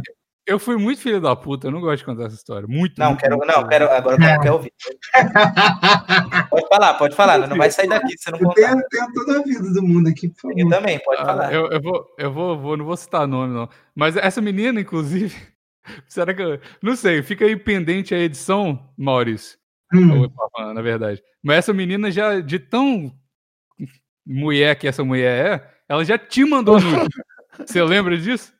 Eu 0.50 0.58
fui 0.58 0.76
muito 0.76 1.00
filho 1.00 1.20
da 1.20 1.36
puta, 1.36 1.68
eu 1.68 1.70
não 1.70 1.80
gosto 1.80 1.98
de 1.98 2.04
contar 2.04 2.24
essa 2.24 2.34
história. 2.34 2.66
Muito. 2.66 2.98
Não, 2.98 3.10
muito, 3.10 3.20
quero, 3.20 3.36
muito 3.36 3.52
não, 3.52 3.68
quero, 3.68 3.88
agora 3.88 4.16
eu 4.16 4.40
quero 4.40 4.52
ouvir. 4.54 4.72
pode 6.50 6.68
falar, 6.68 6.94
pode 6.94 7.14
falar, 7.14 7.46
não 7.46 7.56
vai 7.56 7.70
sair 7.70 7.88
daqui 7.88 8.18
você 8.18 8.32
não 8.32 8.38
contar. 8.40 8.60
Eu 8.60 8.68
tenho, 8.68 8.88
tenho 8.88 9.12
toda 9.12 9.38
a 9.38 9.42
vida 9.44 9.72
do 9.72 9.80
mundo 9.80 10.08
aqui, 10.08 10.28
por 10.28 10.40
favor. 10.40 10.58
Eu 10.58 10.68
também, 10.68 10.98
pode 10.98 11.22
ah, 11.22 11.24
falar. 11.24 11.54
Eu, 11.54 11.70
eu, 11.70 11.80
vou, 11.80 12.14
eu 12.18 12.32
vou, 12.32 12.58
vou, 12.58 12.76
não 12.76 12.84
vou 12.84 12.96
citar 12.96 13.28
nome, 13.28 13.54
não. 13.54 13.68
Mas 13.94 14.16
essa 14.16 14.40
menina, 14.40 14.80
inclusive, 14.80 15.36
será 16.08 16.34
que 16.34 16.42
eu, 16.42 16.60
não 16.82 16.96
sei, 16.96 17.22
fica 17.22 17.44
aí 17.44 17.54
pendente 17.54 18.12
a 18.12 18.18
edição, 18.18 18.90
Maurício. 18.98 19.56
Hum. 19.94 20.28
Na 20.74 20.82
verdade. 20.82 21.22
Mas 21.40 21.58
essa 21.58 21.72
menina 21.72 22.10
já, 22.10 22.40
de 22.40 22.58
tão 22.58 23.12
mulher 24.26 24.76
que 24.76 24.88
essa 24.88 25.04
mulher 25.04 25.46
é, 25.46 25.70
ela 25.88 26.04
já 26.04 26.18
te 26.18 26.44
mandou 26.44 26.80
nude. 26.80 27.08
Você 27.64 27.80
lembra 27.84 28.18
disso? 28.18 28.52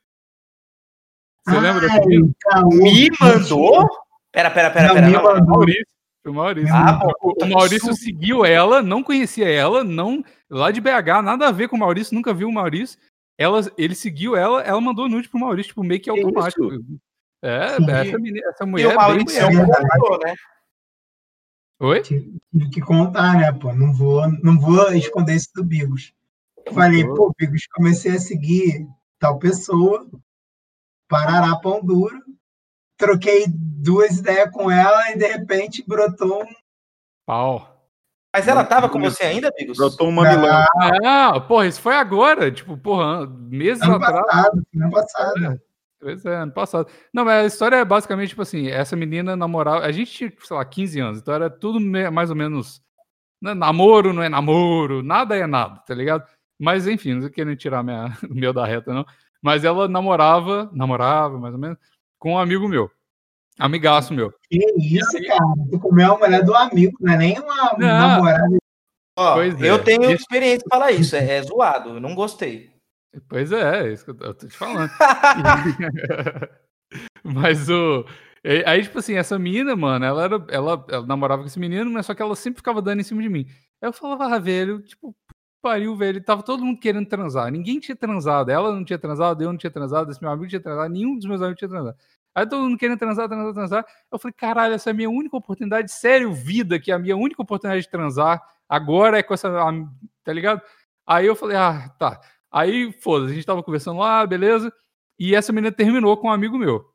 Você 1.47 1.59
lembra 1.59 1.87
disso? 1.87 2.33
Me 2.71 3.09
mandou? 3.19 3.89
Pera, 4.31 4.49
pera, 4.51 4.71
pera, 4.71 4.93
pera. 4.93 5.09
Não, 5.09 5.21
não. 5.21 5.45
Maurício. 5.45 5.85
O 6.25 6.33
Maurício. 6.33 6.73
Ah, 6.73 6.99
bom, 6.99 7.33
o 7.41 7.45
Maurício 7.47 7.93
seguiu 7.95 8.45
ela, 8.45 8.81
não 8.81 9.01
conhecia 9.01 9.49
ela, 9.49 9.83
não 9.83 10.23
lá 10.49 10.69
de 10.69 10.79
BH, 10.79 11.23
nada 11.23 11.47
a 11.47 11.51
ver 11.51 11.67
com 11.67 11.75
o 11.75 11.79
Maurício, 11.79 12.13
nunca 12.13 12.33
viu 12.33 12.47
o 12.47 12.53
Maurício. 12.53 12.99
Ela, 13.37 13.59
ele 13.75 13.95
seguiu 13.95 14.35
ela, 14.35 14.61
ela 14.61 14.79
mandou 14.79 15.09
nude 15.09 15.27
pro 15.27 15.39
Maurício, 15.39 15.69
tipo, 15.69 15.83
meio 15.83 15.99
que 15.99 16.11
automático. 16.11 16.69
É, 17.43 17.75
essa, 17.75 18.19
menina, 18.19 18.47
essa 18.49 18.65
mulher 18.67 18.91
e 18.91 18.93
o 18.93 18.95
Maurício 18.95 19.41
é 19.41 19.47
bem 19.47 19.65
contou, 19.65 20.19
né? 20.19 20.35
Oi? 21.79 22.01
Tive 22.03 22.69
que 22.71 22.81
contar, 22.81 23.35
né, 23.39 23.51
pô? 23.51 23.73
Não 23.73 23.91
vou, 23.91 24.27
não 24.43 24.59
vou 24.59 24.93
esconder 24.93 25.35
isso 25.35 25.49
do 25.55 25.63
Bigos. 25.63 26.13
Falei, 26.71 27.03
pô, 27.03 27.33
Bigos, 27.35 27.65
comecei 27.73 28.11
a 28.11 28.19
seguir 28.19 28.85
tal 29.17 29.39
pessoa, 29.39 30.07
Parará 31.11 31.57
Pão 31.57 31.83
Duro, 31.83 32.23
troquei 32.97 33.45
duas 33.49 34.17
ideias 34.17 34.49
com 34.49 34.71
ela 34.71 35.11
e 35.11 35.17
de 35.17 35.27
repente 35.27 35.83
brotou 35.85 36.43
um. 36.43 36.55
Pau. 37.25 37.67
Mas 38.33 38.47
ela 38.47 38.63
tava 38.63 38.87
com 38.87 38.97
você 38.97 39.25
ainda, 39.25 39.51
Bigos? 39.51 39.77
Brotou 39.77 40.07
um 40.07 40.11
mamilão. 40.13 40.65
Não, 41.03 41.41
porra, 41.41 41.67
isso 41.67 41.81
foi 41.81 41.97
agora, 41.97 42.49
tipo, 42.49 42.77
porra, 42.77 43.27
meses 43.27 43.83
ano 43.83 43.95
atrás. 43.95 44.25
Passado, 44.25 44.63
ano 44.73 44.91
passado. 44.91 45.45
É. 45.45 45.59
Pois 45.99 46.25
é, 46.25 46.35
ano 46.37 46.53
passado. 46.53 46.87
Não, 47.13 47.25
mas 47.25 47.43
a 47.43 47.47
história 47.47 47.75
é 47.75 47.85
basicamente, 47.85 48.29
tipo 48.29 48.41
assim, 48.41 48.69
essa 48.69 48.95
menina 48.95 49.35
namorava. 49.35 49.85
A 49.85 49.91
gente 49.91 50.13
tinha, 50.13 50.33
sei 50.41 50.55
lá, 50.55 50.63
15 50.63 50.99
anos, 51.01 51.19
então 51.19 51.33
era 51.33 51.49
tudo 51.49 51.77
mais 52.09 52.29
ou 52.29 52.35
menos. 52.37 52.81
Né, 53.41 53.53
namoro 53.53 54.13
não 54.13 54.23
é 54.23 54.29
namoro, 54.29 55.03
nada 55.03 55.35
é 55.35 55.45
nada, 55.45 55.79
tá 55.79 55.93
ligado? 55.93 56.23
Mas 56.57 56.87
enfim, 56.87 57.15
não 57.15 57.27
querendo 57.27 57.57
tirar 57.57 57.83
minha, 57.83 58.15
o 58.29 58.33
meu 58.33 58.53
da 58.53 58.65
reta, 58.65 58.93
não. 58.93 59.05
Mas 59.41 59.63
ela 59.63 59.87
namorava, 59.87 60.69
namorava 60.73 61.39
mais 61.39 61.53
ou 61.53 61.59
menos, 61.59 61.77
com 62.19 62.33
um 62.33 62.37
amigo 62.37 62.67
meu. 62.67 62.89
Amigaço 63.59 64.13
meu. 64.13 64.33
Que 64.49 64.59
isso, 64.77 65.17
cara? 65.27 65.39
Tu 65.71 65.79
comeu 65.79 66.13
a 66.13 66.17
mulher 66.17 66.43
do 66.43 66.55
amigo, 66.55 66.97
não 67.01 67.13
é 67.13 67.17
nem 67.17 67.39
uma 67.39 67.75
não. 67.77 67.87
namorada. 67.87 68.57
Ó, 69.17 69.33
pois 69.33 69.61
eu 69.61 69.75
é. 69.75 69.79
tenho 69.79 70.11
experiência 70.11 70.65
para 70.67 70.79
falar 70.79 70.91
isso, 70.91 71.15
é, 71.15 71.37
é 71.37 71.43
zoado, 71.43 71.89
eu 71.91 71.99
não 71.99 72.15
gostei. 72.15 72.71
Pois 73.27 73.51
é, 73.51 73.81
é 73.81 73.93
isso 73.93 74.05
que 74.05 74.11
eu 74.11 74.33
tô 74.33 74.47
te 74.47 74.57
falando. 74.57 74.89
mas 77.23 77.69
o. 77.69 78.05
Aí, 78.65 78.81
tipo 78.81 78.97
assim, 78.97 79.15
essa 79.15 79.37
menina, 79.37 79.75
mano, 79.75 80.03
ela, 80.03 80.23
era, 80.23 80.45
ela, 80.49 80.85
ela 80.89 81.05
namorava 81.05 81.43
com 81.43 81.47
esse 81.47 81.59
menino, 81.59 81.91
mas 81.91 82.07
só 82.07 82.15
que 82.15 82.21
ela 82.21 82.35
sempre 82.35 82.57
ficava 82.57 82.81
dando 82.81 83.01
em 83.01 83.03
cima 83.03 83.21
de 83.21 83.29
mim. 83.29 83.45
Aí 83.79 83.89
eu 83.89 83.93
falava, 83.93 84.35
ah, 84.35 84.39
velho, 84.39 84.81
tipo, 84.81 85.15
pariu, 85.61 85.95
velho. 85.95 86.23
Tava 86.23 86.43
todo 86.43 86.65
mundo 86.65 86.79
querendo 86.79 87.07
transar. 87.07 87.51
Ninguém 87.51 87.79
tinha 87.79 87.95
transado. 87.95 88.49
Ela 88.49 88.73
não 88.73 88.83
tinha 88.83 88.99
transado, 88.99 89.43
eu 89.43 89.51
não 89.51 89.57
tinha 89.57 89.71
transado, 89.71 90.11
esse 90.11 90.21
meu 90.21 90.31
amigo 90.31 90.47
tinha 90.47 90.61
transado, 90.61 90.91
nenhum 90.91 91.15
dos 91.15 91.25
meus 91.25 91.41
amigos 91.41 91.59
tinha 91.59 91.69
transado. 91.69 91.97
Aí 92.33 92.47
todo 92.47 92.63
mundo 92.63 92.77
querendo 92.77 92.97
transar, 92.97 93.27
transar, 93.27 93.53
transar. 93.53 93.85
Eu 94.11 94.17
falei, 94.17 94.33
caralho, 94.33 94.73
essa 94.73 94.89
é 94.89 94.91
a 94.91 94.93
minha 94.93 95.09
única 95.09 95.35
oportunidade, 95.35 95.91
sério, 95.91 96.33
vida, 96.33 96.79
que 96.79 96.91
é 96.91 96.95
a 96.95 96.99
minha 96.99 97.15
única 97.15 97.41
oportunidade 97.41 97.83
de 97.83 97.91
transar 97.91 98.41
agora 98.69 99.19
é 99.19 99.23
com 99.23 99.33
essa. 99.33 99.49
Tá 100.23 100.31
ligado? 100.33 100.61
Aí 101.05 101.25
eu 101.25 101.35
falei, 101.35 101.57
ah, 101.57 101.89
tá. 101.99 102.21
Aí, 102.49 102.91
foda 103.01 103.25
a 103.25 103.33
gente 103.33 103.45
tava 103.45 103.61
conversando 103.63 103.99
lá, 103.99 104.25
beleza. 104.25 104.71
E 105.19 105.35
essa 105.35 105.51
menina 105.51 105.71
terminou 105.71 106.15
com 106.17 106.27
um 106.27 106.31
amigo 106.31 106.57
meu. 106.57 106.85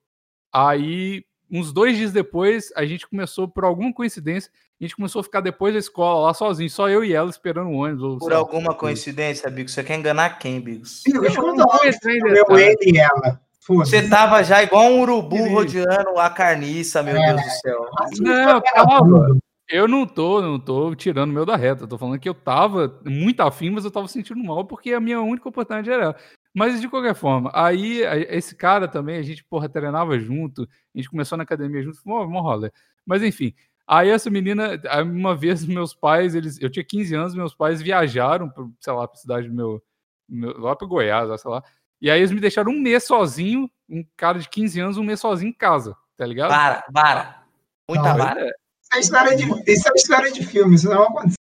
Aí, 0.53 1.25
uns 1.51 1.73
dois 1.73 1.97
dias 1.97 2.13
depois, 2.13 2.73
a 2.75 2.85
gente 2.87 3.07
começou, 3.07 3.47
por 3.47 3.65
alguma 3.65 3.93
coincidência, 3.93 4.51
a 4.81 4.85
gente 4.85 4.97
começou 4.97 5.21
a 5.21 5.25
ficar 5.25 5.41
depois 5.41 5.73
da 5.73 5.81
escola 5.81 6.27
lá 6.27 6.35
sozinho, 6.35 6.69
só 6.69 6.89
eu 6.89 7.03
e 7.03 7.13
ela 7.15 7.31
esperando 7.31 7.71
o 7.71 7.77
ônibus. 7.77 8.19
Por 8.19 8.33
alguma 8.33 8.75
coincidência, 8.75 9.51
Bigos? 9.51 9.73
Você 9.73 9.83
quer 9.83 9.99
enganar 9.99 10.39
quem, 10.39 10.61
Bigos? 10.61 11.03
Bigos, 11.07 11.35
conta 11.35 11.65
eu, 11.83 12.59
ele 12.59 12.77
e 12.93 12.99
ela. 12.99 13.41
Você 13.69 14.09
tava 14.09 14.45
já 14.45 14.63
igual 14.63 14.85
um 14.85 15.01
urubu 15.01 15.49
rodeando 15.49 16.19
a 16.19 16.31
carniça, 16.31 17.03
meu 17.03 17.17
é, 17.17 17.27
Deus 17.27 17.43
do 17.43 17.51
céu. 17.51 17.87
Não, 18.21 18.61
calma. 18.61 19.39
Eu 19.69 19.89
não 19.89 20.07
tô, 20.07 20.41
não 20.41 20.61
tô 20.61 20.95
tirando 20.95 21.31
o 21.31 21.33
meu 21.33 21.45
da 21.45 21.57
reta. 21.57 21.89
Tô 21.89 21.99
falando 21.99 22.21
que 22.21 22.29
eu 22.29 22.35
tava 22.35 23.01
muito 23.05 23.41
afim, 23.41 23.71
mas 23.71 23.85
eu 23.85 23.91
tava 23.91 24.07
sentindo 24.07 24.43
mal 24.45 24.65
porque 24.65 24.93
a 24.93 25.01
minha 25.01 25.21
única 25.21 25.49
oportunidade 25.49 25.91
era 25.91 26.05
ela. 26.05 26.17
Mas 26.55 26.81
de 26.81 26.89
qualquer 26.89 27.15
forma, 27.15 27.51
aí 27.53 28.03
esse 28.31 28.55
cara 28.55 28.87
também, 28.87 29.17
a 29.19 29.23
gente, 29.23 29.45
porra, 29.45 29.69
treinava 29.69 30.19
junto, 30.19 30.63
a 30.63 30.99
gente 30.99 31.11
começou 31.11 31.37
na 31.37 31.45
academia 31.45 31.83
junto, 31.83 32.01
foi 32.01 32.13
uma 32.25 32.41
rolê. 32.41 32.71
Mas 33.05 33.23
enfim, 33.23 33.53
aí 33.87 34.11
essa 34.11 34.31
menina, 34.31 34.81
uma 35.05 35.35
vez 35.35 35.65
meus 35.67 35.95
pais, 35.95 36.35
eles, 36.35 36.61
eu 36.61 36.71
tinha 36.71 36.85
15 36.85 37.15
anos, 37.15 37.35
meus 37.35 37.55
pais 37.55 37.81
viajaram, 37.81 38.49
pra, 38.49 38.65
sei 38.81 38.93
lá, 38.93 39.07
pra 39.07 39.19
cidade 39.19 39.49
do 39.49 39.55
meu, 39.55 39.83
meu 40.29 40.59
lá 40.59 40.75
pra 40.75 40.87
Goiás, 40.87 41.41
sei 41.41 41.51
lá. 41.51 41.63
E 42.01 42.11
aí 42.11 42.21
eles 42.21 42.33
me 42.33 42.41
deixaram 42.41 42.73
um 42.73 42.81
mês 42.81 43.05
sozinho, 43.05 43.71
um 43.89 44.05
cara 44.17 44.39
de 44.39 44.49
15 44.49 44.81
anos, 44.81 44.99
um 44.99 45.05
mês 45.05 45.21
sozinho 45.21 45.51
em 45.51 45.55
casa, 45.55 45.97
tá 46.17 46.27
ligado? 46.27 46.51
Vara, 46.51 46.85
vara. 46.91 47.43
Muita 47.89 48.09
não, 48.11 48.19
vara. 48.19 48.51
É 48.93 49.01
história 49.01 49.37
de, 49.37 49.45
isso 49.45 49.89
é 49.89 49.93
história 49.95 50.33
de 50.33 50.45
filme, 50.45 50.75
isso 50.75 50.89
não 50.89 51.05
aconteceu. 51.05 51.37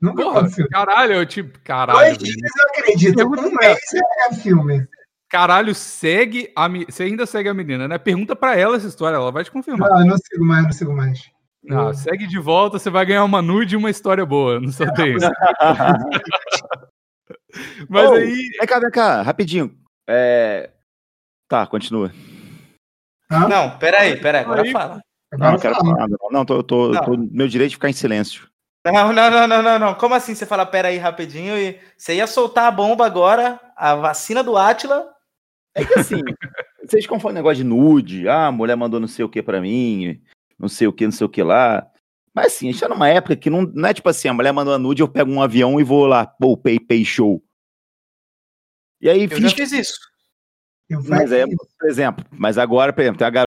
Nunca 0.00 0.22
Porra, 0.22 0.40
aconteceu. 0.40 0.68
Caralho, 0.68 1.14
eu 1.14 1.26
tipo, 1.26 1.58
caralho. 1.60 2.16
Dois 2.16 2.18
dias 2.18 2.50
eu 2.58 2.66
acredito, 2.68 3.24
um 3.24 3.54
mês 3.54 3.78
é 4.28 4.34
filme. 4.34 4.86
Caralho, 5.28 5.74
segue 5.74 6.52
a 6.54 6.68
Você 6.68 7.04
ainda 7.04 7.24
segue 7.24 7.48
a 7.48 7.54
menina, 7.54 7.88
né? 7.88 7.96
Pergunta 7.96 8.36
pra 8.36 8.54
ela 8.54 8.76
essa 8.76 8.86
história, 8.88 9.16
ela 9.16 9.32
vai 9.32 9.42
te 9.42 9.50
confirmar. 9.50 9.88
Não, 9.88 10.00
eu 10.00 10.06
não 10.06 10.18
sigo 10.18 10.44
mais, 10.44 10.64
não 10.64 10.72
sigo 10.72 10.92
mais. 10.92 11.31
Ah, 11.70 11.92
segue 11.92 12.26
de 12.26 12.38
volta, 12.38 12.78
você 12.78 12.90
vai 12.90 13.06
ganhar 13.06 13.24
uma 13.24 13.40
nude 13.40 13.74
e 13.74 13.78
uma 13.78 13.90
história 13.90 14.26
boa. 14.26 14.58
Não 14.58 14.72
só 14.72 14.84
tem 14.92 15.16
isso. 15.16 15.30
Mas 17.88 18.10
oh, 18.10 18.14
aí. 18.14 18.48
Vem 18.58 18.66
cá, 18.66 18.80
vem 18.80 18.90
cá, 18.90 19.22
rapidinho. 19.22 19.76
É... 20.08 20.70
Tá, 21.48 21.66
continua. 21.66 22.12
Não, 23.30 23.78
peraí, 23.78 24.16
peraí, 24.16 24.42
agora 24.42 24.62
aí, 24.62 24.72
fala. 24.72 25.00
Não, 25.32 25.52
não 25.52 25.58
quero 25.58 25.74
falar 25.76 25.96
nada. 25.98 26.16
Não, 26.30 26.44
tô, 26.44 26.62
tô, 26.62 26.88
não. 26.88 27.04
tô 27.04 27.16
meu 27.16 27.48
direito 27.48 27.70
de 27.70 27.76
ficar 27.76 27.88
em 27.90 27.94
silêncio. 27.94 28.48
Não, 28.84 29.12
não, 29.12 29.30
não, 29.30 29.46
não, 29.46 29.62
não, 29.62 29.78
não. 29.78 29.94
Como 29.94 30.14
assim 30.14 30.34
você 30.34 30.44
fala, 30.44 30.66
pera 30.66 30.88
aí 30.88 30.98
rapidinho 30.98 31.56
e 31.56 31.78
você 31.96 32.16
ia 32.16 32.26
soltar 32.26 32.66
a 32.66 32.70
bomba 32.70 33.06
agora, 33.06 33.60
a 33.76 33.94
vacina 33.94 34.42
do 34.42 34.56
Átila? 34.56 35.08
É 35.74 35.84
que 35.84 35.98
assim, 35.98 36.20
vocês 36.84 37.06
confundem 37.06 37.36
negócio 37.36 37.62
de 37.62 37.64
nude, 37.64 38.28
ah, 38.28 38.48
a 38.48 38.52
mulher 38.52 38.76
mandou 38.76 38.98
não 39.00 39.08
sei 39.08 39.24
o 39.24 39.28
que 39.28 39.42
para 39.42 39.60
mim, 39.60 40.20
não 40.62 40.68
sei 40.68 40.86
o 40.86 40.92
que, 40.92 41.04
não 41.04 41.12
sei 41.12 41.26
o 41.26 41.30
que 41.30 41.42
lá. 41.42 41.84
Mas 42.32 42.54
assim, 42.54 42.68
a 42.68 42.72
gente 42.72 42.80
tá 42.80 42.88
numa 42.88 43.08
época 43.08 43.36
que 43.36 43.50
não, 43.50 43.62
não 43.62 43.88
é 43.88 43.92
tipo 43.92 44.08
assim, 44.08 44.28
a 44.28 44.32
mulher 44.32 44.52
mandou 44.52 44.72
a 44.72 44.78
nude, 44.78 45.02
eu 45.02 45.08
pego 45.08 45.30
um 45.30 45.42
avião 45.42 45.80
e 45.80 45.84
vou 45.84 46.06
lá, 46.06 46.24
pô, 46.24 46.56
pay, 46.56 46.78
pay 46.78 47.04
show. 47.04 47.42
E 49.00 49.10
aí, 49.10 49.24
eu 49.24 49.28
fiz... 49.28 49.52
fiz 49.52 49.72
isso. 49.72 49.98
Mas 51.08 51.32
é, 51.32 51.44
por 51.46 51.88
exemplo, 51.88 52.24
mas 52.30 52.58
agora, 52.58 52.92
por 52.92 53.00
exemplo, 53.00 53.18
tem 53.18 53.26
a 53.26 53.46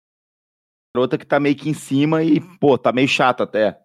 garota 0.95 1.19
que 1.19 1.27
tá 1.27 1.39
meio 1.39 1.57
que 1.57 1.69
em 1.69 1.75
cima 1.75 2.23
e, 2.23 2.41
pô, 2.59 2.79
tá 2.79 2.93
meio 2.93 3.09
chata 3.09 3.43
até. 3.45 3.79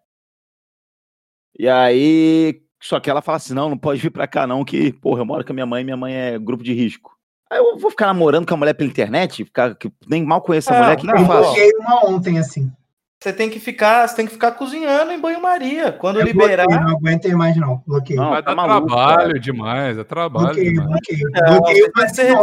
E 1.58 1.68
aí, 1.68 2.63
só 2.82 3.00
que 3.00 3.10
ela 3.10 3.22
fala 3.22 3.38
assim: 3.38 3.54
não, 3.54 3.70
não 3.70 3.78
pode 3.78 4.00
vir 4.00 4.12
pra 4.12 4.28
cá, 4.28 4.46
não, 4.46 4.63
que, 4.63 4.94
porra, 4.94 5.22
eu 5.22 5.26
moro 5.26 5.44
com 5.44 5.52
a 5.52 5.56
minha 5.56 5.66
mãe, 5.66 5.84
minha 5.84 5.98
mãe 5.98 6.13
é 6.13 6.40
grupo 6.40 6.63
de 6.63 6.74
risco. 6.74 7.18
Aí 7.50 7.60
eu 7.60 7.78
vou 7.78 7.90
ficar 7.90 8.08
namorando 8.08 8.46
com 8.46 8.54
a 8.54 8.58
mulher 8.58 8.74
pela 8.74 8.90
internet, 8.90 9.46
ficar, 9.46 9.76
que 9.76 9.92
nem 10.08 10.24
mal 10.24 10.42
conheço 10.42 10.72
a 10.72 10.76
é, 10.76 10.82
mulher, 10.82 10.96
que, 10.98 11.08
não, 11.08 11.16
que 11.16 11.22
eu 11.22 11.26
faço? 11.26 11.58
Eu 11.58 11.80
uma 11.80 12.06
ontem, 12.06 12.38
assim. 12.38 12.72
Você 13.19 13.34
tem 13.34 13.49
que 13.49 13.60
ficar, 13.60 14.08
você 14.08 14.15
tem 14.15 14.25
que 14.27 14.32
ficar 14.32 14.51
cozinhando 14.51 15.12
em 15.12 15.19
banho-maria. 15.19 15.91
Quando 15.91 16.19
eu 16.19 16.25
liberar. 16.25 16.65
Bloqueei, 16.65 16.86
não 16.86 16.97
aguentei 16.97 17.34
mais, 17.34 17.58
não. 17.58 17.84
Bloqueei. 17.88 18.15
Não, 18.15 18.30
vai 18.30 18.43
tá 18.43 18.51
dar 18.51 18.56
maluco, 18.56 18.88
trabalho 18.88 19.17
cara. 19.17 19.39
demais, 19.39 19.97
é 19.97 20.03
trabalho. 20.03 20.45
Bloqueei, 20.47 20.71
demais. 20.71 20.89
bloqueei. 20.89 21.19
Não, 21.34 21.58
bloqueei 21.58 21.91
vai 21.95 22.10
ser. 22.10 22.38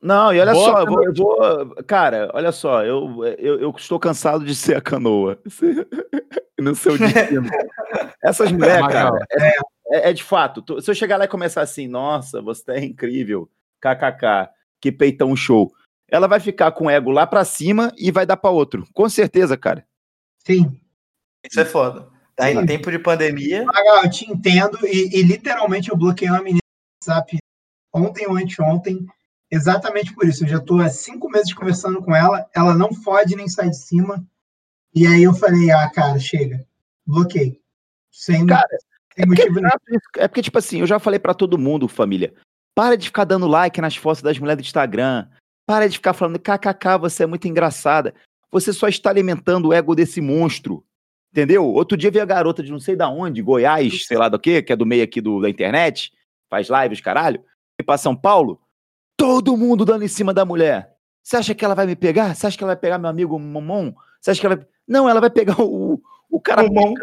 Não, 0.00 0.32
e 0.32 0.40
olha 0.40 0.52
Bota 0.52 0.70
só, 0.70 0.80
eu 0.80 0.86
vou, 0.86 1.04
eu 1.04 1.14
vou, 1.14 1.84
Cara, 1.86 2.30
olha 2.34 2.52
só, 2.52 2.84
eu, 2.84 3.24
eu, 3.38 3.60
eu 3.60 3.74
estou 3.76 3.98
cansado 3.98 4.44
de 4.44 4.54
ser 4.54 4.76
a 4.76 4.80
canoa. 4.80 5.38
no 6.60 6.74
seu 6.74 6.98
destino. 6.98 7.48
Essas 8.22 8.52
mulheres, 8.52 8.86
cara, 8.86 9.18
é, 9.32 9.48
é, 9.90 10.10
é, 10.10 10.12
de 10.12 10.22
fato. 10.22 10.64
Se 10.82 10.90
eu 10.90 10.94
chegar 10.94 11.16
lá 11.16 11.24
e 11.24 11.28
começar 11.28 11.62
assim, 11.62 11.86
nossa, 11.86 12.42
você 12.42 12.72
é 12.72 12.84
incrível, 12.84 13.48
kkk, 13.80 14.50
que 14.80 14.92
peitão 14.92 15.34
show 15.34 15.72
ela 16.10 16.26
vai 16.26 16.40
ficar 16.40 16.72
com 16.72 16.86
o 16.86 16.90
ego 16.90 17.10
lá 17.10 17.26
para 17.26 17.44
cima 17.44 17.92
e 17.96 18.10
vai 18.10 18.24
dar 18.24 18.36
para 18.36 18.50
outro. 18.50 18.86
Com 18.94 19.08
certeza, 19.08 19.56
cara. 19.56 19.86
Sim. 20.44 20.80
Isso 21.44 21.60
é 21.60 21.64
foda. 21.64 22.08
Tá 22.34 22.50
em 22.50 22.66
tempo 22.66 22.90
de 22.90 22.98
pandemia. 22.98 23.64
Ah, 23.74 24.02
eu 24.04 24.10
te 24.10 24.30
entendo 24.30 24.78
e, 24.86 25.18
e, 25.18 25.22
literalmente 25.22 25.90
eu 25.90 25.96
bloqueei 25.96 26.30
uma 26.30 26.42
menina 26.42 26.60
no 26.62 27.12
WhatsApp 27.12 27.38
ontem 27.92 28.28
ou 28.28 28.36
anteontem, 28.36 29.06
exatamente 29.50 30.14
por 30.14 30.26
isso. 30.26 30.44
Eu 30.44 30.48
já 30.48 30.60
tô 30.60 30.78
há 30.80 30.88
cinco 30.88 31.28
meses 31.28 31.52
conversando 31.52 32.00
com 32.00 32.14
ela, 32.14 32.48
ela 32.54 32.74
não 32.74 32.92
fode 32.94 33.34
nem 33.34 33.48
sai 33.48 33.70
de 33.70 33.76
cima. 33.76 34.24
E 34.94 35.06
aí 35.06 35.24
eu 35.24 35.34
falei, 35.34 35.70
ah, 35.70 35.90
cara, 35.90 36.18
chega. 36.18 36.64
Bloqueei. 37.04 37.60
Sem, 38.10 38.46
cara, 38.46 38.68
sem 39.14 39.24
é 39.24 39.26
motivo 39.26 39.48
porque, 39.48 39.60
nenhum. 39.60 40.00
É 40.16 40.28
porque, 40.28 40.42
tipo 40.42 40.58
assim, 40.58 40.80
eu 40.80 40.86
já 40.86 40.98
falei 40.98 41.18
para 41.18 41.34
todo 41.34 41.58
mundo, 41.58 41.88
família. 41.88 42.32
Para 42.74 42.96
de 42.96 43.06
ficar 43.06 43.24
dando 43.24 43.48
like 43.48 43.80
nas 43.80 43.96
fotos 43.96 44.22
das 44.22 44.38
mulheres 44.38 44.62
do 44.62 44.66
Instagram. 44.66 45.26
Para 45.68 45.86
de 45.86 45.98
ficar 45.98 46.14
falando, 46.14 46.38
kkk, 46.38 46.98
você 46.98 47.24
é 47.24 47.26
muito 47.26 47.46
engraçada. 47.46 48.14
Você 48.50 48.72
só 48.72 48.88
está 48.88 49.10
alimentando 49.10 49.68
o 49.68 49.72
ego 49.74 49.94
desse 49.94 50.18
monstro. 50.18 50.82
Entendeu? 51.30 51.66
Outro 51.66 51.94
dia 51.94 52.10
vi 52.10 52.18
a 52.18 52.24
garota 52.24 52.62
de 52.62 52.72
não 52.72 52.80
sei 52.80 52.96
da 52.96 53.10
onde, 53.10 53.42
Goiás, 53.42 54.06
sei 54.06 54.16
lá 54.16 54.30
do 54.30 54.38
que, 54.38 54.62
que 54.62 54.72
é 54.72 54.76
do 54.76 54.86
meio 54.86 55.04
aqui 55.04 55.20
do, 55.20 55.42
da 55.42 55.50
internet, 55.50 56.10
faz 56.48 56.68
lives, 56.70 57.02
caralho, 57.02 57.44
e 57.78 57.82
para 57.82 57.98
São 57.98 58.16
Paulo. 58.16 58.58
Todo 59.14 59.58
mundo 59.58 59.84
dando 59.84 60.06
em 60.06 60.08
cima 60.08 60.32
da 60.32 60.42
mulher. 60.42 60.96
Você 61.22 61.36
acha 61.36 61.54
que 61.54 61.62
ela 61.62 61.74
vai 61.74 61.84
me 61.84 61.94
pegar? 61.94 62.34
Você 62.34 62.46
acha 62.46 62.56
que 62.56 62.64
ela 62.64 62.72
vai 62.72 62.80
pegar 62.80 62.96
meu 62.96 63.10
amigo 63.10 63.38
Momon? 63.38 63.92
Você 64.22 64.30
acha 64.30 64.40
que 64.40 64.46
ela 64.46 64.56
vai. 64.56 64.66
Não, 64.88 65.06
ela 65.06 65.20
vai 65.20 65.28
pegar 65.28 65.60
o, 65.60 66.00
o 66.30 66.40
cara. 66.40 66.62
Momon. 66.62 66.94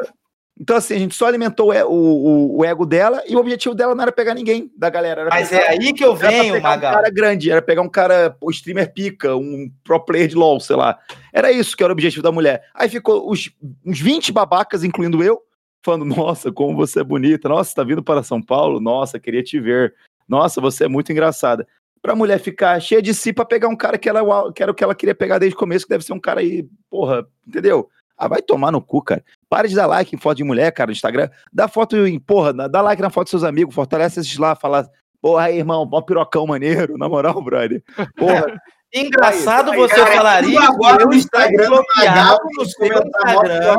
Então, 0.57 0.77
assim, 0.77 0.95
a 0.95 0.99
gente 0.99 1.15
só 1.15 1.25
alimentou 1.25 1.73
o, 1.73 1.91
o, 1.91 2.57
o, 2.59 2.65
ego 2.65 2.85
dela 2.85 3.21
e 3.27 3.35
o 3.35 3.39
objetivo 3.39 3.75
dela 3.75 3.93
não 3.93 4.03
era 4.03 4.11
pegar 4.11 4.33
ninguém 4.33 4.71
da 4.77 4.89
galera. 4.89 5.27
Mas 5.29 5.51
é 5.51 5.67
aí 5.67 5.91
que 5.91 6.03
eu 6.03 6.15
venho, 6.15 6.61
Magal. 6.61 6.93
Um 6.93 6.95
cara 6.95 7.09
grande, 7.09 7.51
era 7.51 7.61
pegar 7.61 7.81
um 7.81 7.89
cara, 7.89 8.37
o 8.39 8.49
streamer 8.49 8.93
pica, 8.93 9.35
um 9.35 9.69
pro 9.83 9.99
player 9.99 10.29
de 10.29 10.35
LOL, 10.35 10.61
sei 10.61 10.77
lá. 10.77 10.97
Era 11.33 11.51
isso 11.51 11.75
que 11.75 11.83
era 11.83 11.91
o 11.91 11.93
objetivo 11.93 12.23
da 12.23 12.31
mulher. 12.31 12.63
Aí 12.73 12.87
ficou 12.87 13.29
os, 13.29 13.51
uns 13.85 13.99
20 13.99 14.31
babacas, 14.31 14.85
incluindo 14.85 15.21
eu, 15.21 15.41
falando: 15.83 16.05
Nossa, 16.05 16.49
como 16.53 16.73
você 16.73 17.01
é 17.01 17.03
bonita, 17.03 17.49
nossa, 17.49 17.75
tá 17.75 17.83
vindo 17.83 18.01
para 18.01 18.23
São 18.23 18.41
Paulo, 18.41 18.79
nossa, 18.79 19.19
queria 19.19 19.43
te 19.43 19.59
ver, 19.59 19.93
nossa, 20.25 20.61
você 20.61 20.85
é 20.85 20.87
muito 20.87 21.11
engraçada. 21.11 21.67
Pra 22.01 22.15
mulher 22.15 22.39
ficar 22.39 22.79
cheia 22.79 23.01
de 23.01 23.13
si 23.13 23.33
pra 23.33 23.43
pegar 23.43 23.67
um 23.67 23.75
cara 23.75 23.97
que, 23.97 24.07
ela, 24.07 24.53
que 24.53 24.63
era 24.63 24.71
o 24.71 24.75
que 24.75 24.83
ela 24.83 24.95
queria 24.95 25.15
pegar 25.15 25.37
desde 25.37 25.55
o 25.55 25.59
começo, 25.59 25.85
que 25.85 25.89
deve 25.89 26.05
ser 26.05 26.13
um 26.13 26.19
cara 26.19 26.39
aí, 26.39 26.65
porra, 26.89 27.25
entendeu? 27.45 27.89
Ah, 28.17 28.27
vai 28.27 28.41
tomar 28.41 28.71
no 28.71 28.81
cu, 28.81 29.01
cara. 29.01 29.23
Para 29.55 29.69
de 29.69 29.75
dar 29.75 29.87
like 29.87 30.13
em 30.13 30.19
foto 30.19 30.35
de 30.35 30.43
mulher, 30.43 30.69
cara, 30.73 30.87
no 30.87 30.91
Instagram. 30.91 31.29
Dá 31.49 31.69
foto 31.69 31.95
em, 31.95 32.19
porra, 32.19 32.51
dá 32.51 32.81
like 32.81 33.01
na 33.01 33.09
foto 33.09 33.27
dos 33.27 33.29
seus 33.29 33.43
amigos, 33.45 33.73
fortalece 33.73 34.19
esses 34.19 34.37
lá, 34.37 34.53
fala, 34.53 34.85
porra, 35.21 35.45
aí, 35.45 35.59
irmão, 35.59 35.85
mó 35.85 36.01
pirocão 36.01 36.45
maneiro, 36.45 36.97
na 36.99 37.07
moral, 37.07 37.41
brother. 37.41 37.81
Porra. 38.17 38.47
Engraçado 38.93 39.71
aí, 39.71 39.77
você 39.77 39.95
cara, 39.95 40.11
falar 40.11 40.43
isso. 40.43 40.59
Agora 40.59 41.05
no 41.05 41.13
Instagram 41.13 41.69
bloqueado 41.69 42.39
no 42.57 42.65
seu 42.65 42.85
Instagram. 42.85 43.77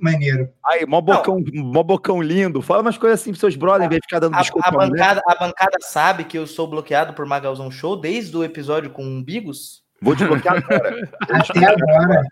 Maneiro. 0.00 0.48
Aí, 0.66 0.84
mó 0.84 1.00
bocão, 1.00 1.40
mó 1.54 1.84
bocão 1.84 2.20
lindo. 2.20 2.60
Fala 2.60 2.82
umas 2.82 2.98
coisas 2.98 3.20
assim 3.20 3.30
pros 3.30 3.38
seus 3.38 3.54
brothers, 3.54 3.86
em 3.86 3.88
vez 3.90 4.00
de 4.00 4.06
ficar 4.08 4.18
dando 4.18 4.36
biscoito. 4.36 4.68
A, 4.68 4.70
a 4.70 4.76
bancada, 4.76 5.22
a 5.28 5.34
bancada 5.36 5.78
sabe 5.80 6.24
que 6.24 6.36
eu 6.36 6.44
sou 6.44 6.66
bloqueado 6.66 7.14
por 7.14 7.24
Magalzão 7.24 7.70
Show 7.70 7.96
desde 7.96 8.36
o 8.36 8.42
episódio 8.42 8.90
com 8.90 9.04
o 9.04 9.22
Bigos? 9.22 9.84
Vou 10.02 10.16
desbloquear 10.16 10.56
agora. 10.56 11.08
Até 11.30 11.66
agora. 11.66 12.22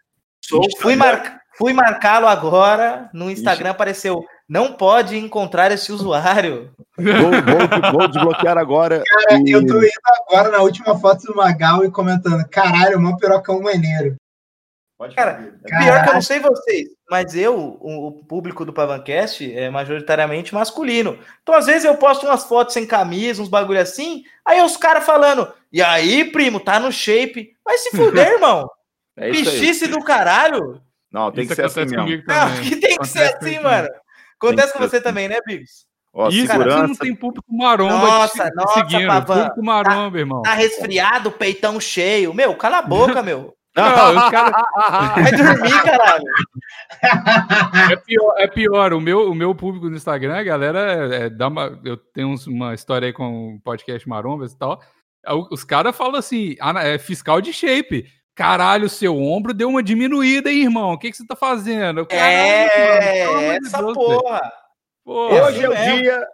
Sou, 0.45 0.63
fui, 0.81 0.97
mar, 0.97 1.42
fui 1.63 1.73
marcá-lo 1.73 2.27
agora. 2.27 3.09
No 3.13 3.31
Instagram 3.31 3.69
Ixi. 3.69 3.75
apareceu. 3.75 4.25
Não 4.49 4.73
pode 4.73 5.17
encontrar 5.17 5.71
esse 5.71 5.93
usuário. 5.93 6.73
Vou, 6.97 7.15
vou, 7.15 7.93
vou 7.93 8.09
desbloquear 8.09 8.59
agora. 8.59 9.03
Cara, 9.07 9.41
e... 9.47 9.53
eu 9.53 9.65
tô 9.65 9.79
indo 9.79 9.91
agora 10.29 10.51
na 10.51 10.59
última 10.59 10.99
foto 10.99 11.23
do 11.27 11.37
Magal 11.37 11.85
e 11.85 11.91
comentando: 11.91 12.45
caralho, 12.49 12.99
uma 12.99 13.17
pirocão 13.17 13.63
maneiro. 13.63 14.17
Cara, 15.17 15.53
pior 15.65 16.05
que 16.05 16.11
eu 16.11 16.15
não 16.15 16.23
sei 16.23 16.39
vocês, 16.39 16.89
mas 17.11 17.35
eu, 17.35 17.77
o, 17.81 18.25
público 18.25 18.65
do 18.65 18.73
Pavancast 18.73 19.53
é 19.53 19.69
majoritariamente 19.69 20.55
masculino. 20.55 21.19
Então, 21.43 21.57
às 21.57 21.67
vezes, 21.67 21.85
eu 21.85 21.97
posto 21.97 22.25
umas 22.25 22.45
fotos 22.45 22.73
sem 22.73 22.87
camisa, 22.87 23.43
uns 23.43 23.49
bagulho 23.49 23.81
assim, 23.81 24.23
aí 24.45 24.63
os 24.63 24.77
caras 24.77 25.05
falando, 25.05 25.53
e 25.73 25.83
aí, 25.83 26.31
primo, 26.31 26.61
tá 26.61 26.79
no 26.79 26.93
shape. 26.93 27.51
Vai 27.65 27.79
se 27.79 27.97
fuder, 27.97 28.29
irmão. 28.35 28.71
É 29.17 29.31
Bichice 29.31 29.89
do 29.89 30.05
caralho. 30.05 30.81
Não, 31.13 31.31
tem 31.31 31.45
isso 31.45 31.55
que 31.55 31.69
ser 31.69 31.81
assim 31.81 31.97
mesmo. 31.97 32.25
Não, 32.27 32.63
que 32.63 32.77
tem 32.77 32.97
que 32.97 33.07
ser 33.07 33.35
assim, 33.35 33.61
mano. 33.61 33.89
Acontece 34.37 34.73
com 34.73 34.79
você 34.79 34.97
assim. 34.97 35.05
também, 35.05 35.29
né, 35.29 35.39
Bigos? 35.47 35.87
Ó, 36.15 36.29
Isso, 36.29 36.47
cara, 36.47 36.65
você 36.65 36.87
não 36.87 36.95
tem 36.95 37.15
público 37.15 37.47
maromba 37.57 37.95
nossa, 37.95 38.51
te, 38.51 38.55
nossa, 38.55 38.81
seguindo. 38.81 39.07
Pavan, 39.07 39.35
público 39.35 39.65
maromba, 39.65 40.13
tá, 40.13 40.19
irmão. 40.19 40.43
Tá 40.43 40.55
resfriado, 40.55 41.33
peitão 41.33 41.81
cheio. 41.81 42.35
Meu, 42.35 42.55
cala 42.55 42.79
a 42.79 42.83
boca, 42.83 43.23
meu. 43.25 43.55
Não, 43.75 44.31
cara... 44.31 44.67
Vai 45.15 45.33
dormir, 45.33 45.83
caralho. 45.83 46.25
É 47.91 47.97
pior, 47.97 48.35
é 48.37 48.47
pior. 48.47 48.93
O, 48.93 49.01
meu, 49.01 49.31
o 49.31 49.35
meu 49.35 49.55
público 49.55 49.89
no 49.89 49.97
Instagram, 49.97 50.37
a 50.37 50.43
galera, 50.43 51.15
é, 51.15 51.23
é, 51.23 51.31
dá 51.31 51.49
uma, 51.49 51.81
eu 51.83 51.97
tenho 51.97 52.35
uma 52.49 52.75
história 52.75 53.07
aí 53.07 53.13
com 53.15 53.55
o 53.55 53.61
podcast 53.61 54.07
Marombas 54.07 54.53
e 54.53 54.59
tal. 54.59 54.83
Os 55.51 55.65
caras 55.65 55.97
falam 55.97 56.17
assim: 56.17 56.55
ah, 56.61 56.85
é 56.85 56.99
fiscal 56.99 57.41
de 57.41 57.53
shape. 57.53 58.07
Caralho, 58.35 58.89
seu 58.89 59.17
ombro 59.17 59.53
deu 59.53 59.69
uma 59.69 59.83
diminuída 59.83 60.49
aí, 60.49 60.63
irmão. 60.63 60.93
O 60.93 60.99
que, 60.99 61.11
que 61.11 61.17
você 61.17 61.27
tá 61.27 61.37
fazendo? 61.37 62.07
Caralho, 62.07 62.33
é, 62.33 63.27
mano, 63.27 63.67
essa 63.67 63.79
Deus, 63.79 63.95
porra. 63.95 64.53
porra. 65.05 65.47
Hoje 65.47 65.65
é 65.65 65.69
o 65.69 65.73
é. 65.73 65.93
dia 65.93 66.27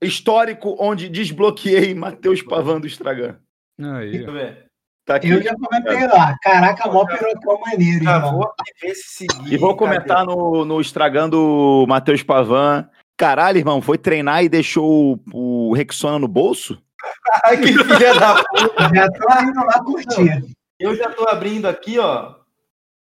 histórico 0.00 0.76
onde 0.78 1.08
desbloqueei 1.08 1.94
Matheus 1.94 2.42
Pavan 2.42 2.80
do 2.80 2.86
Estragan. 2.86 3.38
Aí. 3.80 4.12
Deixa 4.12 4.28
eu 4.28 4.32
ver. 4.32 4.66
Tá 5.04 5.16
aqui. 5.16 5.30
Eu 5.30 5.42
já 5.42 5.54
comentei 5.54 6.06
lá. 6.06 6.36
Caraca, 6.40 6.88
mó 6.88 7.04
pirocão 7.04 7.60
maneiro. 7.60 8.04
Já 8.04 8.18
vou 8.18 8.48
ver 8.80 8.94
se 8.94 9.26
seguir. 9.26 9.52
E 9.52 9.56
vou 9.56 9.76
comentar 9.76 10.24
no, 10.24 10.64
no 10.64 10.80
Estragando 10.80 11.84
Matheus 11.88 12.22
Pavan. 12.22 12.88
Caralho, 13.16 13.58
irmão, 13.58 13.82
foi 13.82 13.98
treinar 13.98 14.44
e 14.44 14.48
deixou 14.48 15.20
o, 15.32 15.70
o 15.70 15.74
Rexona 15.74 16.18
no 16.18 16.28
bolso? 16.28 16.80
Ai, 17.44 17.56
que 17.56 17.72
filha 17.72 18.14
da 18.14 18.36
puta. 18.44 18.90
Já 18.94 19.08
tô 19.10 19.42
indo 19.42 19.64
lá 19.64 19.84
curtir. 19.84 20.59
Eu 20.80 20.96
já 20.96 21.12
tô 21.12 21.28
abrindo 21.28 21.68
aqui, 21.68 21.98
ó. 21.98 22.36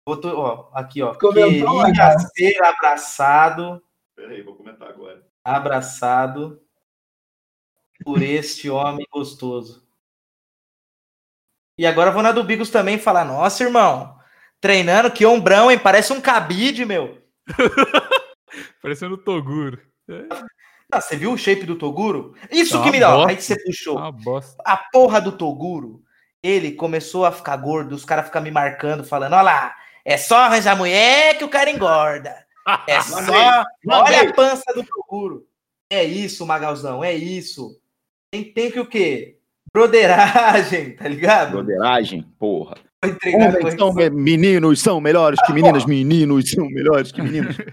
Botou, 0.06 0.38
ó, 0.38 0.70
aqui, 0.72 1.02
ó. 1.02 1.12
Comentou, 1.14 1.84
Queria 1.84 2.18
ser 2.18 2.62
abraçado. 2.62 3.82
Peraí, 4.14 4.42
vou 4.42 4.54
comentar 4.54 4.88
agora. 4.88 5.26
Abraçado 5.42 6.62
por 8.04 8.22
este 8.22 8.70
homem 8.70 9.04
gostoso. 9.10 9.84
E 11.76 11.84
agora 11.84 12.12
vou 12.12 12.22
na 12.22 12.30
do 12.30 12.44
Bigos 12.44 12.70
também 12.70 12.96
falar: 12.96 13.24
Nossa, 13.24 13.64
irmão, 13.64 14.16
treinando, 14.60 15.10
que 15.10 15.26
ombrão, 15.26 15.68
hein? 15.68 15.78
Parece 15.78 16.12
um 16.12 16.20
cabide, 16.20 16.84
meu. 16.84 17.20
Parecendo 18.80 19.16
o 19.16 19.18
Toguro. 19.18 19.82
Ah, 20.92 21.00
você 21.00 21.16
viu 21.16 21.32
o 21.32 21.38
shape 21.38 21.66
do 21.66 21.76
Toguro? 21.76 22.36
Isso 22.52 22.78
tá 22.78 22.84
que 22.84 22.92
me 22.92 23.00
dá. 23.00 23.26
Aí 23.26 23.40
você 23.40 23.60
puxou. 23.64 23.96
Tá 23.96 24.12
a 24.64 24.76
porra 24.76 25.20
do 25.20 25.32
Toguro 25.32 26.03
ele 26.44 26.72
começou 26.72 27.24
a 27.24 27.32
ficar 27.32 27.56
gordo, 27.56 27.94
os 27.94 28.04
caras 28.04 28.26
ficam 28.26 28.42
me 28.42 28.50
marcando, 28.50 29.02
falando: 29.02 29.32
olha 29.32 29.42
lá, 29.42 29.74
é 30.04 30.18
só 30.18 30.36
arranjar 30.36 30.76
mulher 30.76 31.38
que 31.38 31.44
o 31.44 31.48
cara 31.48 31.70
engorda. 31.70 32.36
É 32.86 33.00
só. 33.02 33.64
Olha 33.88 34.28
a 34.28 34.32
pança 34.34 34.74
do 34.74 34.84
procuro. 34.84 35.46
É 35.90 36.04
isso, 36.04 36.44
Magalzão, 36.46 37.02
é 37.02 37.14
isso. 37.14 37.80
Tem, 38.30 38.44
tem 38.44 38.70
que 38.70 38.78
o 38.78 38.86
quê? 38.86 39.38
Broderagem, 39.72 40.94
tá 40.96 41.08
ligado? 41.08 41.52
Broderagem, 41.52 42.22
porra. 42.38 42.76
São, 43.78 43.92
meninos 44.12 44.80
são 44.80 45.00
melhores 45.00 45.40
que 45.46 45.52
meninas, 45.52 45.84
meninos 45.86 46.50
são 46.50 46.66
melhores 46.68 47.10
que 47.10 47.22
meninos. 47.22 47.56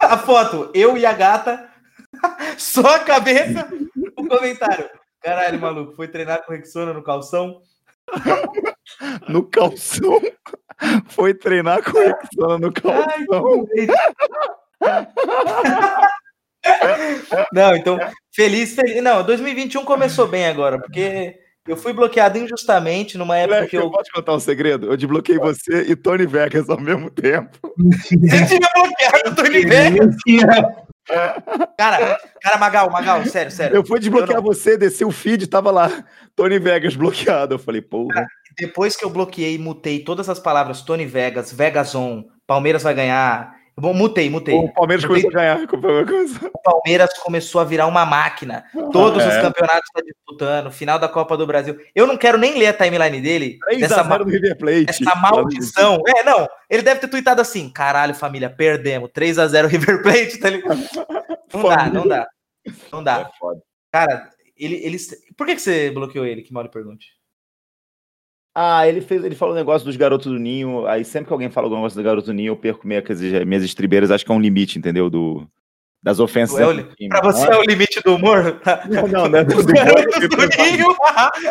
A, 0.00 0.14
a 0.14 0.18
foto, 0.18 0.70
eu 0.72 0.96
e 0.96 1.04
a 1.04 1.12
gata, 1.12 1.68
só 2.56 2.94
a 2.94 3.00
cabeça, 3.00 3.68
o 4.16 4.24
comentário. 4.24 4.88
Caralho, 5.22 5.60
maluco, 5.60 5.94
foi 5.94 6.08
treinar 6.08 6.44
com 6.44 6.52
Rexona 6.52 6.92
no 6.92 7.02
calção? 7.02 7.60
no 9.28 9.44
calção? 9.44 10.20
Foi 11.08 11.34
treinar 11.34 11.82
com 11.82 11.98
Rexona 11.98 12.58
no 12.58 12.72
calção? 12.72 13.66
Não, 17.52 17.76
então, 17.76 17.98
feliz, 18.34 18.74
feliz. 18.74 19.02
Não, 19.02 19.24
2021 19.24 19.84
começou 19.84 20.26
bem 20.26 20.46
agora, 20.46 20.78
porque 20.78 21.38
eu 21.68 21.76
fui 21.76 21.92
bloqueado 21.92 22.38
injustamente 22.38 23.18
numa 23.18 23.36
época 23.36 23.60
Leque, 23.60 23.70
que 23.70 23.76
eu. 23.76 23.82
Eu 23.82 23.90
posso 23.90 24.10
contar 24.12 24.34
um 24.34 24.40
segredo? 24.40 24.86
Eu 24.86 24.96
desbloqueei 24.96 25.38
você 25.38 25.82
e 25.82 25.94
Tony 25.94 26.26
Vegas 26.26 26.68
ao 26.68 26.80
mesmo 26.80 27.10
tempo. 27.10 27.58
Você 28.08 28.46
tinha 28.46 28.68
bloqueado 28.74 29.30
o 29.30 29.34
Tony 29.34 29.64
Vegas? 29.64 30.16
Cara, 31.76 32.18
cara, 32.42 32.58
Magal, 32.58 32.90
Magal, 32.90 33.24
sério, 33.24 33.50
sério. 33.50 33.76
Eu 33.76 33.84
fui 33.84 33.98
desbloquear 33.98 34.38
eu 34.38 34.42
você, 34.42 34.76
desci 34.76 35.04
o 35.04 35.10
feed, 35.10 35.46
tava 35.46 35.70
lá, 35.70 36.04
Tony 36.36 36.58
Vegas 36.58 36.96
bloqueado. 36.96 37.54
Eu 37.54 37.58
falei, 37.58 37.80
porra. 37.80 38.26
depois 38.58 38.94
que 38.94 39.04
eu 39.04 39.10
bloqueei 39.10 39.54
e 39.54 39.58
mutei 39.58 40.00
todas 40.00 40.28
as 40.28 40.38
palavras 40.38 40.82
Tony 40.82 41.06
Vegas, 41.06 41.52
Vegas 41.52 41.94
On, 41.94 42.24
Palmeiras 42.46 42.82
vai 42.82 42.94
ganhar. 42.94 43.57
Bom, 43.78 43.94
mutei, 43.94 44.28
mutei. 44.28 44.54
O 44.54 44.72
Palmeiras 44.72 45.04
mutei. 45.04 45.22
começou 45.22 45.30
a 45.30 45.42
ganhar. 45.42 46.50
O 46.52 46.62
Palmeiras 46.62 47.18
começou 47.18 47.60
a 47.60 47.64
virar 47.64 47.86
uma 47.86 48.04
máquina. 48.04 48.64
Todos 48.92 49.22
é. 49.22 49.28
os 49.28 49.34
campeonatos 49.36 49.88
tá 49.94 50.00
disputando, 50.00 50.70
final 50.70 50.98
da 50.98 51.08
Copa 51.08 51.36
do 51.36 51.46
Brasil. 51.46 51.78
Eu 51.94 52.06
não 52.06 52.16
quero 52.16 52.36
nem 52.36 52.58
ler 52.58 52.66
a 52.66 52.72
timeline 52.72 53.20
dele. 53.20 53.58
Dessa, 53.78 54.02
ma 54.02 54.16
River 54.18 54.58
Plate. 54.58 54.86
Essa 54.88 55.14
maldição. 55.14 56.02
É, 56.16 56.24
não. 56.24 56.48
Ele 56.68 56.82
deve 56.82 57.00
ter 57.00 57.08
tweetado 57.08 57.40
assim: 57.40 57.70
caralho, 57.70 58.14
família, 58.14 58.50
perdemos. 58.50 59.10
3 59.12 59.38
a 59.38 59.46
0 59.46 59.68
River 59.68 60.02
Plate, 60.02 60.38
tá 60.38 60.50
ligado? 60.50 60.78
Não 61.50 61.62
dá, 61.62 61.88
não 61.88 62.06
dá. 62.06 62.28
Não 62.92 63.02
dá. 63.02 63.20
É 63.20 63.58
Cara, 63.90 64.28
ele, 64.54 64.84
ele. 64.84 64.98
Por 65.34 65.46
que, 65.46 65.54
que 65.54 65.62
você 65.62 65.90
bloqueou 65.90 66.26
ele? 66.26 66.42
Que 66.42 66.52
mal 66.52 66.62
lhe 66.62 66.68
pergunte. 66.68 67.17
Ah, 68.60 68.88
ele 68.88 69.00
fez, 69.00 69.22
ele 69.22 69.36
falou 69.36 69.54
um 69.54 69.56
negócio 69.56 69.86
dos 69.86 69.94
garotos 69.94 70.26
do 70.26 70.38
ninho. 70.38 70.84
Aí 70.86 71.04
sempre 71.04 71.28
que 71.28 71.32
alguém 71.32 71.48
fala 71.48 71.66
algum 71.66 71.76
negócio 71.76 71.96
do 71.96 72.02
garoto 72.02 72.26
do 72.26 72.32
ninho, 72.32 72.50
eu 72.50 72.56
perco 72.56 72.88
minha, 72.88 73.00
minhas 73.46 73.62
estribeiras. 73.62 74.10
Acho 74.10 74.24
que 74.24 74.32
é 74.32 74.34
um 74.34 74.40
limite, 74.40 74.76
entendeu? 74.76 75.08
Do, 75.08 75.46
das 76.02 76.18
ofensas. 76.18 76.58
É 76.58 76.66
o, 76.66 77.08
pra 77.08 77.22
você 77.22 77.46
é 77.46 77.56
o 77.56 77.62
limite 77.62 78.00
do 78.04 78.16
humor? 78.16 78.60
Não, 78.88 79.06
não, 79.06 79.28
não 79.28 79.38
é 79.38 79.44
do, 79.46 79.62
do 79.62 79.72
garotos 79.72 80.28
do 80.28 80.36
ninho. 80.36 80.96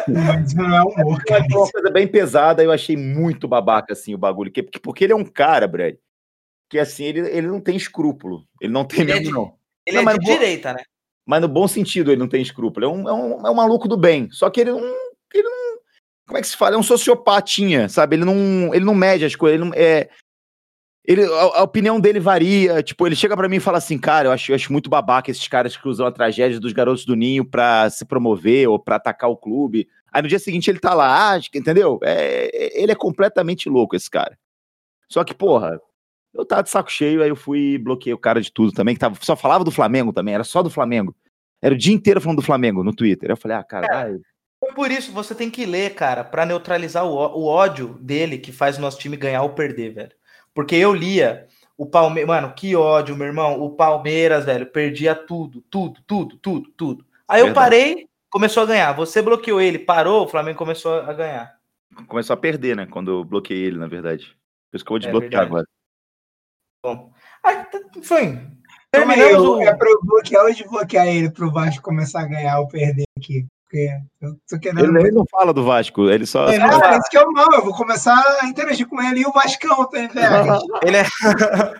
Mas 0.09 0.53
não 0.53 0.75
é 0.75 0.81
humor. 0.81 1.23
Cara. 1.23 1.45
É 1.49 1.55
uma 1.55 1.71
coisa 1.71 1.89
bem 1.91 2.07
pesada. 2.07 2.61
Eu 2.61 2.73
achei 2.73 2.97
muito 2.97 3.47
babaca 3.47 3.93
assim 3.93 4.13
o 4.13 4.17
bagulho, 4.17 4.51
porque, 4.51 4.79
porque 4.79 5.03
ele 5.05 5.13
é 5.13 5.15
um 5.15 5.23
cara, 5.23 5.65
Brad, 5.65 5.95
que 6.69 6.77
assim 6.77 7.05
ele, 7.05 7.21
ele 7.29 7.47
não 7.47 7.61
tem 7.61 7.77
escrúpulo. 7.77 8.43
Ele 8.59 8.73
não 8.73 8.83
tem 8.83 9.01
ele 9.01 9.13
mesmo, 9.13 9.21
é 9.21 9.27
de, 9.27 9.31
não. 9.31 9.53
Ele 9.85 10.01
não, 10.01 10.11
é 10.11 10.17
de 10.17 10.25
direita, 10.25 10.73
né? 10.73 10.83
Mas 11.25 11.41
no 11.41 11.47
bom 11.47 11.69
sentido 11.69 12.11
ele 12.11 12.19
não 12.19 12.27
tem 12.27 12.41
escrúpulo. 12.41 12.85
É 12.85 12.89
um, 12.89 13.07
é 13.07 13.13
um, 13.13 13.47
é 13.47 13.49
um 13.49 13.55
maluco 13.55 13.87
do 13.87 13.95
bem. 13.95 14.29
Só 14.31 14.49
que 14.49 14.59
ele 14.59 14.71
não, 14.71 14.79
ele 15.33 15.49
não. 15.49 15.66
Como 16.27 16.37
é 16.37 16.41
que 16.41 16.47
se 16.47 16.57
fala? 16.57 16.75
É 16.75 16.77
um 16.77 16.83
sociopatinha, 16.83 17.87
sabe? 17.87 18.17
Ele 18.17 18.25
não, 18.25 18.75
ele 18.75 18.83
não 18.83 18.93
mede 18.93 19.23
as 19.23 19.35
coisas. 19.35 19.55
Ele 19.55 19.69
não, 19.69 19.73
é, 19.75 20.09
ele, 21.07 21.23
a, 21.23 21.59
a, 21.59 21.63
opinião 21.63 21.99
dele 22.01 22.19
varia. 22.19 22.83
Tipo, 22.83 23.07
ele 23.07 23.15
chega 23.15 23.35
para 23.35 23.47
mim 23.47 23.55
e 23.55 23.61
fala 23.61 23.77
assim, 23.77 23.97
cara, 23.97 24.27
eu 24.27 24.31
acho, 24.33 24.51
eu 24.51 24.55
acho 24.55 24.71
muito 24.73 24.89
babaca 24.89 25.31
esses 25.31 25.47
caras 25.47 25.77
que 25.77 25.87
usam 25.87 26.05
a 26.05 26.11
tragédia 26.11 26.59
dos 26.59 26.73
garotos 26.73 27.05
do 27.05 27.15
Ninho 27.15 27.45
pra 27.45 27.89
se 27.89 28.05
promover 28.05 28.67
ou 28.67 28.77
pra 28.77 28.97
atacar 28.97 29.29
o 29.29 29.37
clube. 29.37 29.87
Aí 30.11 30.21
no 30.21 30.27
dia 30.27 30.37
seguinte 30.37 30.69
ele 30.69 30.79
tá 30.79 30.93
lá, 30.93 31.33
ah, 31.33 31.39
entendeu? 31.55 31.97
É, 32.03 32.49
é, 32.53 32.83
ele 32.83 32.91
é 32.91 32.95
completamente 32.95 33.69
louco, 33.69 33.95
esse 33.95 34.09
cara. 34.09 34.37
Só 35.09 35.23
que, 35.23 35.33
porra, 35.33 35.79
eu 36.33 36.45
tava 36.45 36.63
de 36.63 36.69
saco 36.69 36.91
cheio, 36.91 37.23
aí 37.23 37.29
eu 37.29 37.35
fui 37.37 37.73
e 37.73 37.77
bloqueei 37.77 38.13
o 38.13 38.17
cara 38.17 38.41
de 38.41 38.51
tudo 38.51 38.73
também, 38.73 38.93
que 38.93 38.99
tava, 38.99 39.17
só 39.21 39.35
falava 39.35 39.63
do 39.63 39.71
Flamengo 39.71 40.11
também, 40.11 40.33
era 40.33 40.43
só 40.43 40.61
do 40.61 40.69
Flamengo. 40.69 41.15
Era 41.61 41.73
o 41.73 41.77
dia 41.77 41.93
inteiro 41.93 42.19
falando 42.19 42.37
do 42.37 42.45
Flamengo 42.45 42.83
no 42.83 42.93
Twitter. 42.93 43.29
Eu 43.29 43.37
falei, 43.37 43.57
ah, 43.57 43.63
cara, 43.63 43.87
é, 44.63 44.73
Por 44.73 44.91
isso, 44.91 45.11
você 45.11 45.35
tem 45.35 45.49
que 45.49 45.65
ler, 45.65 45.93
cara, 45.95 46.23
para 46.23 46.45
neutralizar 46.45 47.05
o, 47.05 47.13
o 47.13 47.45
ódio 47.45 47.97
dele 48.01 48.37
que 48.37 48.51
faz 48.51 48.77
o 48.77 48.81
nosso 48.81 48.99
time 48.99 49.17
ganhar 49.17 49.43
ou 49.43 49.49
perder, 49.49 49.93
velho. 49.93 50.11
Porque 50.53 50.75
eu 50.75 50.93
lia 50.93 51.47
o 51.77 51.85
Palmeiras. 51.85 52.27
Mano, 52.27 52.53
que 52.53 52.75
ódio, 52.75 53.15
meu 53.15 53.27
irmão. 53.27 53.61
O 53.61 53.71
Palmeiras, 53.71 54.45
velho, 54.45 54.65
perdia 54.65 55.13
tudo, 55.13 55.61
tudo, 55.69 56.01
tudo, 56.07 56.37
tudo, 56.37 56.69
tudo. 56.75 57.05
Aí 57.27 57.43
Verdade. 57.43 57.49
eu 57.49 57.53
parei, 57.53 58.09
começou 58.29 58.63
a 58.63 58.65
ganhar. 58.65 58.93
Você 58.93 59.21
bloqueou 59.21 59.61
ele, 59.61 59.77
parou, 59.77 60.25
o 60.25 60.27
Flamengo 60.27 60.57
começou 60.57 61.01
a 61.01 61.13
ganhar. 61.13 61.57
Começou 62.07 62.33
a 62.33 62.37
perder, 62.37 62.75
né? 62.75 62.87
Quando 62.87 63.11
eu 63.11 63.23
bloqueei 63.23 63.65
ele, 63.65 63.77
na 63.77 63.87
verdade. 63.87 64.35
Por 64.71 64.77
isso 64.77 64.85
que 64.85 64.91
eu 64.91 64.93
vou 64.93 64.99
desbloquear 64.99 65.43
é 65.43 65.45
agora. 65.45 65.67
Bom. 66.83 67.11
Aí, 67.43 67.65
foi. 68.03 68.39
Terminamos 68.91 69.43
o... 69.43 69.61
É 69.61 69.75
pra 69.75 69.89
eu 69.89 69.99
bloquear 70.03 70.43
ou 70.43 70.53
desbloquear 70.53 71.07
ele 71.07 71.31
pro 71.31 71.51
Vasco 71.51 71.83
começar 71.83 72.21
a 72.21 72.27
ganhar 72.27 72.59
ou 72.59 72.67
perder 72.67 73.05
aqui? 73.17 73.45
Porque 73.67 73.89
eu 74.21 74.39
tô 74.49 74.57
querendo. 74.57 74.97
Ele, 74.97 75.07
ele 75.07 75.11
não 75.11 75.25
fala 75.29 75.53
do 75.53 75.65
Vasco, 75.65 76.09
ele 76.09 76.25
só. 76.25 76.47
É, 76.47 76.55
é 76.55 76.97
isso 76.97 77.09
que 77.11 77.17
é 77.17 77.21
o 77.21 77.31
mal, 77.33 77.51
eu 77.53 77.65
vou 77.65 77.75
começar 77.75 78.15
a 78.41 78.47
interagir 78.47 78.87
com 78.87 79.01
ele 79.01 79.19
e 79.19 79.25
o 79.25 79.31
Vascão, 79.33 79.85
tá 79.89 79.99
Ele 80.87 80.97
é. 80.97 81.03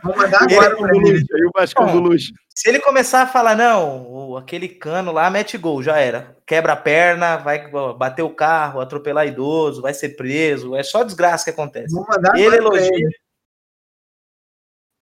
Vou 0.03 0.17
mandar 0.17 0.43
agora 0.43 0.67
ele, 0.67 0.75
pra 0.75 0.97
ele. 0.97 1.25
E 1.29 1.45
o 1.45 1.51
Vasco 1.55 1.85
do 1.85 1.99
luxo. 1.99 2.33
Se 2.53 2.67
ele 2.67 2.81
começar 2.81 3.21
a 3.21 3.27
falar, 3.27 3.55
não, 3.55 4.35
aquele 4.35 4.67
cano 4.67 5.13
lá 5.13 5.29
mete 5.29 5.57
gol, 5.57 5.81
já 5.81 5.97
era. 5.97 6.35
Quebra 6.45 6.73
a 6.73 6.77
perna, 6.77 7.37
vai 7.37 7.71
bater 7.97 8.23
o 8.23 8.35
carro, 8.35 8.81
atropelar 8.81 9.25
idoso, 9.25 9.81
vai 9.81 9.93
ser 9.93 10.17
preso, 10.17 10.75
é 10.75 10.83
só 10.83 11.03
desgraça 11.03 11.45
que 11.45 11.51
acontece. 11.51 11.95
Vou 11.95 12.05
mandar 12.05 12.37
ele 12.37 12.57
elogia. 12.57 12.89
Ele. 12.91 13.15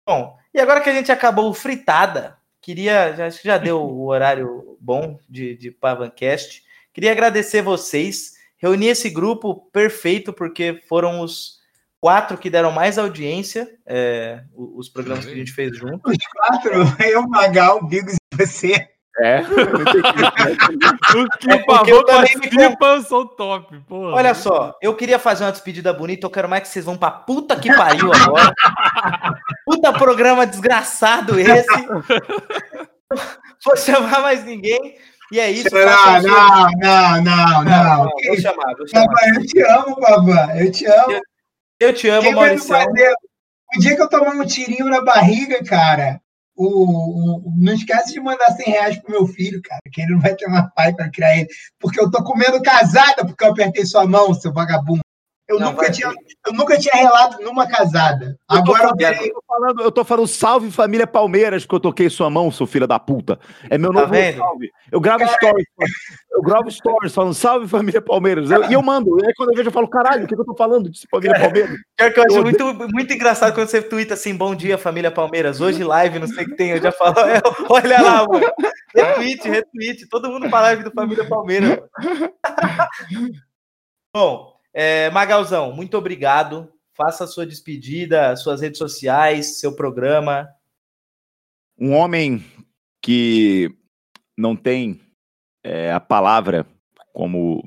Bom, 0.06 0.36
e 0.52 0.60
agora 0.60 0.82
que 0.82 0.90
a 0.90 0.94
gente 0.94 1.10
acabou 1.10 1.54
fritada, 1.54 2.36
queria, 2.60 3.14
já, 3.14 3.26
acho 3.26 3.40
que 3.40 3.48
já 3.48 3.56
deu 3.56 3.80
o 3.80 4.08
horário 4.08 4.76
bom 4.78 5.18
de, 5.26 5.56
de 5.56 5.70
Pavancast. 5.70 6.65
Queria 6.96 7.12
agradecer 7.12 7.60
vocês. 7.60 8.32
Reuni 8.56 8.86
esse 8.86 9.10
grupo 9.10 9.68
perfeito, 9.70 10.32
porque 10.32 10.80
foram 10.88 11.20
os 11.20 11.56
quatro 12.00 12.38
que 12.38 12.48
deram 12.48 12.72
mais 12.72 12.96
audiência, 12.96 13.68
é, 13.84 14.40
os 14.54 14.88
programas 14.88 15.26
que 15.26 15.30
a 15.30 15.36
gente 15.36 15.52
fez 15.52 15.76
junto. 15.76 16.08
Os 16.08 16.16
quatro? 16.34 16.72
Eu, 17.06 17.28
Magal, 17.28 17.86
Bigos 17.86 18.14
e 18.14 18.36
você. 18.36 18.88
É. 19.18 19.40
Os 21.16 21.36
que 21.38 21.50
é 21.50 21.58
porque 21.58 21.90
eu 21.90 22.04
também 22.04 22.34
são 23.02 23.26
top, 23.26 23.80
porra. 23.88 24.14
Olha 24.14 24.34
só, 24.34 24.76
eu 24.82 24.94
queria 24.94 25.18
fazer 25.18 25.44
uma 25.44 25.52
despedida 25.52 25.90
bonita, 25.90 26.26
eu 26.26 26.30
quero 26.30 26.46
mais 26.46 26.64
que 26.64 26.68
vocês 26.68 26.84
vão 26.84 26.98
pra 26.98 27.10
puta 27.10 27.58
que 27.58 27.74
pariu 27.74 28.12
agora. 28.12 28.52
puta 29.64 29.90
programa 29.94 30.46
desgraçado 30.46 31.40
esse. 31.40 31.86
Vou 33.64 33.76
chamar 33.76 34.20
mais 34.20 34.44
ninguém. 34.44 34.98
E 35.32 35.40
é 35.40 35.50
isso. 35.50 35.68
Não, 35.72 36.22
não, 36.22 36.70
não, 36.78 37.22
não, 37.22 37.64
não, 37.64 38.10
Vou 38.26 38.40
chamar, 38.40 38.74
vou 38.76 38.86
chamar. 38.86 39.34
eu 39.34 39.46
te 39.46 39.62
amo, 39.62 39.96
Babá. 40.00 40.56
Eu 40.56 40.70
te 40.70 40.86
amo. 40.86 41.12
Eu, 41.12 41.20
eu 41.80 41.94
te 41.94 42.08
amo, 42.08 42.32
Maurício. 42.32 42.74
O 43.76 43.80
dia 43.80 43.96
que 43.96 44.02
eu 44.02 44.08
tomar 44.08 44.36
um 44.36 44.46
tirinho 44.46 44.86
na 44.86 45.02
barriga, 45.02 45.62
cara, 45.64 46.20
o, 46.56 47.48
o, 47.48 47.52
não 47.56 47.74
esquece 47.74 48.12
de 48.12 48.20
mandar 48.20 48.50
100 48.52 48.66
reais 48.66 48.98
pro 48.98 49.10
meu 49.10 49.26
filho, 49.26 49.60
cara, 49.62 49.80
que 49.92 50.00
ele 50.00 50.12
não 50.12 50.20
vai 50.20 50.34
ter 50.34 50.46
uma 50.46 50.70
pai 50.70 50.94
para 50.94 51.10
criar 51.10 51.36
ele. 51.36 51.48
Porque 51.78 52.00
eu 52.00 52.10
tô 52.10 52.22
comendo 52.22 52.62
casada 52.62 53.26
porque 53.26 53.44
eu 53.44 53.50
apertei 53.50 53.84
sua 53.84 54.06
mão, 54.06 54.32
seu 54.32 54.52
vagabundo. 54.52 55.00
Eu, 55.48 55.60
não, 55.60 55.70
nunca 55.70 55.92
tinha, 55.92 56.12
eu 56.44 56.52
nunca 56.52 56.76
tinha 56.76 56.94
relato 56.94 57.40
numa 57.40 57.68
casada. 57.68 58.36
Eu 58.50 58.58
Agora 58.58 58.88
falando, 58.88 59.00
eu, 59.00 59.32
tô 59.32 59.42
falando, 59.46 59.80
eu 59.82 59.92
tô 59.92 60.04
falando 60.04 60.26
salve 60.26 60.70
família 60.72 61.06
Palmeiras 61.06 61.64
que 61.64 61.72
eu 61.72 61.78
toquei 61.78 62.10
sua 62.10 62.28
mão, 62.28 62.50
seu 62.50 62.66
filho 62.66 62.86
da 62.86 62.98
puta. 62.98 63.38
É 63.70 63.78
meu 63.78 63.92
tá 63.92 64.00
novo 64.00 64.14
salve. 64.36 64.72
Eu 64.90 65.00
gravo 65.00 65.20
Cara... 65.20 65.36
stories. 65.36 65.66
Eu 66.32 66.42
gravo 66.42 66.68
stories 66.70 67.14
falando 67.14 67.34
salve 67.34 67.68
família 67.68 68.02
Palmeiras. 68.02 68.50
Eu, 68.50 68.64
e 68.64 68.72
eu 68.72 68.82
mando. 68.82 69.16
E 69.22 69.26
aí 69.26 69.32
quando 69.34 69.52
eu 69.52 69.56
vejo, 69.56 69.68
eu 69.68 69.72
falo, 69.72 69.86
caralho, 69.88 70.24
o 70.24 70.26
que, 70.26 70.34
que 70.34 70.40
eu 70.40 70.44
tô 70.44 70.56
falando 70.56 70.90
de 70.90 71.00
família 71.08 71.38
Palmeiras? 71.38 71.76
Pior 71.96 72.12
que 72.12 72.18
eu 72.18 72.24
acho 72.24 72.36
eu 72.36 72.42
muito, 72.42 72.74
muito 72.92 73.12
engraçado 73.12 73.54
quando 73.54 73.68
você 73.68 73.80
twitta 73.80 74.14
assim, 74.14 74.34
bom 74.34 74.52
dia, 74.52 74.76
família 74.76 75.12
Palmeiras. 75.12 75.60
Hoje 75.60 75.84
live, 75.84 76.18
não 76.18 76.26
sei 76.26 76.44
o 76.44 76.48
que 76.48 76.56
tem. 76.56 76.70
Eu 76.70 76.82
já 76.82 76.90
falo, 76.90 77.14
olha 77.70 78.02
lá, 78.02 78.26
mano. 78.26 78.46
Retweet, 78.92 79.48
retweet. 79.48 80.08
Todo 80.08 80.28
mundo 80.28 80.50
para 80.50 80.62
live 80.62 80.82
do 80.82 80.90
Família 80.90 81.28
Palmeiras. 81.28 81.78
Bom, 84.12 84.55
é, 84.78 85.08
Magalzão, 85.08 85.72
muito 85.72 85.96
obrigado. 85.96 86.70
Faça 86.94 87.24
a 87.24 87.26
sua 87.26 87.46
despedida, 87.46 88.36
suas 88.36 88.60
redes 88.60 88.76
sociais, 88.76 89.58
seu 89.58 89.74
programa. 89.74 90.46
Um 91.78 91.94
homem 91.94 92.44
que 93.00 93.74
não 94.36 94.54
tem 94.54 95.00
é, 95.64 95.90
a 95.90 95.98
palavra 95.98 96.66
como. 97.10 97.64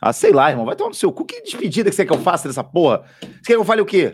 Ah, 0.00 0.14
sei 0.14 0.32
lá, 0.32 0.48
irmão, 0.48 0.64
vai 0.64 0.74
tomar 0.74 0.88
no 0.88 0.94
seu 0.94 1.12
cu. 1.12 1.26
Que 1.26 1.42
despedida 1.42 1.90
que 1.90 1.96
você 1.96 2.06
quer 2.06 2.12
que 2.12 2.18
eu 2.18 2.22
faça 2.24 2.48
dessa 2.48 2.64
porra? 2.64 3.04
Você 3.20 3.28
quer 3.28 3.52
que 3.52 3.56
eu 3.56 3.64
fale 3.64 3.82
o 3.82 3.86
quê? 3.86 4.12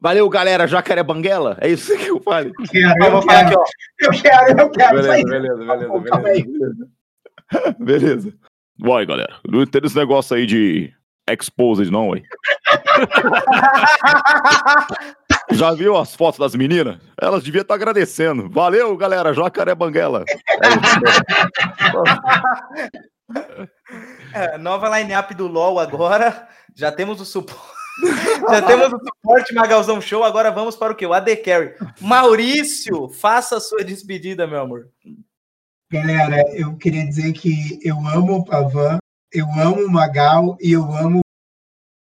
Valeu, 0.00 0.26
galera, 0.30 0.66
Jacaré 0.66 1.02
Banguela? 1.02 1.58
É 1.60 1.68
isso 1.68 1.94
que 1.98 2.06
eu 2.06 2.22
fale? 2.22 2.52
Eu 2.58 2.64
quero, 2.70 3.04
eu, 3.04 3.20
quero, 3.20 3.48
aqui, 3.48 3.54
ó. 3.54 3.64
eu 4.00 4.10
quero, 4.22 4.60
eu 4.60 4.70
quero. 4.70 5.02
Beleza, 5.02 5.24
beleza, 5.28 5.56
beleza, 5.56 6.18
beleza. 6.22 6.96
Beleza. 7.78 8.34
Vai, 8.78 9.04
galera. 9.04 9.40
Não 9.46 9.62
entendo 9.62 9.86
esse 9.86 9.96
negócio 9.96 10.34
aí 10.34 10.46
de 10.46 10.92
exposed, 11.28 11.90
não, 11.90 12.10
ué. 12.10 12.22
Já 15.52 15.72
viu 15.72 15.96
as 15.96 16.14
fotos 16.14 16.38
das 16.38 16.54
meninas? 16.54 16.98
Elas 17.20 17.42
deviam 17.42 17.62
estar 17.62 17.74
agradecendo. 17.74 18.48
Valeu, 18.50 18.96
galera. 18.96 19.32
Jacaré 19.32 19.74
Banguela. 19.74 20.24
É, 24.34 24.58
nova 24.58 24.98
line-up 24.98 25.34
do 25.34 25.46
LOL 25.46 25.78
agora. 25.78 26.48
Já 26.74 26.92
temos 26.92 27.20
o 27.20 27.24
suporte. 27.24 27.76
Já 28.50 28.62
temos 28.62 28.92
o 28.92 28.98
suporte 28.98 29.54
Magalzão 29.54 30.00
Show. 30.00 30.24
Agora 30.24 30.50
vamos 30.50 30.76
para 30.76 30.92
o 30.92 30.96
que? 30.96 31.06
O 31.06 31.12
AD 31.12 31.36
Carry. 31.36 31.74
Maurício, 32.00 33.08
faça 33.08 33.56
a 33.56 33.60
sua 33.60 33.82
despedida, 33.82 34.46
meu 34.46 34.60
amor. 34.60 34.88
Galera, 35.90 36.42
eu 36.54 36.76
queria 36.76 37.06
dizer 37.06 37.32
que 37.32 37.78
eu 37.82 37.96
amo 38.08 38.38
o 38.38 38.44
Pavan, 38.44 38.98
eu 39.36 39.46
amo 39.52 39.84
o 39.84 39.90
Magal 39.90 40.56
e 40.60 40.72
eu 40.72 40.82
amo 40.94 41.20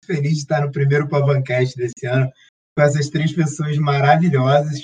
feliz 0.03 0.33
de 0.33 0.39
estar 0.39 0.61
no 0.61 0.71
primeiro 0.71 1.07
Pavancast 1.07 1.77
desse 1.77 2.07
ano 2.07 2.31
com 2.75 2.81
essas 2.81 3.09
três 3.09 3.31
pessoas 3.31 3.77
maravilhosas. 3.77 4.79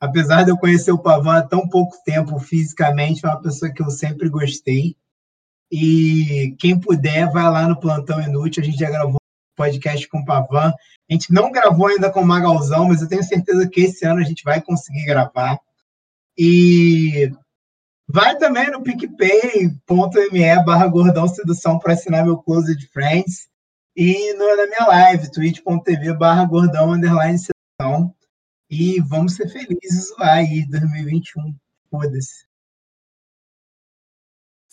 Apesar 0.00 0.42
de 0.42 0.50
eu 0.50 0.56
conhecer 0.56 0.90
o 0.90 0.98
Pavan 0.98 1.36
há 1.36 1.42
tão 1.42 1.68
pouco 1.68 1.94
tempo 2.02 2.38
fisicamente, 2.38 3.24
é 3.24 3.28
uma 3.28 3.42
pessoa 3.42 3.70
que 3.70 3.82
eu 3.82 3.90
sempre 3.90 4.30
gostei. 4.30 4.96
E 5.70 6.56
quem 6.58 6.80
puder, 6.80 7.30
vai 7.30 7.44
lá 7.44 7.68
no 7.68 7.78
Plantão 7.78 8.22
Inútil. 8.22 8.62
A 8.62 8.66
gente 8.66 8.78
já 8.78 8.88
gravou 8.88 9.16
um 9.16 9.56
podcast 9.56 10.08
com 10.08 10.20
o 10.20 10.24
Pavan. 10.24 10.72
A 11.10 11.12
gente 11.12 11.30
não 11.30 11.52
gravou 11.52 11.88
ainda 11.88 12.10
com 12.10 12.20
o 12.20 12.26
Magalzão, 12.26 12.88
mas 12.88 13.02
eu 13.02 13.08
tenho 13.08 13.22
certeza 13.22 13.68
que 13.68 13.82
esse 13.82 14.06
ano 14.06 14.20
a 14.20 14.24
gente 14.24 14.42
vai 14.44 14.62
conseguir 14.62 15.04
gravar. 15.04 15.58
E 16.38 17.30
Vai 18.08 18.38
também 18.38 18.70
no 18.70 18.82
picpay.me 18.82 20.64
barra 20.64 20.86
gordão 20.86 21.26
sedução 21.26 21.78
para 21.78 21.92
assinar 21.92 22.24
meu 22.24 22.38
Closed 22.38 22.86
Friends. 22.92 23.48
E 23.96 24.32
no, 24.34 24.56
na 24.56 24.66
minha 24.66 24.86
live, 24.86 25.30
twitch.tv 25.30 26.14
barra 26.14 26.44
gordão 26.44 26.92
underline 26.92 27.38
sedução. 27.38 28.14
E 28.70 29.00
vamos 29.00 29.34
ser 29.34 29.48
felizes 29.48 30.16
lá 30.18 30.34
aí, 30.34 30.64
2021. 30.68 31.54
Foda-se. 31.90 32.45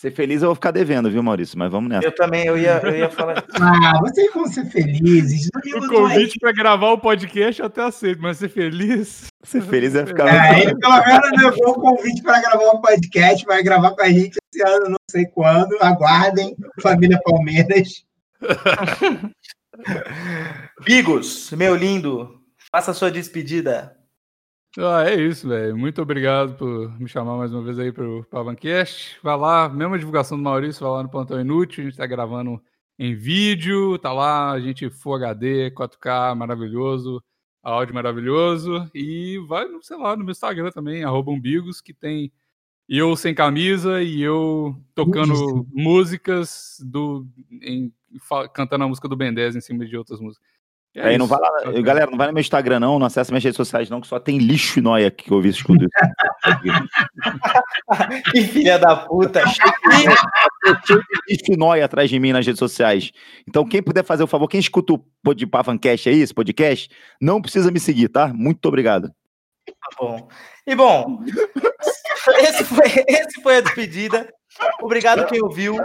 Ser 0.03 0.11
feliz 0.11 0.41
eu 0.41 0.49
vou 0.49 0.55
ficar 0.55 0.71
devendo, 0.71 1.09
viu, 1.09 1.23
Maurício? 1.23 1.57
Mas 1.57 1.71
vamos 1.71 1.89
nessa. 1.89 2.05
Eu 2.05 2.13
também, 2.13 2.45
eu 2.45 2.57
ia, 2.57 2.77
eu 2.83 2.93
ia 2.93 3.09
falar. 3.09 3.41
ah, 3.55 4.01
vocês 4.01 4.33
vão 4.33 4.45
ser 4.45 4.65
felizes. 4.65 5.49
O 5.77 5.87
convite 5.87 6.37
para 6.39 6.51
gravar 6.51 6.89
o 6.89 6.97
podcast 6.97 7.61
eu 7.61 7.67
até 7.67 7.83
aceito, 7.83 8.21
mas 8.21 8.35
ser 8.35 8.49
feliz. 8.49 9.27
Ser 9.45 9.61
feliz 9.61 9.95
é 9.95 10.03
ficar. 10.05 10.27
É, 10.27 10.59
ele 10.59 10.77
pelo 10.77 11.05
menos 11.05 11.41
levou 11.41 11.69
o 11.69 11.79
convite 11.79 12.21
para 12.21 12.41
gravar 12.41 12.65
o 12.65 12.81
podcast, 12.81 13.45
vai 13.45 13.63
gravar 13.63 13.91
com 13.91 14.01
a 14.01 14.09
gente 14.09 14.35
esse 14.53 14.67
ano, 14.67 14.89
não 14.89 14.97
sei 15.09 15.25
quando. 15.27 15.73
Aguardem, 15.79 16.53
família 16.81 17.17
Palmeiras. 17.23 18.03
Bigos, 20.83 21.49
meu 21.51 21.77
lindo, 21.77 22.41
faça 22.69 22.91
a 22.91 22.93
sua 22.93 23.09
despedida. 23.09 23.95
Ah, 24.78 25.03
é 25.07 25.21
isso, 25.21 25.47
velho. 25.47 25.78
Muito 25.78 26.01
obrigado 26.01 26.55
por 26.57 26.99
me 26.99 27.07
chamar 27.07 27.38
mais 27.38 27.53
uma 27.53 27.61
vez 27.61 27.78
aí 27.78 27.91
para 27.91 28.07
o 28.09 28.24
Pavancast. 28.26 29.19
Vai 29.21 29.38
lá, 29.38 29.69
mesma 29.69 29.99
divulgação 29.99 30.36
do 30.36 30.43
Maurício, 30.43 30.82
vai 30.82 30.91
lá 30.97 31.03
no 31.03 31.09
Plantão 31.09 31.39
Inútil. 31.39 31.82
A 31.82 31.86
gente 31.86 31.93
está 31.93 32.07
gravando 32.07 32.59
em 32.97 33.13
vídeo, 33.13 33.99
tá 33.99 34.11
lá, 34.11 34.51
a 34.51 34.59
gente 34.59 34.89
Full 34.89 35.15
HD, 35.15 35.69
4K, 35.71 36.36
maravilhoso. 36.36 37.24
áudio 37.61 37.93
maravilhoso. 37.93 38.89
E 38.95 39.38
vai, 39.47 39.67
sei 39.82 39.97
lá, 39.97 40.15
no 40.15 40.24
meu 40.24 40.32
Instagram 40.32 40.71
também, 40.71 41.03
arroba 41.03 41.32
umbigos, 41.32 41.80
que 41.80 41.93
tem 41.93 42.32
eu 42.89 43.15
sem 43.15 43.34
camisa 43.36 44.01
e 44.03 44.21
eu 44.21 44.76
tocando 44.95 45.67
músicas 45.71 46.78
do. 46.84 47.28
Em, 47.61 47.93
cantando 48.53 48.86
a 48.86 48.88
música 48.88 49.07
do 49.07 49.15
Ben 49.15 49.34
10 49.34 49.55
em 49.55 49.61
cima 49.61 49.86
de 49.86 49.95
outras 49.97 50.19
músicas. 50.19 50.52
É 50.95 51.09
aí 51.09 51.17
não 51.17 51.25
vai 51.25 51.39
lá, 51.39 51.49
galera, 51.81 52.11
não 52.11 52.17
vai 52.17 52.27
no 52.27 52.33
meu 52.33 52.41
Instagram, 52.41 52.79
não, 52.79 52.99
não 52.99 53.07
acessa 53.07 53.31
minhas 53.31 53.43
redes 53.43 53.57
sociais, 53.57 53.89
não, 53.89 53.99
que 53.99 54.05
só 54.05 54.19
tem 54.19 54.37
lixo 54.37 54.77
e 54.77 54.81
nóia 54.81 55.09
que 55.09 55.31
eu 55.31 55.37
ouvi 55.37 55.49
esse 55.49 55.57
escudo. 55.57 55.87
que 58.31 58.43
filha 58.43 58.77
da 58.77 58.95
puta! 58.95 59.43
Lixo 61.27 61.51
e 61.51 61.57
nóia 61.57 61.85
atrás 61.85 62.11
de 62.11 62.19
mim 62.19 62.31
nas 62.31 62.45
redes 62.45 62.59
sociais. 62.59 63.11
Então, 63.47 63.67
quem 63.67 63.81
puder 63.81 64.03
fazer 64.03 64.23
o 64.23 64.27
favor, 64.27 64.47
quem 64.47 64.59
escuta 64.59 64.93
o 64.93 65.03
Podpavancast 65.23 66.09
aí, 66.09 66.21
esse 66.21 66.33
podcast, 66.33 66.89
não 67.19 67.41
precisa 67.41 67.71
me 67.71 67.79
seguir, 67.79 68.09
tá? 68.09 68.27
Muito 68.27 68.63
obrigado. 68.67 69.07
Tá 69.65 69.89
bom. 69.97 70.27
E 70.67 70.75
bom, 70.75 71.23
esse 72.39 72.63
foi, 72.65 72.85
esse 73.07 73.41
foi 73.41 73.57
a 73.57 73.61
despedida. 73.61 74.31
Obrigado 74.79 75.25
quem 75.25 75.41
ouviu. 75.41 75.75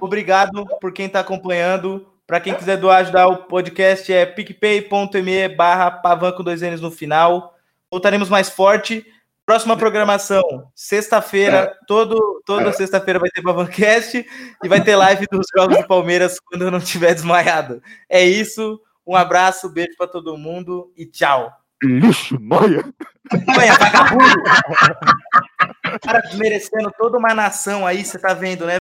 Obrigado 0.00 0.64
por 0.80 0.92
quem 0.92 1.06
está 1.06 1.20
acompanhando. 1.20 2.11
Para 2.26 2.40
quem 2.40 2.54
quiser 2.54 2.76
doar, 2.76 3.00
ajudar 3.00 3.26
o 3.28 3.44
podcast 3.44 4.12
é 4.12 4.24
picpay.me 4.24 5.48
barra 5.48 5.90
pavan 5.90 6.32
com 6.32 6.42
dois 6.42 6.62
N's 6.62 6.80
no 6.80 6.90
final. 6.90 7.54
Voltaremos 7.90 8.28
mais 8.28 8.48
forte. 8.48 9.04
Próxima 9.44 9.76
programação, 9.76 10.40
sexta-feira, 10.72 11.76
todo, 11.88 12.40
toda 12.46 12.72
sexta-feira 12.72 13.18
vai 13.18 13.28
ter 13.28 13.42
Pavancast 13.42 14.24
e 14.62 14.68
vai 14.68 14.80
ter 14.80 14.94
live 14.94 15.26
dos 15.30 15.46
Jogos 15.54 15.78
do 15.78 15.86
Palmeiras 15.86 16.38
quando 16.38 16.62
eu 16.62 16.70
não 16.70 16.78
tiver 16.78 17.12
desmaiado. 17.12 17.82
É 18.08 18.24
isso, 18.24 18.80
um 19.04 19.16
abraço, 19.16 19.68
beijo 19.68 19.96
para 19.98 20.06
todo 20.06 20.38
mundo 20.38 20.92
e 20.96 21.04
tchau. 21.06 21.52
Lixo, 21.82 22.38
noia. 22.38 22.84
Noia, 23.46 23.74
vagabundo. 23.74 24.42
cara 26.00 26.20
desmerecendo 26.20 26.92
toda 26.96 27.18
uma 27.18 27.34
nação 27.34 27.84
aí, 27.84 28.04
você 28.04 28.20
tá 28.20 28.32
vendo, 28.32 28.64
né? 28.64 28.76